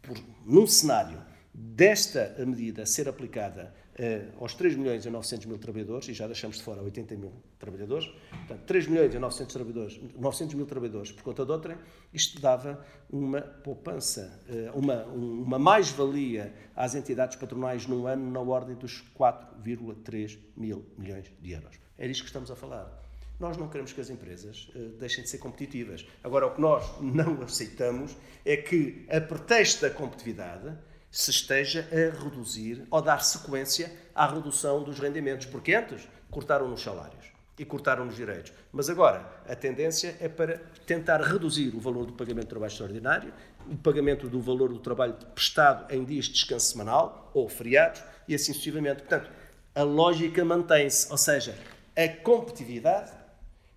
por, 0.02 0.18
num 0.46 0.68
cenário 0.68 1.22
desta 1.54 2.36
medida 2.46 2.86
ser 2.86 3.08
aplicada 3.08 3.74
uh, 3.98 4.43
aos 4.43 4.54
3 4.54 4.76
milhões 4.76 5.06
e 5.06 5.10
900 5.10 5.46
mil 5.46 5.58
trabalhadores, 5.58 6.10
e 6.10 6.14
já 6.14 6.28
deixamos 6.28 6.58
de 6.58 6.64
fora 6.64 6.82
80 6.82 7.16
mil 7.16 7.32
trabalhadores, 7.58 8.08
portanto, 8.30 8.66
3 8.66 8.88
milhões 8.88 9.16
e 9.16 9.20
900, 9.20 9.54
trabalhadores, 9.54 10.02
900 10.18 10.56
mil 10.56 10.66
trabalhadores 10.66 11.12
por 11.14 11.24
conta 11.24 11.46
de 11.46 11.52
outra, 11.52 11.80
isto 12.14 12.41
dava 12.41 12.86
uma 13.10 13.41
poupança, 13.41 14.41
uh, 14.50 14.78
uma, 14.78 15.06
um, 15.08 15.43
uma 15.43 15.58
mais-valia 15.58 16.54
às 16.76 16.93
entidades 16.93 17.38
patronais 17.38 17.88
num 17.88 18.06
ano 18.06 18.30
na 18.30 18.41
ordem 18.41 18.76
dos 18.76 19.04
4,3 19.18 20.38
mil 20.58 20.86
milhões 20.98 21.32
de 21.41 21.52
euros. 21.52 21.85
É 21.98 22.08
disto 22.08 22.22
que 22.22 22.28
estamos 22.28 22.52
a 22.52 22.56
falar. 22.56 22.91
Nós 23.39 23.58
não 23.58 23.68
queremos 23.68 23.91
que 23.91 24.00
as 24.00 24.10
empresas 24.10 24.70
uh, 24.76 24.98
deixem 24.98 25.24
de 25.24 25.30
ser 25.30 25.39
competitivas. 25.39 26.06
Agora, 26.24 26.48
o 26.48 26.52
que 26.52 26.62
nós 26.62 26.86
não 27.02 27.41
aceitamos 27.43 28.16
é 28.46 28.56
que, 28.58 29.06
a 29.10 29.20
pretexto 29.20 29.82
da 29.82 29.89
competitividade, 29.89 30.74
se 31.12 31.32
esteja 31.32 31.88
a 31.91 32.24
reduzir 32.24 32.86
ou 32.91 33.02
dar 33.02 33.24
sequência 33.24 33.91
à 34.14 34.28
redução 34.28 34.84
dos 34.84 35.00
rendimentos, 35.00 35.46
porque 35.46 35.74
antes 35.74 36.08
cortaram 36.30 36.68
nos 36.68 36.82
salários 36.82 37.26
e 37.58 37.64
cortaram 37.64 38.06
nos 38.06 38.16
direitos. 38.16 38.52
Mas 38.72 38.89
agora 38.89 39.26
a 39.48 39.56
tendência 39.56 40.18
é 40.20 40.28
para 40.28 40.58
tentar 40.86 41.22
reduzir 41.22 41.74
o 41.74 41.80
valor 41.80 42.06
do 42.06 42.14
pagamento 42.14 42.43
de 42.43 42.50
trabalho 42.50 42.72
extraordinário, 42.72 43.34
o 43.66 43.78
pagamento 43.78 44.28
do 44.28 44.41
valor 44.41 44.70
do 44.70 44.80
trabalho 44.80 45.14
prestado 45.34 45.89
em 45.93 46.04
dias 46.04 46.26
de 46.26 46.34
descanso 46.34 46.70
semanal 46.70 47.32
ou 47.34 47.48
feriados 47.48 48.04
e 48.28 48.36
assim 48.36 48.52
sucessivamente. 48.52 49.04
Portanto, 49.04 49.30
a 49.74 49.84
lógica 49.84 50.43
mantém-se, 50.43 51.10
ou 51.10 51.18
seja, 51.18 51.58
a 51.96 52.08
competitividade 52.24 53.12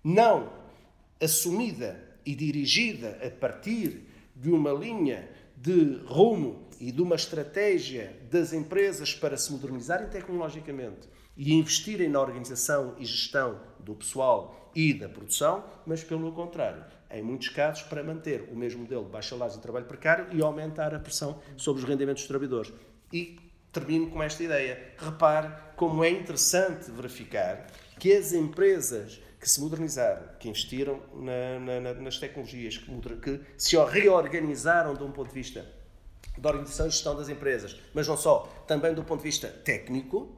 não 0.03 0.51
assumida 1.21 2.03
e 2.25 2.35
dirigida 2.35 3.17
a 3.25 3.29
partir 3.29 4.05
de 4.35 4.49
uma 4.49 4.71
linha 4.71 5.29
de 5.55 6.01
rumo 6.05 6.67
e 6.79 6.91
de 6.91 7.01
uma 7.01 7.15
estratégia 7.15 8.15
das 8.29 8.53
empresas 8.53 9.13
para 9.13 9.37
se 9.37 9.51
modernizarem 9.51 10.09
tecnologicamente 10.09 11.07
e 11.35 11.53
investirem 11.53 12.09
na 12.09 12.19
organização 12.19 12.95
e 12.97 13.05
gestão 13.05 13.59
do 13.79 13.95
pessoal 13.95 14.71
e 14.75 14.93
da 14.93 15.09
produção, 15.09 15.63
mas 15.85 16.03
pelo 16.03 16.31
contrário, 16.31 16.83
em 17.09 17.23
muitos 17.23 17.49
casos 17.49 17.83
para 17.83 18.03
manter 18.03 18.49
o 18.51 18.55
mesmo 18.55 18.81
modelo 18.81 19.05
de 19.05 19.11
baixa 19.11 19.35
lajes 19.35 19.57
e 19.57 19.61
trabalho 19.61 19.85
precário 19.85 20.27
e 20.31 20.41
aumentar 20.41 20.93
a 20.93 20.99
pressão 20.99 21.41
sobre 21.57 21.81
os 21.81 21.87
rendimentos 21.87 22.23
dos 22.23 22.27
trabalhadores. 22.27 22.71
E 23.11 23.39
termino 23.71 24.09
com 24.09 24.21
esta 24.21 24.43
ideia. 24.43 24.93
Repare 24.97 25.51
como 25.75 26.03
é 26.03 26.09
interessante 26.09 26.91
verificar 26.91 27.67
que 27.99 28.13
as 28.13 28.33
empresas 28.33 29.21
que 29.39 29.49
se 29.49 29.61
modernizaram, 29.61 30.27
que 30.39 30.49
investiram 30.49 31.01
na, 31.13 31.79
na, 31.79 31.93
nas 31.93 32.17
tecnologias, 32.17 32.77
que, 32.77 32.91
que 33.17 33.41
se 33.57 33.77
reorganizaram 33.77 34.93
de 34.93 35.03
um 35.03 35.11
ponto 35.11 35.29
de 35.29 35.33
vista 35.33 35.65
da 36.37 36.49
organização 36.49 36.87
e 36.87 36.89
gestão 36.89 37.15
das 37.15 37.29
empresas, 37.29 37.77
mas 37.93 38.07
não 38.07 38.17
só, 38.17 38.47
também 38.67 38.93
do 38.93 39.03
ponto 39.03 39.19
de 39.19 39.25
vista 39.25 39.47
técnico, 39.47 40.35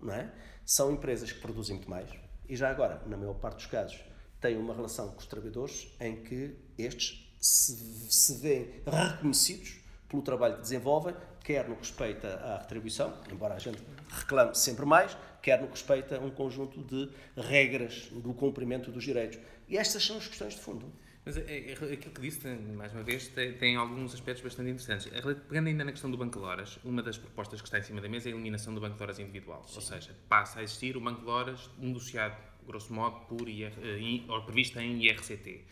não 0.00 0.14
é? 0.14 0.30
são 0.64 0.92
empresas 0.92 1.30
que 1.30 1.40
produzem 1.40 1.76
muito 1.76 1.90
mais 1.90 2.08
e 2.48 2.56
já 2.56 2.70
agora, 2.70 3.02
na 3.06 3.16
maior 3.16 3.34
parte 3.34 3.56
dos 3.56 3.66
casos, 3.66 4.00
têm 4.40 4.56
uma 4.56 4.74
relação 4.74 5.08
com 5.08 5.18
os 5.18 5.26
trabalhadores 5.26 5.88
em 6.00 6.22
que 6.22 6.56
estes 6.76 7.32
se, 7.40 7.76
se 8.10 8.34
veem 8.40 8.82
reconhecidos 8.86 9.80
pelo 10.14 10.22
trabalho 10.22 10.54
que 10.56 10.62
desenvolvem, 10.62 11.14
quer 11.42 11.68
no 11.68 11.74
que 11.74 11.82
respeita 11.82 12.28
à 12.36 12.58
retribuição, 12.58 13.12
embora 13.30 13.54
a 13.54 13.58
gente 13.58 13.82
reclame 14.08 14.54
sempre 14.54 14.86
mais, 14.86 15.16
quer 15.42 15.60
no 15.60 15.66
que 15.66 15.72
respeita 15.72 16.16
a 16.16 16.20
um 16.20 16.30
conjunto 16.30 16.80
de 16.82 17.10
regras 17.36 18.08
do 18.12 18.32
cumprimento 18.32 18.92
dos 18.92 19.02
direitos. 19.02 19.38
E 19.68 19.76
estas 19.76 20.04
são 20.04 20.16
as 20.16 20.26
questões 20.28 20.54
de 20.54 20.60
fundo. 20.60 20.90
Mas 21.24 21.38
é, 21.38 21.70
é, 21.70 21.72
aquilo 21.72 22.14
que 22.14 22.20
disse, 22.20 22.46
mais 22.46 22.92
uma 22.92 23.02
vez, 23.02 23.28
tem, 23.28 23.54
tem, 23.54 23.76
alguns 23.76 24.12
aspectos 24.12 24.44
bastante 24.44 24.70
interessantes. 24.70 25.06
Pegando 25.48 25.68
ainda 25.68 25.84
na 25.84 25.90
questão 25.90 26.10
do 26.10 26.18
Banco 26.18 26.38
de 26.38 26.44
Horas, 26.44 26.78
uma 26.84 27.02
das 27.02 27.16
propostas 27.16 27.62
que 27.62 27.66
está 27.66 27.78
em 27.78 27.82
cima 27.82 28.00
da 28.00 28.08
mesa 28.08 28.28
é 28.28 28.32
a 28.32 28.34
eliminação 28.34 28.74
do 28.74 28.80
Banco 28.80 28.96
de 28.96 29.02
Horas 29.02 29.18
individual. 29.18 29.64
Sim. 29.66 29.76
Ou 29.76 29.80
seja, 29.80 30.10
passa 30.28 30.60
a 30.60 30.62
existir 30.62 30.96
o 30.96 31.00
Banco 31.00 31.22
de 31.22 31.28
Horas 31.28 31.70
negociado, 31.78 32.36
grosso 32.66 32.92
modo, 32.92 33.20
por 33.26 33.48
IR, 33.48 33.72
eh, 33.82 34.30
ou 34.30 34.42
previsto 34.42 34.78
em 34.78 35.02
IRCT. 35.02 35.64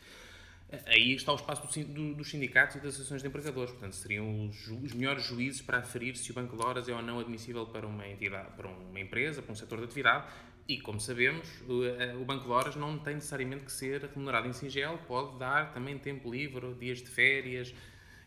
Aí 0.86 1.12
está 1.14 1.32
o 1.32 1.36
espaço 1.36 1.62
do, 1.62 1.84
do, 1.84 2.14
dos 2.14 2.30
sindicatos 2.30 2.76
e 2.76 2.78
das 2.78 2.94
associações 2.94 3.20
de 3.20 3.28
empregadores. 3.28 3.70
Portanto, 3.72 3.94
seriam 3.94 4.46
os, 4.46 4.68
os, 4.68 4.92
melhores 4.94 5.24
juízes 5.24 5.60
para 5.60 5.78
aferir 5.78 6.16
se 6.16 6.30
o 6.30 6.34
Banco 6.34 6.56
de 6.56 6.62
Horas 6.62 6.88
é 6.88 6.94
ou 6.94 7.02
não 7.02 7.20
admissível 7.20 7.66
para 7.66 7.86
uma 7.86 8.08
entidade, 8.08 8.48
para 8.56 8.68
uma 8.68 9.00
empresa, 9.00 9.42
para 9.42 9.52
um 9.52 9.56
setor 9.56 9.78
de 9.78 9.84
atividade 9.84 10.26
e, 10.66 10.80
como 10.80 11.00
sabemos, 11.00 11.48
eh, 11.98 12.14
o 12.16 12.24
Banco 12.24 12.44
de 12.44 12.50
Horas 12.50 12.76
não 12.76 12.98
tem 12.98 13.14
necessariamente 13.14 13.64
que 13.64 13.72
ser 13.72 14.04
remunerado 14.04 14.48
em 14.48 14.52
singelo, 14.52 14.96
pode 15.06 15.38
dar 15.38 15.72
também 15.74 15.98
tempo 15.98 16.30
livre, 16.30 16.72
dias 16.74 16.98
de 16.98 17.08
férias. 17.08 17.74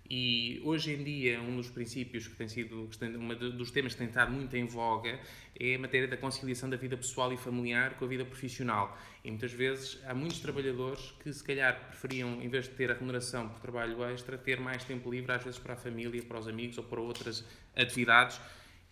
E 0.08 0.62
hoje 0.64 0.94
em 0.94 1.04
dia, 1.04 1.42
um 1.42 1.56
dos 1.56 1.70
princípios 1.70 2.28
que 2.28 2.36
tem 2.36 2.48
sido, 2.48 2.88
um 3.02 3.58
dos 3.58 3.72
temas 3.72 3.94
que 3.94 4.00
tem 4.00 4.08
estado 4.08 4.32
muito 4.32 4.56
em 4.56 4.66
voga 4.66 5.20
é 5.60 5.76
a 5.76 5.80
matéria 5.80 6.08
da 6.08 6.16
conciliação 6.16 6.70
da 6.70 6.78
vida 6.78 6.96
pessoal 6.96 7.34
e 7.34 7.38
familiar 7.38 7.96
com 7.96 8.06
a 8.06 8.08
vida 8.08 8.24
profissional. 8.24 8.96
E 9.24 9.32
muitas 9.32 9.52
vezes 9.52 10.00
há 10.06 10.14
muitos 10.14 10.40
trabalhadores 10.40 11.12
que, 11.24 11.34
se 11.34 11.44
calhar, 11.44 11.88
preferiam, 11.88 12.40
em 12.42 12.48
vez 12.48 12.66
de 12.66 12.72
ter 12.72 12.92
a 12.92 12.94
remuneração 12.94 13.50
por 13.50 13.60
trabalho 13.60 14.04
extra, 14.04 14.38
ter 14.38 14.60
mais 14.60 14.84
tempo 14.84 15.10
livre, 15.10 15.32
às 15.32 15.44
vezes 15.44 15.60
para 15.60 15.74
a 15.74 15.78
família, 15.78 16.22
para 16.22 16.40
os 16.40 16.48
amigos 16.48 16.78
ou 16.78 16.84
para 16.84 17.02
outras 17.02 17.44
atividades 17.76 18.40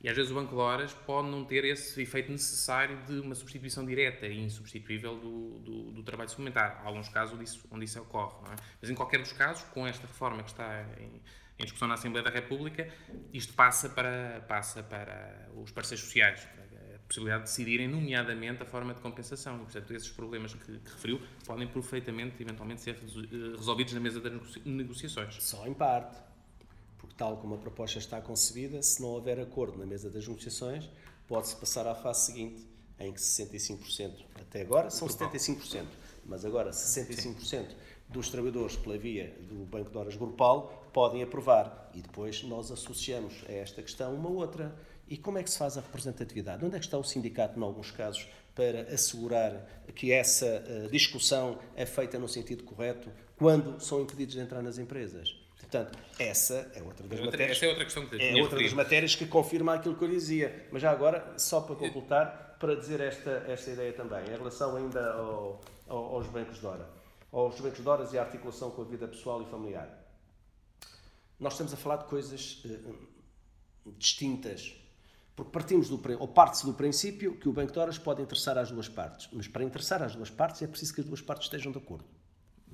e 0.03 0.09
às 0.09 0.17
vezes 0.17 0.31
o 0.31 0.35
banco 0.35 0.53
de 0.53 0.61
horas 0.61 0.93
pode 0.93 1.29
não 1.29 1.45
ter 1.45 1.63
esse 1.63 2.01
efeito 2.01 2.29
necessário 2.29 2.97
de 3.05 3.21
uma 3.21 3.33
substituição 3.33 3.85
direta 3.85 4.27
e 4.27 4.37
insubstituível 4.37 5.17
do, 5.17 5.59
do, 5.59 5.91
do 5.91 6.03
trabalho 6.03 6.29
suplementar. 6.29 6.81
Há 6.83 6.87
alguns 6.87 7.07
casos 7.07 7.33
onde 7.33 7.45
isso, 7.45 7.65
onde 7.71 7.85
isso 7.85 8.01
ocorre, 8.01 8.35
é? 8.51 8.55
Mas 8.81 8.89
em 8.89 8.95
qualquer 8.95 9.21
dos 9.21 9.31
casos, 9.31 9.63
com 9.69 9.87
esta 9.87 10.05
reforma 10.05 10.43
que 10.43 10.49
está 10.49 10.85
em, 10.99 11.21
em, 11.57 11.63
discussão 11.63 11.87
na 11.87 11.93
Assembleia 11.93 12.21
da 12.21 12.29
República, 12.29 12.91
isto 13.31 13.53
passa 13.53 13.87
para, 13.87 14.43
passa 14.45 14.83
para 14.83 15.49
os 15.55 15.71
parceiros 15.71 16.03
sociais, 16.03 16.45
a 16.95 16.99
possibilidade 17.07 17.43
de 17.43 17.49
decidirem, 17.49 17.87
nomeadamente, 17.87 18.61
a 18.61 18.65
forma 18.65 18.93
de 18.93 18.99
compensação. 18.99 19.55
E, 19.55 19.59
portanto, 19.59 19.93
esses 19.93 20.09
problemas 20.09 20.53
que, 20.53 20.79
que 20.79 20.91
referiu 20.91 21.21
podem 21.45 21.65
perfeitamente, 21.65 22.43
eventualmente, 22.43 22.81
ser 22.81 22.99
resolvidos 23.55 23.93
na 23.93 24.01
mesa 24.01 24.19
das 24.19 24.57
negociações. 24.65 25.41
Só 25.41 25.65
em 25.65 25.73
parte 25.73 26.32
tal 27.23 27.37
como 27.37 27.55
a 27.55 27.57
proposta 27.57 27.99
está 27.99 28.19
concebida, 28.19 28.81
se 28.81 29.01
não 29.01 29.07
houver 29.11 29.39
acordo 29.39 29.77
na 29.77 29.85
mesa 29.85 30.09
das 30.09 30.27
negociações, 30.27 30.89
pode-se 31.25 31.55
passar 31.55 31.87
à 31.87 31.95
fase 31.95 32.25
seguinte, 32.25 32.67
em 32.99 33.13
que 33.13 33.19
65%, 33.21 34.11
até 34.41 34.59
agora 34.59 34.89
são 34.89 35.07
75%, 35.07 35.85
mas 36.25 36.43
agora 36.43 36.71
65% 36.71 37.67
dos 38.09 38.27
trabalhadores 38.27 38.75
pela 38.75 38.97
via 38.97 39.33
do 39.39 39.63
Banco 39.63 39.89
de 39.89 39.97
Horas 39.97 40.17
Grupal 40.17 40.85
podem 40.91 41.23
aprovar 41.23 41.89
e 41.93 42.01
depois 42.01 42.43
nós 42.43 42.69
associamos 42.69 43.33
a 43.47 43.53
esta 43.53 43.81
questão 43.81 44.13
uma 44.13 44.29
outra. 44.29 44.75
E 45.07 45.17
como 45.17 45.37
é 45.37 45.43
que 45.43 45.49
se 45.49 45.57
faz 45.57 45.77
a 45.77 45.81
representatividade? 45.81 46.65
Onde 46.65 46.75
é 46.75 46.79
que 46.79 46.85
está 46.85 46.97
o 46.97 47.05
sindicato, 47.05 47.57
em 47.57 47.63
alguns 47.63 47.89
casos, 47.89 48.27
para 48.53 48.81
assegurar 48.93 49.65
que 49.95 50.11
essa 50.11 50.61
uh, 50.67 50.89
discussão 50.89 51.57
é 51.73 51.85
feita 51.85 52.19
no 52.19 52.27
sentido 52.27 52.65
correto 52.65 53.09
quando 53.37 53.79
são 53.79 54.01
impedidos 54.01 54.35
de 54.35 54.41
entrar 54.41 54.61
nas 54.61 54.77
empresas? 54.77 55.42
Portanto, 55.73 55.97
essa 56.19 56.71
é 56.75 56.83
outra 56.83 57.07
das 57.07 57.19
outra, 57.19 57.25
matérias. 57.25 57.57
Essa 57.57 57.65
é 57.65 57.69
outra 57.69 57.83
questão 57.83 58.05
que 58.05 58.21
É 58.21 58.41
outra 58.41 58.61
das 58.61 58.73
matérias 58.73 59.15
que 59.15 59.25
confirma 59.25 59.73
aquilo 59.73 59.95
que 59.95 60.03
eu 60.03 60.07
dizia. 60.07 60.67
Mas 60.71 60.83
já 60.83 60.91
agora, 60.91 61.33
só 61.37 61.61
para 61.61 61.75
completar, 61.75 62.57
para 62.59 62.75
dizer 62.75 63.01
esta, 63.01 63.43
esta 63.47 63.71
ideia 63.71 63.91
também, 63.93 64.23
em 64.25 64.37
relação 64.37 64.75
ainda 64.75 65.13
ao, 65.13 65.61
ao, 65.87 66.15
aos 66.15 66.27
bancos 66.27 66.59
de 66.59 66.65
hora, 66.65 66.87
aos 67.31 67.59
bancos 67.59 67.81
de 67.81 67.89
horas 67.89 68.13
e 68.13 68.19
a 68.19 68.21
articulação 68.21 68.69
com 68.69 68.83
a 68.83 68.85
vida 68.85 69.07
pessoal 69.07 69.41
e 69.41 69.45
familiar. 69.45 69.89
Nós 71.39 71.53
estamos 71.53 71.73
a 71.73 71.77
falar 71.77 71.97
de 71.97 72.05
coisas 72.05 72.63
uh, 72.65 72.95
distintas. 73.97 74.75
Porque 75.35 75.51
partimos 75.51 75.89
do, 75.89 75.99
ou 76.19 76.27
parte-se 76.27 76.63
do 76.63 76.75
princípio 76.75 77.35
que 77.39 77.49
o 77.49 77.51
banco 77.51 77.71
de 77.73 77.79
horas 77.79 77.97
pode 77.97 78.21
interessar 78.21 78.55
às 78.59 78.69
duas 78.69 78.87
partes. 78.87 79.27
Mas 79.33 79.47
para 79.47 79.63
interessar 79.63 80.03
às 80.03 80.15
duas 80.15 80.29
partes 80.29 80.61
é 80.61 80.67
preciso 80.67 80.93
que 80.93 81.01
as 81.01 81.07
duas 81.07 81.21
partes 81.21 81.47
estejam 81.47 81.71
de 81.71 81.79
acordo. 81.79 82.05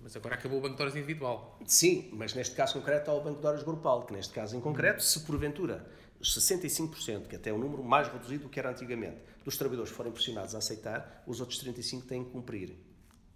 Mas 0.09 0.15
agora 0.15 0.33
acabou 0.33 0.57
o 0.57 0.61
Banco 0.61 0.75
de 0.75 0.81
Horas 0.81 0.95
individual. 0.95 1.59
Sim, 1.67 2.09
mas 2.13 2.33
neste 2.33 2.55
caso 2.55 2.73
concreto 2.73 3.11
há 3.11 3.13
o 3.13 3.21
Banco 3.21 3.41
de 3.41 3.45
Horas 3.45 3.61
grupal, 3.61 4.07
que 4.07 4.13
neste 4.13 4.33
caso 4.33 4.57
em 4.57 4.59
concreto, 4.59 5.03
se 5.03 5.19
porventura 5.19 5.85
os 6.19 6.35
65%, 6.35 7.27
que 7.27 7.35
até 7.35 7.51
é 7.51 7.53
o 7.53 7.59
número 7.59 7.83
mais 7.83 8.07
reduzido 8.07 8.45
do 8.45 8.49
que 8.49 8.59
era 8.59 8.71
antigamente, 8.71 9.17
dos 9.45 9.55
trabalhadores 9.55 9.93
forem 9.93 10.11
pressionados 10.11 10.55
a 10.55 10.57
aceitar, 10.57 11.23
os 11.27 11.39
outros 11.39 11.63
35% 11.63 12.07
têm 12.07 12.23
que 12.23 12.31
cumprir. 12.31 12.75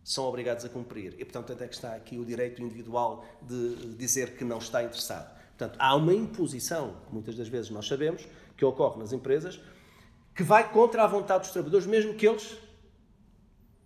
são 0.03 0.25
obrigados 0.25 0.65
a 0.65 0.69
cumprir. 0.69 1.13
E, 1.19 1.23
portanto, 1.23 1.53
até 1.53 1.67
que 1.67 1.75
está 1.75 1.93
aqui 1.93 2.17
o 2.17 2.25
direito 2.25 2.59
individual 2.59 3.23
de 3.43 3.93
dizer 3.93 4.35
que 4.35 4.43
não 4.43 4.57
está 4.57 4.81
interessado. 4.81 5.31
Portanto, 5.49 5.77
há 5.77 5.95
uma 5.95 6.13
imposição, 6.15 6.97
muitas 7.11 7.35
das 7.35 7.47
vezes 7.47 7.69
nós 7.69 7.85
sabemos, 7.85 8.27
que 8.57 8.65
ocorre 8.65 8.97
nas 8.97 9.13
empresas, 9.13 9.61
que 10.33 10.41
vai 10.41 10.71
contra 10.71 11.03
a 11.03 11.07
vontade 11.07 11.43
dos 11.43 11.51
trabalhadores, 11.51 11.85
mesmo 11.85 12.15
que 12.15 12.27
eles 12.27 12.57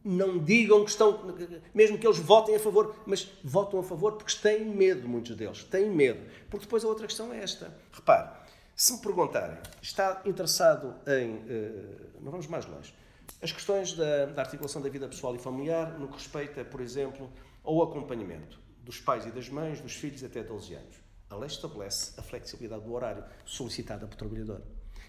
não 0.07 0.37
digam 0.37 0.85
que 0.85 0.89
estão, 0.89 1.35
mesmo 1.73 1.97
que 1.97 2.07
eles 2.07 2.17
votem 2.17 2.55
a 2.55 2.59
favor, 2.59 2.95
mas 3.05 3.29
votam 3.43 3.79
a 3.79 3.83
favor 3.83 4.13
porque 4.13 4.33
têm 4.41 4.63
medo, 4.63 5.07
muitos 5.07 5.35
deles, 5.35 5.65
têm 5.65 5.89
medo. 5.89 6.21
Porque 6.49 6.65
depois 6.65 6.85
a 6.85 6.87
outra 6.87 7.05
questão 7.05 7.33
é 7.33 7.43
esta. 7.43 7.77
Repare, 7.91 8.29
se 8.73 8.93
me 8.93 8.99
perguntarem, 8.99 9.57
está 9.81 10.21
interessado 10.25 10.95
em. 11.05 11.43
Eh, 11.49 11.95
não 12.21 12.31
vamos 12.31 12.47
mais 12.47 12.65
longe. 12.65 12.95
As 13.41 13.51
questões 13.51 13.93
da, 13.93 14.27
da 14.27 14.41
articulação 14.43 14.81
da 14.81 14.87
vida 14.87 15.07
pessoal 15.09 15.35
e 15.35 15.39
familiar, 15.39 15.99
no 15.99 16.07
que 16.07 16.13
respeita, 16.13 16.63
por 16.63 16.79
exemplo, 16.79 17.29
ao 17.63 17.83
acompanhamento 17.83 18.59
dos 18.83 19.01
pais 19.01 19.25
e 19.25 19.31
das 19.31 19.49
mães, 19.49 19.81
dos 19.81 19.93
filhos 19.93 20.23
até 20.23 20.41
12 20.41 20.73
anos. 20.73 20.95
A 21.29 21.35
lei 21.35 21.47
estabelece 21.47 22.13
a 22.17 22.23
flexibilidade 22.23 22.85
do 22.85 22.93
horário 22.93 23.25
solicitada 23.45 24.07
pelo 24.07 24.17
trabalhador. 24.17 24.61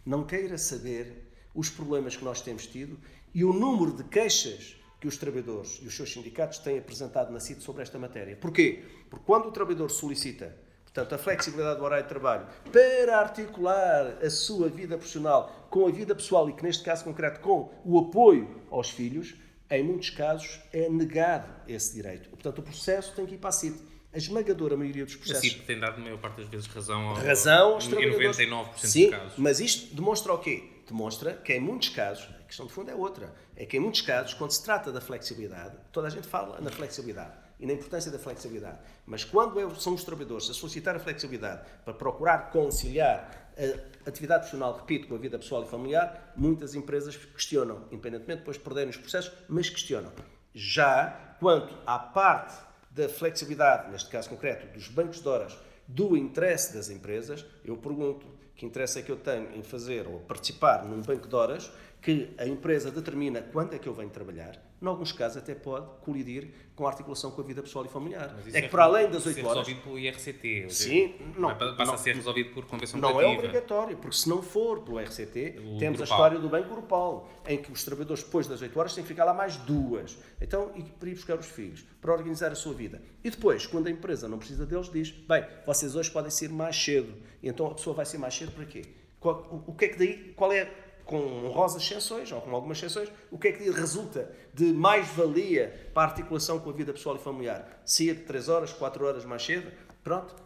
Não 0.04 0.26
queira 0.26 0.58
saber 0.58 1.30
os 1.54 1.70
problemas 1.70 2.16
que 2.16 2.24
nós 2.24 2.40
temos 2.40 2.66
tido 2.66 2.98
e 3.32 3.44
o 3.44 3.52
número 3.52 3.92
de 3.92 4.02
queixas 4.02 4.77
que 5.00 5.06
os 5.06 5.16
trabalhadores 5.16 5.80
e 5.82 5.86
os 5.86 5.94
seus 5.94 6.12
sindicatos 6.12 6.58
têm 6.58 6.78
apresentado 6.78 7.32
na 7.32 7.40
CIT 7.40 7.62
sobre 7.62 7.82
esta 7.82 7.98
matéria. 7.98 8.36
Porquê? 8.36 8.84
Porque 9.08 9.24
quando 9.24 9.46
o 9.46 9.52
trabalhador 9.52 9.90
solicita 9.90 10.56
Portanto, 10.98 11.14
a 11.14 11.18
flexibilidade 11.18 11.78
do 11.78 11.84
horário 11.84 12.04
de 12.04 12.08
trabalho 12.08 12.46
para 12.72 13.18
articular 13.18 14.18
a 14.22 14.30
sua 14.30 14.68
vida 14.68 14.96
profissional 14.96 15.68
com 15.70 15.86
a 15.86 15.90
vida 15.90 16.14
pessoal 16.14 16.48
e 16.48 16.52
que, 16.52 16.62
neste 16.62 16.82
caso 16.82 17.04
concreto, 17.04 17.40
com 17.40 17.70
o 17.84 17.98
apoio 17.98 18.62
aos 18.70 18.90
filhos, 18.90 19.34
em 19.70 19.84
muitos 19.84 20.10
casos 20.10 20.60
é 20.72 20.88
negado 20.88 21.52
esse 21.68 21.94
direito. 21.94 22.30
Portanto, 22.30 22.58
o 22.58 22.62
processo 22.62 23.14
tem 23.14 23.26
que 23.26 23.34
ir 23.34 23.38
para 23.38 23.50
a 23.50 23.52
CIT. 23.52 23.78
A 24.12 24.16
esmagadora 24.16 24.76
maioria 24.76 25.04
dos 25.04 25.14
processos. 25.14 25.44
A 25.44 25.48
CIT 25.50 25.66
tem 25.66 25.78
dado, 25.78 25.96
a 25.96 26.00
maior 26.00 26.18
parte 26.18 26.40
das 26.40 26.48
vezes, 26.48 26.66
razão, 26.66 27.08
ao, 27.08 27.14
razão 27.16 27.74
aos 27.74 27.86
em 27.86 27.90
trabalhadores. 27.90 28.38
99% 28.38 28.78
Sim, 28.78 29.10
dos 29.10 29.18
casos. 29.18 29.38
Mas 29.38 29.60
isto 29.60 29.94
demonstra 29.94 30.32
o 30.32 30.38
quê? 30.38 30.77
Demonstra 30.88 31.34
que, 31.34 31.52
em 31.52 31.60
muitos 31.60 31.90
casos, 31.90 32.26
a 32.40 32.44
questão 32.44 32.66
de 32.66 32.72
fundo 32.72 32.90
é 32.90 32.94
outra. 32.94 33.34
É 33.54 33.66
que, 33.66 33.76
em 33.76 33.80
muitos 33.80 34.00
casos, 34.00 34.32
quando 34.32 34.52
se 34.52 34.64
trata 34.64 34.90
da 34.90 35.02
flexibilidade, 35.02 35.76
toda 35.92 36.06
a 36.06 36.10
gente 36.10 36.26
fala 36.26 36.58
na 36.62 36.70
flexibilidade 36.70 37.36
e 37.60 37.66
na 37.66 37.74
importância 37.74 38.10
da 38.10 38.18
flexibilidade. 38.18 38.78
Mas 39.04 39.22
quando 39.22 39.78
são 39.78 39.92
os 39.92 40.02
trabalhadores 40.02 40.48
a 40.48 40.54
solicitar 40.54 40.96
a 40.96 40.98
flexibilidade 40.98 41.62
para 41.84 41.92
procurar 41.92 42.50
conciliar 42.50 43.52
a 43.58 44.08
atividade 44.08 44.40
profissional, 44.40 44.78
repito, 44.78 45.08
com 45.08 45.14
a 45.14 45.18
vida 45.18 45.38
pessoal 45.38 45.62
e 45.64 45.68
familiar, 45.68 46.32
muitas 46.34 46.74
empresas 46.74 47.16
questionam, 47.16 47.84
independentemente 47.90 48.38
depois 48.38 48.56
de 48.56 48.62
perderem 48.62 48.88
os 48.88 48.96
processos, 48.96 49.30
mas 49.46 49.68
questionam. 49.68 50.10
Já 50.54 51.36
quanto 51.38 51.76
à 51.84 51.98
parte 51.98 52.56
da 52.90 53.10
flexibilidade, 53.10 53.90
neste 53.90 54.08
caso 54.08 54.30
concreto, 54.30 54.72
dos 54.72 54.88
bancos 54.88 55.20
de 55.20 55.28
horas, 55.28 55.58
do 55.86 56.16
interesse 56.16 56.72
das 56.72 56.88
empresas, 56.88 57.44
eu 57.64 57.76
pergunto 57.76 58.37
que 58.58 58.66
interesse 58.66 58.98
é 58.98 59.02
que 59.02 59.12
eu 59.12 59.16
tenho 59.16 59.56
em 59.56 59.62
fazer 59.62 60.08
ou 60.08 60.18
participar 60.18 60.84
num 60.84 61.00
banco 61.00 61.28
de 61.28 61.34
horas 61.34 61.70
que 62.02 62.34
a 62.36 62.44
empresa 62.44 62.90
determina 62.90 63.40
quando 63.40 63.74
é 63.74 63.78
que 63.78 63.88
eu 63.88 63.94
venho 63.94 64.10
trabalhar, 64.10 64.60
em 64.80 64.86
alguns 64.86 65.12
casos 65.12 65.38
até 65.38 65.54
pode 65.54 65.86
colidir 66.02 66.48
com 66.76 66.86
a 66.86 66.90
articulação 66.90 67.32
com 67.32 67.40
a 67.40 67.44
vida 67.44 67.60
pessoal 67.60 67.84
e 67.84 67.88
familiar. 67.88 68.36
É 68.46 68.60
que 68.60 68.66
é 68.66 68.68
para 68.68 68.84
além 68.84 69.10
das 69.10 69.26
8 69.26 69.38
horas... 69.40 69.66
resolvido 69.66 69.82
pelo 69.82 69.98
IRCT. 69.98 70.70
Sim, 70.70 71.14
não, 71.36 71.56
passa 71.56 71.84
não, 71.84 71.94
a 71.94 71.98
ser 71.98 72.14
resolvido 72.14 72.54
por 72.54 72.64
convenção 72.66 73.00
não 73.00 73.12
coletiva. 73.12 73.34
É 73.34 73.38
obrigatório, 73.38 73.96
porque 73.96 74.16
se 74.16 74.28
não 74.28 74.40
for 74.40 74.82
pelo 74.82 75.00
IRCT, 75.00 75.56
O 75.58 75.78
temos 75.78 76.00
a 76.00 76.04
grupal. 76.04 76.04
história 76.04 76.38
do 76.38 76.48
Banco 76.48 76.68
Grupal, 76.68 77.28
em 77.48 77.58
que 77.58 77.72
os 77.72 77.82
trabalhadores 77.82 78.22
depois 78.22 78.46
das 78.46 78.62
8 78.62 78.78
horas 78.78 78.94
têm 78.94 79.02
que 79.02 79.08
ficar 79.08 79.24
lá 79.24 79.34
mais 79.34 79.56
duas. 79.56 80.16
Então, 80.40 80.70
e 80.76 80.82
para 80.84 81.08
ir 81.08 81.14
buscar 81.14 81.36
os 81.36 81.46
filhos, 81.46 81.84
para 82.00 82.12
organizar 82.12 82.52
a 82.52 82.54
sua 82.54 82.72
vida. 82.72 83.02
E 83.24 83.30
depois, 83.30 83.66
quando 83.66 83.88
a 83.88 83.90
empresa 83.90 84.28
não 84.28 84.38
precisa 84.38 84.64
deles, 84.64 84.88
diz, 84.88 85.10
bem, 85.10 85.44
vocês 85.66 85.96
hoje 85.96 86.10
podem 86.10 86.30
sair 86.30 86.50
mais 86.50 86.76
cedo. 86.76 87.12
E 87.42 87.48
então 87.48 87.66
a 87.66 87.74
pessoa 87.74 87.96
vai 87.96 88.06
ser 88.06 88.18
mais 88.18 88.34
cedo 88.34 88.52
para 88.52 88.64
quê? 88.64 88.82
Qual, 89.18 89.64
o, 89.66 89.72
o 89.72 89.74
que 89.74 89.86
é 89.86 89.88
que 89.88 89.98
daí, 89.98 90.32
qual 90.36 90.52
é 90.52 90.72
com 91.08 91.46
honrosas 91.46 91.82
exceções, 91.82 92.30
ou 92.30 92.40
com 92.42 92.54
algumas 92.54 92.76
exceções, 92.76 93.10
o 93.30 93.38
que 93.38 93.48
é 93.48 93.52
que 93.52 93.70
resulta 93.70 94.30
de 94.52 94.74
mais-valia 94.74 95.90
para 95.94 96.02
a 96.02 96.06
articulação 96.10 96.60
com 96.60 96.68
a 96.68 96.72
vida 96.74 96.92
pessoal 96.92 97.16
e 97.16 97.18
familiar? 97.18 97.80
Sair 97.82 98.14
de 98.14 98.24
3 98.24 98.48
horas, 98.50 98.74
4 98.74 99.06
horas 99.06 99.24
mais 99.24 99.42
cedo? 99.42 99.72
Pronto. 100.04 100.36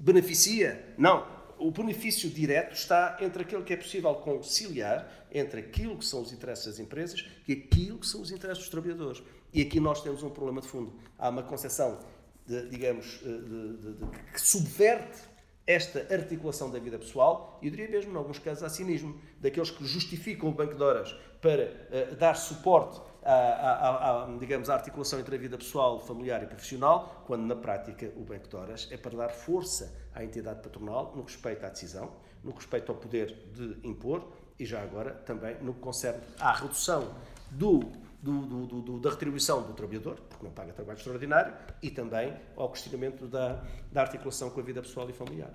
Beneficia? 0.00 0.94
Não. 0.96 1.26
O 1.58 1.70
benefício 1.70 2.30
direto 2.30 2.72
está 2.72 3.18
entre 3.20 3.42
aquilo 3.42 3.62
que 3.62 3.74
é 3.74 3.76
possível 3.76 4.14
conciliar 4.14 5.26
entre 5.30 5.60
aquilo 5.60 5.98
que 5.98 6.06
são 6.06 6.22
os 6.22 6.32
interesses 6.32 6.64
das 6.64 6.78
empresas 6.78 7.22
e 7.46 7.52
aquilo 7.52 7.98
que 7.98 8.06
são 8.06 8.22
os 8.22 8.30
interesses 8.30 8.62
dos 8.62 8.70
trabalhadores. 8.70 9.22
E 9.52 9.60
aqui 9.60 9.78
nós 9.78 10.02
temos 10.02 10.22
um 10.22 10.30
problema 10.30 10.62
de 10.62 10.68
fundo. 10.68 10.98
Há 11.18 11.28
uma 11.28 11.42
concepção, 11.42 12.00
de, 12.46 12.66
digamos, 12.70 13.20
de, 13.22 13.76
de, 13.76 13.92
de, 13.92 14.06
que 14.32 14.40
subverte 14.40 15.20
esta 15.66 16.00
articulação 16.12 16.70
da 16.70 16.78
vida 16.78 16.98
pessoal, 16.98 17.58
e 17.62 17.66
eu 17.66 17.70
diria 17.70 17.88
mesmo, 17.88 18.12
em 18.12 18.16
alguns 18.16 18.38
casos, 18.38 18.62
há 18.62 18.68
cinismo, 18.68 19.20
daqueles 19.40 19.70
que 19.70 19.84
justificam 19.84 20.48
o 20.48 20.52
banco 20.52 20.74
de 20.74 20.82
horas 20.82 21.14
para 21.40 21.64
uh, 22.12 22.16
dar 22.16 22.34
suporte 22.34 23.00
à, 23.22 23.32
à, 23.32 24.24
à, 24.24 24.36
digamos, 24.38 24.68
à 24.70 24.74
articulação 24.74 25.20
entre 25.20 25.34
a 25.36 25.38
vida 25.38 25.56
pessoal, 25.56 26.00
familiar 26.00 26.42
e 26.42 26.46
profissional, 26.46 27.22
quando 27.26 27.42
na 27.42 27.56
prática 27.56 28.10
o 28.16 28.24
banco 28.24 28.48
de 28.48 28.56
horas 28.56 28.88
é 28.90 28.96
para 28.96 29.16
dar 29.16 29.28
força 29.30 29.94
à 30.14 30.24
entidade 30.24 30.62
patronal 30.62 31.12
no 31.14 31.22
respeito 31.22 31.64
à 31.64 31.68
decisão, 31.68 32.10
no 32.42 32.52
respeito 32.52 32.90
ao 32.90 32.98
poder 32.98 33.36
de 33.52 33.86
impor 33.86 34.26
e 34.58 34.64
já 34.64 34.82
agora 34.82 35.12
também 35.12 35.56
no 35.62 35.74
que 35.74 35.80
concerne 35.80 36.20
à 36.38 36.52
redução 36.52 37.14
do 37.50 37.80
do, 38.22 38.66
do, 38.66 38.82
do, 38.82 39.00
da 39.00 39.10
retribuição 39.10 39.62
do 39.62 39.72
trabalhador, 39.72 40.16
porque 40.28 40.44
não 40.44 40.52
paga 40.52 40.72
trabalho 40.72 40.98
extraordinário, 40.98 41.54
e 41.82 41.90
também 41.90 42.36
ao 42.56 42.70
questionamento 42.70 43.26
da, 43.26 43.64
da 43.90 44.02
articulação 44.02 44.50
com 44.50 44.60
a 44.60 44.62
vida 44.62 44.82
pessoal 44.82 45.08
e 45.08 45.12
familiar. 45.12 45.50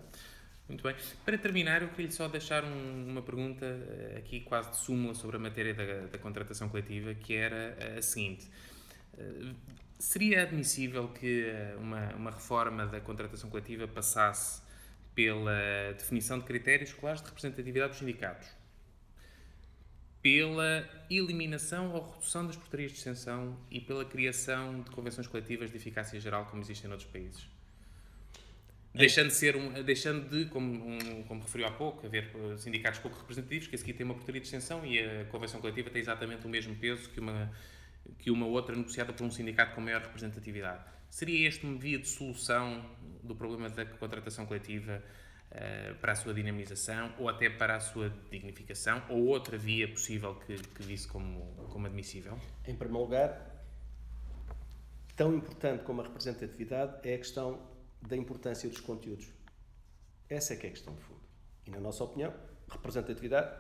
Muito 0.68 0.84
bem. 0.84 0.96
Para 1.24 1.38
terminar, 1.38 1.84
eu 1.84 1.90
queria 1.90 2.12
só 2.12 2.28
deixar 2.28 2.64
um, 2.64 3.08
uma 3.08 3.22
pergunta 3.22 3.66
eh, 3.66 4.16
aqui 4.18 4.40
quase 4.40 4.72
de 4.72 4.78
súmula 4.78 5.14
sobre 5.14 5.36
a 5.36 5.40
matéria 5.40 5.76
da, 5.76 6.08
da 6.08 6.18
contratação 6.18 6.68
coletiva, 6.68 7.14
que 7.14 7.36
era 7.36 7.98
a 8.00 8.02
seguinte. 8.02 8.50
Eh, 9.16 9.54
seria 10.00 10.42
admissível 10.42 11.10
que 11.10 11.46
eh, 11.46 11.76
uma, 11.78 12.16
uma 12.16 12.32
reforma 12.32 12.88
da 12.88 13.00
contratação 13.00 13.48
coletiva 13.48 13.88
passasse 13.88 14.64
pela 15.14 15.94
definição 15.96 16.40
de 16.40 16.46
critérios 16.46 16.92
claros 16.94 17.22
de 17.22 17.28
representatividade 17.28 17.90
dos 17.90 18.00
sindicatos? 18.00 18.65
Pela 20.26 20.90
eliminação 21.08 21.94
ou 21.94 22.14
redução 22.14 22.48
das 22.48 22.56
portarias 22.56 22.92
de 22.92 22.98
extensão 22.98 23.56
e 23.70 23.80
pela 23.80 24.04
criação 24.04 24.82
de 24.82 24.90
convenções 24.90 25.28
coletivas 25.28 25.70
de 25.70 25.78
eficácia 25.78 26.20
geral 26.20 26.48
como 26.48 26.64
existem 26.64 26.90
noutros 26.90 27.08
países. 27.12 27.48
Deixando 28.92 29.28
de, 29.28 29.36
ser 29.36 29.56
um, 29.56 29.84
deixando 29.84 30.28
de 30.28 30.46
como, 30.46 30.84
um, 30.84 31.24
como 31.28 31.42
referiu 31.42 31.68
há 31.68 31.72
pouco, 31.72 32.08
haver 32.08 32.32
sindicatos 32.58 33.00
pouco 33.02 33.20
representativos, 33.20 33.68
que 33.68 33.76
esse 33.76 33.84
aqui 33.84 33.94
tem 33.94 34.04
uma 34.04 34.16
portaria 34.16 34.42
de 34.42 34.48
extensão 34.48 34.84
e 34.84 35.00
a 35.00 35.26
convenção 35.26 35.62
coletiva 35.62 35.92
tem 35.92 36.02
exatamente 36.02 36.44
o 36.44 36.50
mesmo 36.50 36.76
peso 36.76 37.08
que 37.10 37.20
uma, 37.20 37.52
que 38.18 38.32
uma 38.32 38.48
outra 38.48 38.76
negociada 38.76 39.14
por 39.14 39.24
um 39.24 39.30
sindicato 39.30 39.76
com 39.76 39.82
maior 39.82 40.02
representatividade. 40.02 40.84
Seria 41.08 41.48
este 41.48 41.68
uma 41.68 41.78
via 41.78 42.00
de 42.00 42.08
solução 42.08 42.84
do 43.24 43.36
problema 43.36 43.70
da 43.70 43.86
contratação 43.86 44.48
coletiva 44.48 45.04
uh, 45.56 45.96
para 45.96 46.12
a 46.12 46.16
sua 46.16 46.34
dinamização 46.34 47.14
ou 47.18 47.30
até 47.30 47.50
para 47.50 47.76
a 47.76 47.80
sua 47.80 48.10
dignificação? 48.30 49.02
Ou 49.10 49.26
outra 49.26 49.58
via 49.58 49.88
possível 49.88 50.36
que, 50.36 50.56
que 50.56 50.84
visse 50.84 51.08
como, 51.08 51.42
como 51.70 51.88
admissível? 51.88 52.38
Em 52.68 52.76
primeiro 52.76 53.04
lugar, 53.04 53.56
tão 55.16 55.34
importante 55.34 55.84
como 55.84 56.02
a 56.02 56.04
representatividade 56.04 57.08
é 57.08 57.16
a 57.16 57.18
questão 57.18 57.60
da 58.02 58.16
importância 58.16 58.70
dos 58.70 58.82
conteúdos. 58.82 59.28
Essa 60.30 60.54
é 60.54 60.58
que 60.58 60.68
é 60.68 60.70
a 60.70 60.74
questão 60.74 60.94
de 60.94 61.02
fundo. 61.02 61.22
E, 61.66 61.72
na 61.72 61.80
nossa 61.80 62.04
opinião, 62.04 62.34
representatividade, 62.70 63.56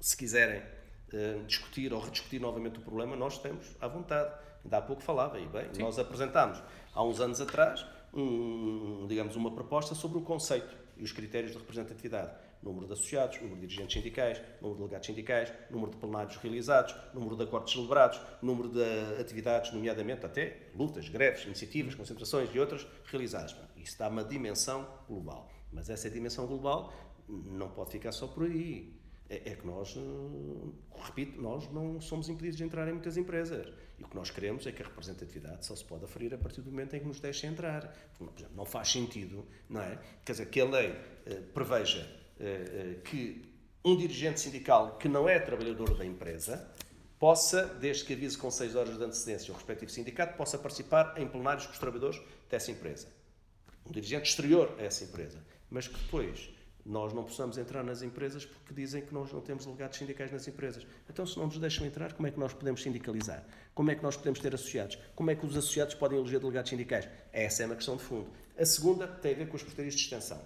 se 0.00 0.16
quiserem 0.16 0.60
uh, 0.60 1.44
discutir 1.46 1.92
ou 1.92 2.00
rediscutir 2.00 2.40
novamente 2.40 2.78
o 2.78 2.82
problema, 2.82 3.16
nós 3.16 3.38
temos 3.38 3.74
à 3.80 3.88
vontade. 3.88 4.32
Ainda 4.62 4.78
há 4.78 4.82
pouco 4.82 5.02
falava, 5.02 5.38
e 5.38 5.46
bem, 5.46 5.72
Sim. 5.72 5.82
nós 5.82 5.98
apresentámos 5.98 6.62
há 6.94 7.04
uns 7.04 7.20
anos 7.20 7.40
atrás, 7.40 7.86
um, 8.12 9.06
digamos, 9.06 9.36
uma 9.36 9.54
proposta 9.54 9.94
sobre 9.94 10.18
o 10.18 10.22
conceito 10.22 10.83
e 10.96 11.02
os 11.02 11.12
critérios 11.12 11.52
de 11.52 11.58
representatividade. 11.58 12.32
Número 12.62 12.86
de 12.86 12.92
associados, 12.94 13.40
número 13.40 13.60
de 13.60 13.66
dirigentes 13.66 13.94
sindicais, 13.94 14.40
número 14.60 14.74
de 14.74 14.78
delegados 14.78 15.06
sindicais, 15.06 15.52
número 15.70 15.90
de 15.90 15.98
plenários 15.98 16.36
realizados, 16.36 16.94
número 17.12 17.36
de 17.36 17.42
acordos 17.42 17.72
celebrados, 17.72 18.20
número 18.40 18.68
de 18.70 19.20
atividades, 19.20 19.72
nomeadamente 19.72 20.24
até 20.24 20.70
lutas, 20.74 21.08
greves, 21.08 21.44
iniciativas, 21.44 21.94
concentrações 21.94 22.48
e 22.54 22.58
outras 22.58 22.86
realizadas. 23.04 23.54
Isso 23.76 23.98
dá 23.98 24.08
uma 24.08 24.24
dimensão 24.24 24.88
global. 25.06 25.50
Mas 25.70 25.90
essa 25.90 26.08
dimensão 26.08 26.46
global 26.46 26.92
não 27.28 27.68
pode 27.68 27.90
ficar 27.90 28.12
só 28.12 28.26
por 28.26 28.44
aí. 28.44 29.03
É, 29.28 29.52
é 29.52 29.56
que 29.56 29.66
nós, 29.66 29.96
repito, 31.06 31.40
nós 31.40 31.70
não 31.72 32.00
somos 32.00 32.28
impedidos 32.28 32.58
de 32.58 32.64
entrar 32.64 32.86
em 32.88 32.92
muitas 32.92 33.16
empresas. 33.16 33.72
E 33.98 34.04
o 34.04 34.08
que 34.08 34.16
nós 34.16 34.30
queremos 34.30 34.66
é 34.66 34.72
que 34.72 34.82
a 34.82 34.86
representatividade 34.86 35.64
só 35.64 35.74
se 35.74 35.84
pode 35.84 36.04
aferir 36.04 36.34
a 36.34 36.38
partir 36.38 36.60
do 36.60 36.70
momento 36.70 36.94
em 36.94 37.00
que 37.00 37.06
nos 37.06 37.20
deixem 37.20 37.50
entrar. 37.50 37.94
Por 38.18 38.28
exemplo, 38.36 38.56
não 38.56 38.64
faz 38.64 38.90
sentido, 38.90 39.46
não 39.68 39.80
é? 39.80 39.98
Quer 40.24 40.32
dizer, 40.32 40.46
que 40.46 40.60
a 40.60 40.64
lei 40.64 40.94
eh, 41.26 41.40
preveja 41.52 42.10
eh, 42.38 42.96
eh, 42.96 43.00
que 43.04 43.54
um 43.84 43.96
dirigente 43.96 44.40
sindical 44.40 44.96
que 44.98 45.08
não 45.08 45.28
é 45.28 45.38
trabalhador 45.38 45.96
da 45.96 46.04
empresa 46.04 46.68
possa, 47.18 47.66
desde 47.66 48.04
que 48.04 48.12
avise 48.14 48.36
com 48.36 48.50
6 48.50 48.74
horas 48.74 48.98
de 48.98 49.04
antecedência 49.04 49.52
o 49.52 49.56
respectivo 49.56 49.90
sindicato, 49.90 50.36
possa 50.36 50.58
participar 50.58 51.14
em 51.16 51.28
plenários 51.28 51.66
com 51.66 51.72
os 51.72 51.78
trabalhadores 51.78 52.20
dessa 52.50 52.70
empresa. 52.70 53.08
Um 53.86 53.92
dirigente 53.92 54.28
exterior 54.28 54.74
a 54.78 54.82
essa 54.82 55.04
empresa. 55.04 55.38
Mas 55.70 55.86
que 55.86 55.98
depois 55.98 56.50
nós 56.84 57.12
não 57.14 57.24
possamos 57.24 57.56
entrar 57.56 57.82
nas 57.82 58.02
empresas 58.02 58.44
porque 58.44 58.74
dizem 58.74 59.02
que 59.02 59.14
nós 59.14 59.32
não 59.32 59.40
temos 59.40 59.64
delegados 59.64 59.96
sindicais 59.96 60.30
nas 60.30 60.46
empresas. 60.46 60.86
Então, 61.08 61.26
se 61.26 61.38
não 61.38 61.46
nos 61.46 61.58
deixam 61.58 61.86
entrar, 61.86 62.12
como 62.12 62.28
é 62.28 62.30
que 62.30 62.38
nós 62.38 62.52
podemos 62.52 62.82
sindicalizar? 62.82 63.42
Como 63.74 63.90
é 63.90 63.94
que 63.94 64.02
nós 64.02 64.16
podemos 64.16 64.38
ter 64.38 64.54
associados? 64.54 64.98
Como 65.14 65.30
é 65.30 65.34
que 65.34 65.46
os 65.46 65.56
associados 65.56 65.94
podem 65.94 66.18
eleger 66.18 66.40
delegados 66.40 66.68
sindicais? 66.68 67.08
Essa 67.32 67.62
é 67.62 67.66
uma 67.66 67.74
questão 67.74 67.96
de 67.96 68.02
fundo. 68.02 68.30
A 68.58 68.66
segunda 68.66 69.08
tem 69.08 69.32
a 69.32 69.36
ver 69.36 69.48
com 69.48 69.56
as 69.56 69.62
portarias 69.62 69.94
de 69.94 70.00
extensão. 70.00 70.40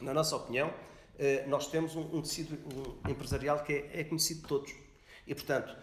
Na 0.00 0.14
nossa 0.14 0.34
opinião, 0.34 0.72
eh, 1.18 1.44
nós 1.46 1.66
temos 1.66 1.94
um, 1.94 2.22
tecido 2.22 2.58
empresarial 3.06 3.62
que 3.62 3.72
é, 3.72 4.00
é 4.00 4.04
conhecido 4.04 4.40
de 4.40 4.46
todos. 4.46 4.74
E, 5.26 5.34
portanto, 5.34 5.76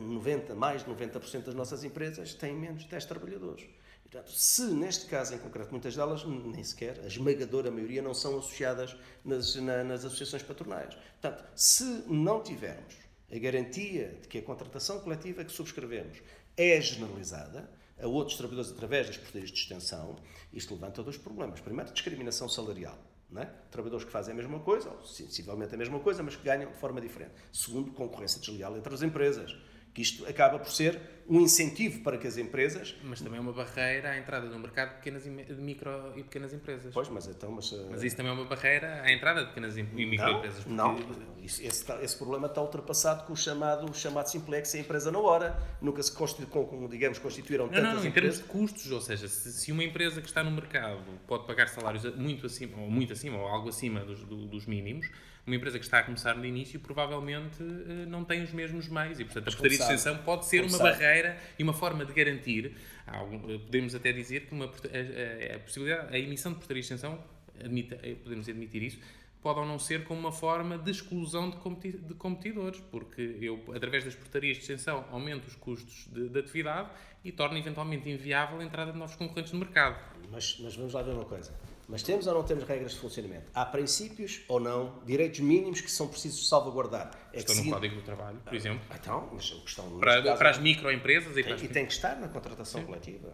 90, 0.00 0.52
eh, 0.52 0.54
mais 0.54 0.84
de 0.84 0.90
90% 0.90 1.42
das 1.42 1.54
nossas 1.54 1.82
empresas 1.82 2.34
têm 2.34 2.54
menos 2.54 2.84
de 2.84 2.88
10 2.88 3.04
trabalhadores. 3.04 3.66
Portanto, 4.04 4.30
se 4.30 4.62
neste 4.66 5.06
caso 5.06 5.34
em 5.34 5.38
concreto, 5.38 5.72
muitas 5.72 5.96
delas 5.96 6.24
nem 6.24 6.62
sequer, 6.62 7.00
a 7.00 7.06
esmagadora 7.06 7.70
maioria, 7.70 8.00
não 8.00 8.14
são 8.14 8.38
associadas 8.38 8.96
nas, 9.24 9.56
na, 9.56 9.82
nas 9.82 10.04
associações 10.04 10.42
patronais. 10.42 10.94
Portanto, 10.94 11.44
se 11.56 11.84
não 12.06 12.40
tivermos 12.42 12.94
a 13.32 13.38
garantia 13.38 14.16
de 14.22 14.28
que 14.28 14.38
a 14.38 14.42
contratação 14.42 15.00
coletiva 15.00 15.44
que 15.44 15.50
subscrevemos 15.50 16.18
é 16.56 16.80
generalizada 16.80 17.68
a 18.00 18.06
outros 18.06 18.36
trabalhadores 18.36 18.72
através 18.72 19.08
das 19.08 19.16
portarias 19.16 19.50
de 19.50 19.58
extensão, 19.58 20.16
isto 20.52 20.74
levanta 20.74 21.02
dois 21.02 21.16
problemas. 21.16 21.60
Primeiro, 21.60 21.92
discriminação 21.92 22.48
salarial. 22.48 22.98
É? 23.36 23.46
Trabalhadores 23.68 24.04
que 24.04 24.12
fazem 24.12 24.32
a 24.32 24.36
mesma 24.36 24.60
coisa, 24.60 24.90
ou 24.90 25.04
sensivelmente 25.04 25.74
a 25.74 25.78
mesma 25.78 25.98
coisa, 25.98 26.22
mas 26.22 26.36
que 26.36 26.44
ganham 26.44 26.70
de 26.70 26.76
forma 26.76 27.00
diferente. 27.00 27.32
Segundo, 27.52 27.90
concorrência 27.90 28.38
desleal 28.38 28.76
entre 28.76 28.94
as 28.94 29.02
empresas 29.02 29.56
que 29.94 30.02
isto 30.02 30.26
acaba 30.26 30.58
por 30.58 30.70
ser 30.70 31.00
um 31.26 31.40
incentivo 31.40 32.00
para 32.00 32.18
que 32.18 32.26
as 32.26 32.36
empresas. 32.36 32.94
Mas 33.02 33.20
também 33.20 33.38
é 33.38 33.40
uma 33.40 33.52
barreira 33.52 34.10
à 34.10 34.18
entrada 34.18 34.46
no 34.46 34.58
mercado 34.58 34.90
de, 34.90 34.94
pequenas, 34.96 35.22
de 35.22 35.30
micro 35.30 36.12
e 36.16 36.22
pequenas 36.22 36.52
empresas. 36.52 36.92
Pois, 36.92 37.08
mas 37.08 37.26
então. 37.28 37.50
Mas, 37.50 37.72
uh... 37.72 37.86
mas 37.90 38.02
isso 38.02 38.16
também 38.16 38.32
é 38.32 38.34
uma 38.34 38.44
barreira 38.44 39.02
à 39.02 39.12
entrada 39.12 39.42
de 39.42 39.48
pequenas 39.48 39.76
e 39.76 39.82
microempresas. 39.82 40.66
Não, 40.66 40.96
porque... 40.96 41.20
não. 41.20 41.44
Esse, 41.44 41.64
esse, 41.66 42.16
problema 42.16 42.46
está 42.46 42.60
ultrapassado 42.60 43.24
com 43.24 43.32
o 43.32 43.36
chamado, 43.36 43.90
o 43.90 43.94
chamado 43.94 44.26
simplex, 44.26 44.74
a 44.74 44.78
empresa 44.78 45.10
na 45.10 45.18
hora. 45.18 45.56
Nunca 45.80 46.02
se 46.02 46.12
constitu, 46.12 46.46
com, 46.46 46.88
digamos, 46.88 47.18
constituíram 47.18 47.68
tantas 47.68 47.82
não, 47.82 47.94
não, 47.94 48.04
em 48.04 48.08
empresas. 48.08 48.40
termos 48.40 48.52
de 48.52 48.58
custos, 48.58 48.90
ou 48.90 49.00
seja, 49.00 49.28
se, 49.28 49.52
se, 49.52 49.72
uma 49.72 49.84
empresa 49.84 50.20
que 50.20 50.26
está 50.26 50.42
no 50.42 50.50
mercado 50.50 51.02
pode 51.26 51.46
pagar 51.46 51.68
salários 51.68 52.04
muito 52.16 52.46
acima, 52.46 52.78
ou 52.80 52.90
muito 52.90 53.12
acima, 53.12 53.38
ou 53.38 53.46
algo 53.46 53.68
acima 53.68 54.00
dos, 54.00 54.24
do, 54.24 54.46
dos 54.46 54.66
mínimos 54.66 55.06
uma 55.46 55.56
empresa 55.56 55.78
que 55.78 55.84
está 55.84 55.98
a 55.98 56.02
começar 56.02 56.34
no 56.34 56.44
início 56.44 56.80
provavelmente 56.80 57.62
eh, 57.62 58.06
não 58.06 58.24
tem 58.24 58.42
os 58.42 58.52
mesmos 58.52 58.88
meios. 58.88 59.20
E, 59.20 59.24
portanto, 59.24 59.48
a 59.48 59.50
portaria 59.50 59.76
de 59.76 59.82
extensão 59.82 60.16
pode 60.18 60.46
ser 60.46 60.64
uma 60.64 60.78
barreira 60.78 61.38
e 61.58 61.62
uma 61.62 61.74
forma 61.74 62.04
de 62.04 62.12
garantir, 62.12 62.74
eh, 63.06 63.58
podemos 63.58 63.94
até 63.94 64.12
dizer 64.12 64.46
que 64.46 64.54
uma, 64.54 64.66
a, 64.66 65.56
a, 65.56 65.58
possibilidade, 65.58 66.14
a 66.14 66.18
emissão 66.18 66.52
de 66.52 66.58
portaria 66.58 66.80
de 66.80 66.86
extensão, 66.86 67.22
admita, 67.62 67.98
eh, 68.02 68.14
podemos 68.22 68.48
admitir 68.48 68.82
isso, 68.82 68.98
pode 69.42 69.58
ou 69.58 69.66
não 69.66 69.78
ser 69.78 70.04
como 70.04 70.18
uma 70.18 70.32
forma 70.32 70.78
de 70.78 70.90
exclusão 70.90 71.50
de, 71.50 71.56
competi 71.58 71.98
de 71.98 72.14
competidores, 72.14 72.80
porque 72.90 73.36
eu, 73.42 73.62
através 73.74 74.02
das 74.02 74.14
portarias 74.14 74.56
de 74.56 74.62
extensão, 74.62 75.04
aumento 75.10 75.46
os 75.46 75.54
custos 75.56 76.08
de, 76.10 76.30
de 76.30 76.38
atividade 76.38 76.88
e 77.22 77.30
torna 77.30 77.58
eventualmente 77.58 78.08
inviável 78.08 78.60
a 78.60 78.64
entrada 78.64 78.92
de 78.92 78.98
novos 78.98 79.14
concorrentes 79.16 79.52
no 79.52 79.58
mercado. 79.58 80.02
Mas, 80.32 80.58
mas 80.60 80.74
vamos 80.74 80.94
lá 80.94 81.02
ver 81.02 81.12
uma 81.12 81.26
coisa 81.26 81.52
mas 81.88 82.02
temos 82.02 82.26
ou 82.26 82.34
não 82.34 82.42
temos 82.42 82.64
regras 82.64 82.92
de 82.92 82.98
funcionamento? 82.98 83.50
Há 83.54 83.64
princípios 83.66 84.42
ou 84.48 84.58
não, 84.60 85.02
direitos 85.04 85.40
mínimos 85.40 85.80
que 85.80 85.90
são 85.90 86.08
precisos 86.08 86.48
salvaguardar? 86.48 87.10
É 87.32 87.38
estão 87.38 87.54
no 87.54 87.70
Código 87.70 87.96
do 87.96 88.02
Trabalho, 88.02 88.38
por 88.44 88.54
exemplo. 88.54 88.84
Ah, 88.90 88.96
então, 89.00 89.28
mas 89.32 89.50
o 89.52 89.62
questão 89.62 89.98
para, 89.98 90.22
caso, 90.22 90.38
para 90.38 90.50
as 90.50 90.58
microempresas 90.58 91.36
e 91.36 91.42
para 91.42 91.54
as... 91.54 91.62
E 91.62 91.68
tem 91.68 91.86
que 91.86 91.92
estar 91.92 92.16
na 92.16 92.28
contratação 92.28 92.80
Sim. 92.80 92.86
coletiva. 92.86 93.32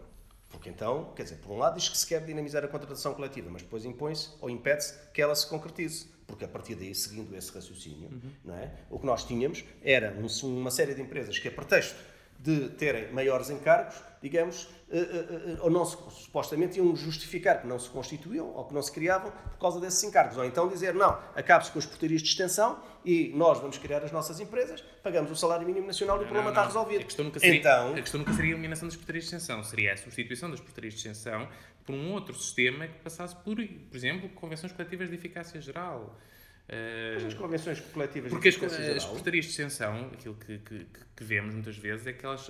Porque 0.49 0.69
então, 0.69 1.13
quer 1.15 1.23
dizer, 1.23 1.37
por 1.37 1.53
um 1.53 1.57
lado 1.57 1.77
diz 1.77 1.87
que 1.87 1.97
se 1.97 2.05
quer 2.05 2.23
dinamizar 2.25 2.63
a 2.63 2.67
contratação 2.67 3.13
coletiva, 3.13 3.49
mas 3.49 3.61
depois 3.61 3.85
impõe-se 3.85 4.31
ou 4.41 4.49
impede-se 4.49 4.93
que 5.13 5.21
ela 5.21 5.33
se 5.33 5.47
concretize. 5.47 6.07
Porque 6.27 6.45
a 6.45 6.47
partir 6.47 6.75
daí, 6.75 6.93
seguindo 6.93 7.35
esse 7.35 7.51
raciocínio, 7.53 8.09
uhum. 8.09 8.31
não 8.43 8.55
é? 8.55 8.71
o 8.89 8.99
que 8.99 9.05
nós 9.05 9.23
tínhamos 9.23 9.63
era 9.81 10.15
uma 10.43 10.71
série 10.71 10.93
de 10.93 11.01
empresas 11.01 11.39
que, 11.39 11.47
a 11.47 11.51
pretexto 11.51 11.95
de 12.37 12.69
terem 12.69 13.11
maiores 13.11 13.49
encargos, 13.49 13.95
digamos, 14.21 14.69
eh, 14.91 14.99
eh, 14.99 15.53
eh, 15.53 15.57
ou 15.61 15.69
não 15.71 15.83
se, 15.83 15.97
supostamente 16.11 16.77
iam 16.77 16.95
justificar 16.95 17.59
que 17.59 17.67
não 17.67 17.79
se 17.79 17.89
constituíam 17.89 18.53
ou 18.55 18.65
que 18.65 18.73
não 18.73 18.81
se 18.81 18.91
criavam 18.91 19.31
por 19.31 19.57
causa 19.57 19.79
desses 19.79 20.03
encargos. 20.03 20.37
Ou 20.37 20.45
então 20.45 20.67
dizer, 20.67 20.93
não, 20.93 21.19
acabe-se 21.35 21.71
com 21.71 21.79
as 21.79 21.85
portarias 21.87 22.21
de 22.21 22.29
extensão 22.29 22.79
e 23.03 23.31
nós 23.35 23.59
vamos 23.59 23.79
criar 23.79 24.03
as 24.03 24.11
nossas 24.11 24.39
empresas, 24.39 24.81
pagamos 25.01 25.31
o 25.31 25.35
salário 25.35 25.65
mínimo 25.65 25.87
nacional 25.87 26.17
e 26.17 26.19
o 26.19 26.25
problema 26.25 26.45
não, 26.45 26.51
está 26.51 26.65
resolvido. 26.65 27.01
A 27.01 27.05
questão, 27.05 27.25
nunca 27.25 27.39
seria, 27.39 27.59
então, 27.59 27.93
a 27.93 28.01
questão 28.01 28.19
nunca 28.19 28.33
seria 28.33 28.51
a 28.51 28.53
eliminação 28.53 28.87
das 28.87 28.95
portarias 28.95 29.23
de 29.23 29.35
extensão, 29.35 29.63
seria 29.63 29.93
a 29.93 29.97
substituição 29.97 30.51
das 30.51 30.59
portarias 30.59 30.93
de 30.93 30.99
extensão 30.99 31.47
por 31.83 31.95
um 31.95 32.11
outro 32.11 32.35
sistema 32.35 32.87
que 32.87 32.99
passasse 32.99 33.35
por, 33.37 33.55
por 33.55 33.97
exemplo, 33.97 34.29
convenções 34.29 34.71
coletivas 34.71 35.09
de 35.09 35.15
eficácia 35.15 35.59
geral. 35.59 36.15
Mas 37.15 37.25
as 37.25 37.33
convenções 37.33 37.81
coletivas 37.81 38.29
Porque 38.29 38.47
as, 38.47 38.55
as 38.55 39.05
portarias 39.05 39.45
de 39.45 39.51
extensão, 39.51 40.09
aquilo 40.13 40.35
que, 40.35 40.57
que, 40.59 40.87
que, 41.17 41.23
vemos 41.23 41.53
muitas 41.53 41.75
vezes 41.75 42.07
é 42.07 42.13
que 42.13 42.25
elas 42.25 42.49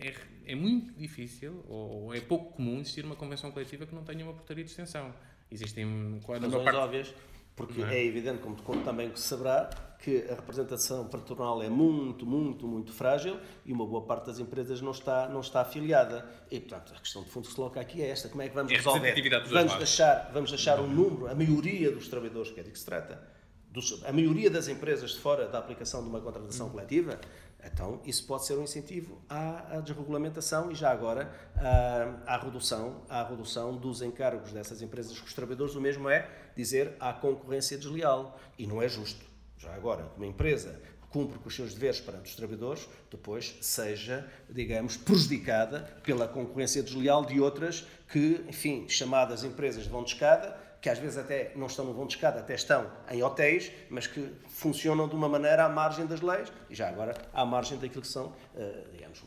é, 0.00 0.14
é 0.52 0.54
muito 0.54 0.92
difícil 0.94 1.64
ou 1.68 2.14
é 2.14 2.20
pouco 2.20 2.54
comum 2.54 2.80
existir 2.80 3.04
uma 3.04 3.16
convenção 3.16 3.50
coletiva 3.52 3.86
que 3.86 3.94
não 3.94 4.02
tenha 4.02 4.24
uma 4.24 4.32
portaria 4.32 4.64
de 4.64 4.70
extensão. 4.70 5.14
Existem 5.50 6.20
razões 6.26 6.64
parte... 6.64 6.76
óbvias, 6.76 7.14
porque 7.56 7.82
é? 7.82 7.96
é? 7.96 8.04
evidente, 8.06 8.38
como, 8.38 8.56
como 8.62 8.82
também 8.82 9.14
se 9.14 9.22
saberá, 9.22 9.68
que 9.98 10.24
a 10.30 10.34
representação 10.34 11.06
patronal 11.08 11.62
é 11.62 11.68
muito, 11.68 12.24
muito, 12.24 12.66
muito 12.66 12.92
frágil 12.92 13.38
e 13.66 13.72
uma 13.72 13.86
boa 13.86 14.02
parte 14.06 14.26
das 14.26 14.38
empresas 14.38 14.80
não 14.80 14.92
está, 14.92 15.28
não 15.28 15.40
está 15.40 15.60
afiliada. 15.60 16.26
E, 16.50 16.58
portanto, 16.58 16.94
a 16.96 17.00
questão 17.00 17.22
de 17.22 17.30
fundo 17.30 17.44
que 17.44 17.50
se 17.50 17.56
coloca 17.56 17.80
aqui 17.80 18.00
é 18.00 18.08
esta: 18.08 18.28
como 18.28 18.42
é 18.42 18.48
que 18.48 18.54
vamos 18.54 18.72
é 18.72 18.76
resolver? 18.76 19.14
Vamos 19.50 19.74
deixar, 19.74 20.30
vamos 20.32 20.50
deixar 20.50 20.80
um 20.80 20.86
número, 20.86 21.26
a 21.26 21.34
maioria 21.34 21.90
dos 21.90 22.08
trabalhadores, 22.08 22.50
que 22.50 22.60
é 22.60 22.62
de 22.62 22.70
que 22.70 22.78
se 22.78 22.84
trata, 22.86 23.22
dos, 23.70 24.02
a 24.04 24.12
maioria 24.12 24.50
das 24.50 24.68
empresas 24.68 25.12
de 25.12 25.18
fora 25.18 25.46
da 25.46 25.58
aplicação 25.58 26.02
de 26.02 26.08
uma 26.08 26.20
contratação 26.20 26.66
uhum. 26.66 26.72
coletiva, 26.72 27.20
então, 27.64 28.00
isso 28.04 28.26
pode 28.26 28.44
ser 28.46 28.56
um 28.58 28.62
incentivo 28.62 29.20
à, 29.28 29.76
à 29.76 29.80
desregulamentação 29.80 30.70
e 30.70 30.74
já 30.74 30.90
agora 30.90 31.30
à, 31.56 32.34
à, 32.34 32.38
redução, 32.38 33.02
à 33.08 33.22
redução 33.22 33.76
dos 33.76 34.02
encargos 34.02 34.52
dessas 34.52 34.82
empresas 34.82 35.18
com 35.18 35.26
os 35.26 35.34
trabalhadores. 35.34 35.74
O 35.74 35.80
mesmo 35.80 36.08
é 36.08 36.28
dizer 36.56 36.94
à 36.98 37.12
concorrência 37.12 37.76
desleal. 37.76 38.38
E 38.58 38.66
não 38.66 38.82
é 38.82 38.88
justo. 38.88 39.24
Já 39.58 39.74
agora, 39.74 40.10
uma 40.16 40.26
empresa 40.26 40.80
cumpre 41.10 41.38
com 41.38 41.48
os 41.48 41.54
seus 41.54 41.74
deveres 41.74 42.00
perante 42.00 42.30
os 42.30 42.36
trabalhadores, 42.36 42.88
depois 43.10 43.56
seja, 43.60 44.30
digamos, 44.48 44.96
prejudicada 44.96 45.80
pela 46.04 46.28
concorrência 46.28 46.82
desleal 46.82 47.24
de 47.24 47.40
outras 47.40 47.84
que, 48.08 48.44
enfim, 48.48 48.88
chamadas 48.88 49.42
empresas 49.42 49.82
de 49.82 49.88
vão 49.88 50.04
de 50.04 50.12
escada, 50.12 50.56
que 50.80 50.88
às 50.88 50.98
vezes 50.98 51.18
até 51.18 51.52
não 51.54 51.66
estão 51.66 51.84
no 51.84 51.92
vão 51.92 52.06
de 52.06 52.14
escada, 52.14 52.40
até 52.40 52.54
estão 52.54 52.90
em 53.10 53.22
hotéis, 53.22 53.70
mas 53.90 54.06
que 54.06 54.32
funcionam 54.48 55.08
de 55.08 55.14
uma 55.14 55.28
maneira 55.28 55.64
à 55.64 55.68
margem 55.68 56.06
das 56.06 56.20
leis 56.20 56.50
e 56.70 56.74
já 56.74 56.88
agora 56.88 57.14
à 57.32 57.44
margem 57.44 57.78
daquilo 57.78 58.02
que 58.02 58.08
são, 58.08 58.34
eh, 58.56 58.84
digamos, 58.92 59.22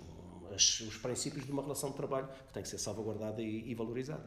os 0.52 0.98
princípios 0.98 1.46
de 1.46 1.52
uma 1.52 1.64
relação 1.64 1.90
de 1.90 1.96
trabalho 1.96 2.28
que 2.48 2.54
tem 2.54 2.62
que 2.62 2.70
ser 2.70 2.78
salvaguardada 2.78 3.42
e, 3.42 3.74
valorizada. 3.74 4.24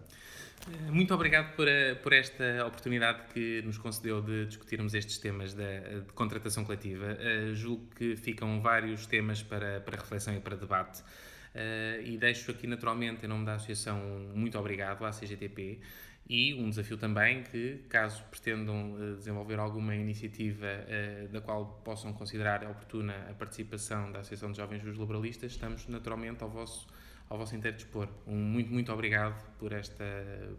Eh, 0.68 0.90
muito 0.90 1.12
obrigado 1.14 1.54
por, 1.56 1.66
eh, 1.66 1.94
por, 1.96 2.12
esta 2.12 2.64
oportunidade 2.66 3.22
que 3.32 3.60
nos 3.62 3.78
concedeu 3.78 4.22
de 4.22 4.46
discutirmos 4.46 4.94
estes 4.94 5.18
temas 5.18 5.52
de, 5.52 6.00
de 6.02 6.12
contratação 6.14 6.64
coletiva. 6.64 7.16
Julgo 7.54 7.86
que 7.96 8.16
ficam 8.16 8.60
vários 8.60 9.04
temas 9.06 9.42
para, 9.42 9.80
para 9.80 9.96
reflexão 9.96 10.34
e 10.34 10.40
para 10.40 10.56
debate. 10.56 11.02
E 12.04 12.18
deixo 12.18 12.50
aqui 12.50 12.66
naturalmente, 12.66 13.24
em 13.24 13.28
nome 13.28 13.46
da 13.46 13.54
Associação, 13.54 13.98
muito 14.34 14.58
obrigado 14.58 15.04
à 15.04 15.10
CGTP 15.10 15.80
e 16.28 16.54
um 16.54 16.68
desafio 16.68 16.96
também 16.96 17.42
que, 17.44 17.84
caso 17.88 18.22
pretendam 18.30 18.96
eh, 18.98 19.14
desenvolver 19.14 19.58
alguma 19.60 19.94
iniciativa 19.94 20.66
uh, 20.66 21.28
da 21.28 21.40
qual 21.40 21.80
possam 21.84 22.12
considerar 22.12 22.64
oportuna 22.64 23.14
a 23.30 23.34
participação 23.34 24.10
da 24.10 24.20
Associação 24.20 24.50
de 24.50 24.56
Jovens 24.56 24.82
Juros 24.82 24.98
Liberalistas, 24.98 25.52
estamos 25.52 25.86
naturalmente 25.86 26.42
ao 26.42 26.50
vosso, 26.50 26.88
ao 27.30 27.38
vosso 27.38 27.54
inteiro 27.54 27.76
dispor. 27.76 28.08
Um 28.26 28.34
muito, 28.34 28.72
muito 28.72 28.92
obrigado 28.92 29.40
por 29.56 29.72
esta, 29.72 30.04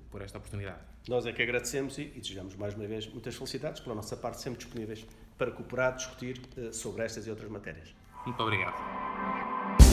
por 0.10 0.22
esta 0.22 0.38
oportunidade. 0.38 0.80
Nós 1.10 1.26
é 1.26 1.34
que 1.34 1.42
agradecemos 1.42 1.98
e, 1.98 2.14
e 2.16 2.22
desejamos 2.22 2.56
mais 2.56 2.74
uma 2.74 2.88
vez 2.88 3.06
muitas 3.08 3.36
felicidades. 3.36 3.82
Pela 3.82 3.96
nossa 3.96 4.16
parte, 4.16 4.42
sempre 4.42 4.60
disponíveis 4.60 5.06
para 5.38 5.52
cooperar, 5.52 5.98
discutir 5.98 6.42
uh, 6.58 6.74
sobre 6.74 7.04
estas 7.04 7.28
e 7.28 7.30
outras 7.30 7.50
matérias. 7.52 7.94
Muito 8.26 8.42
obrigado. 8.42 9.87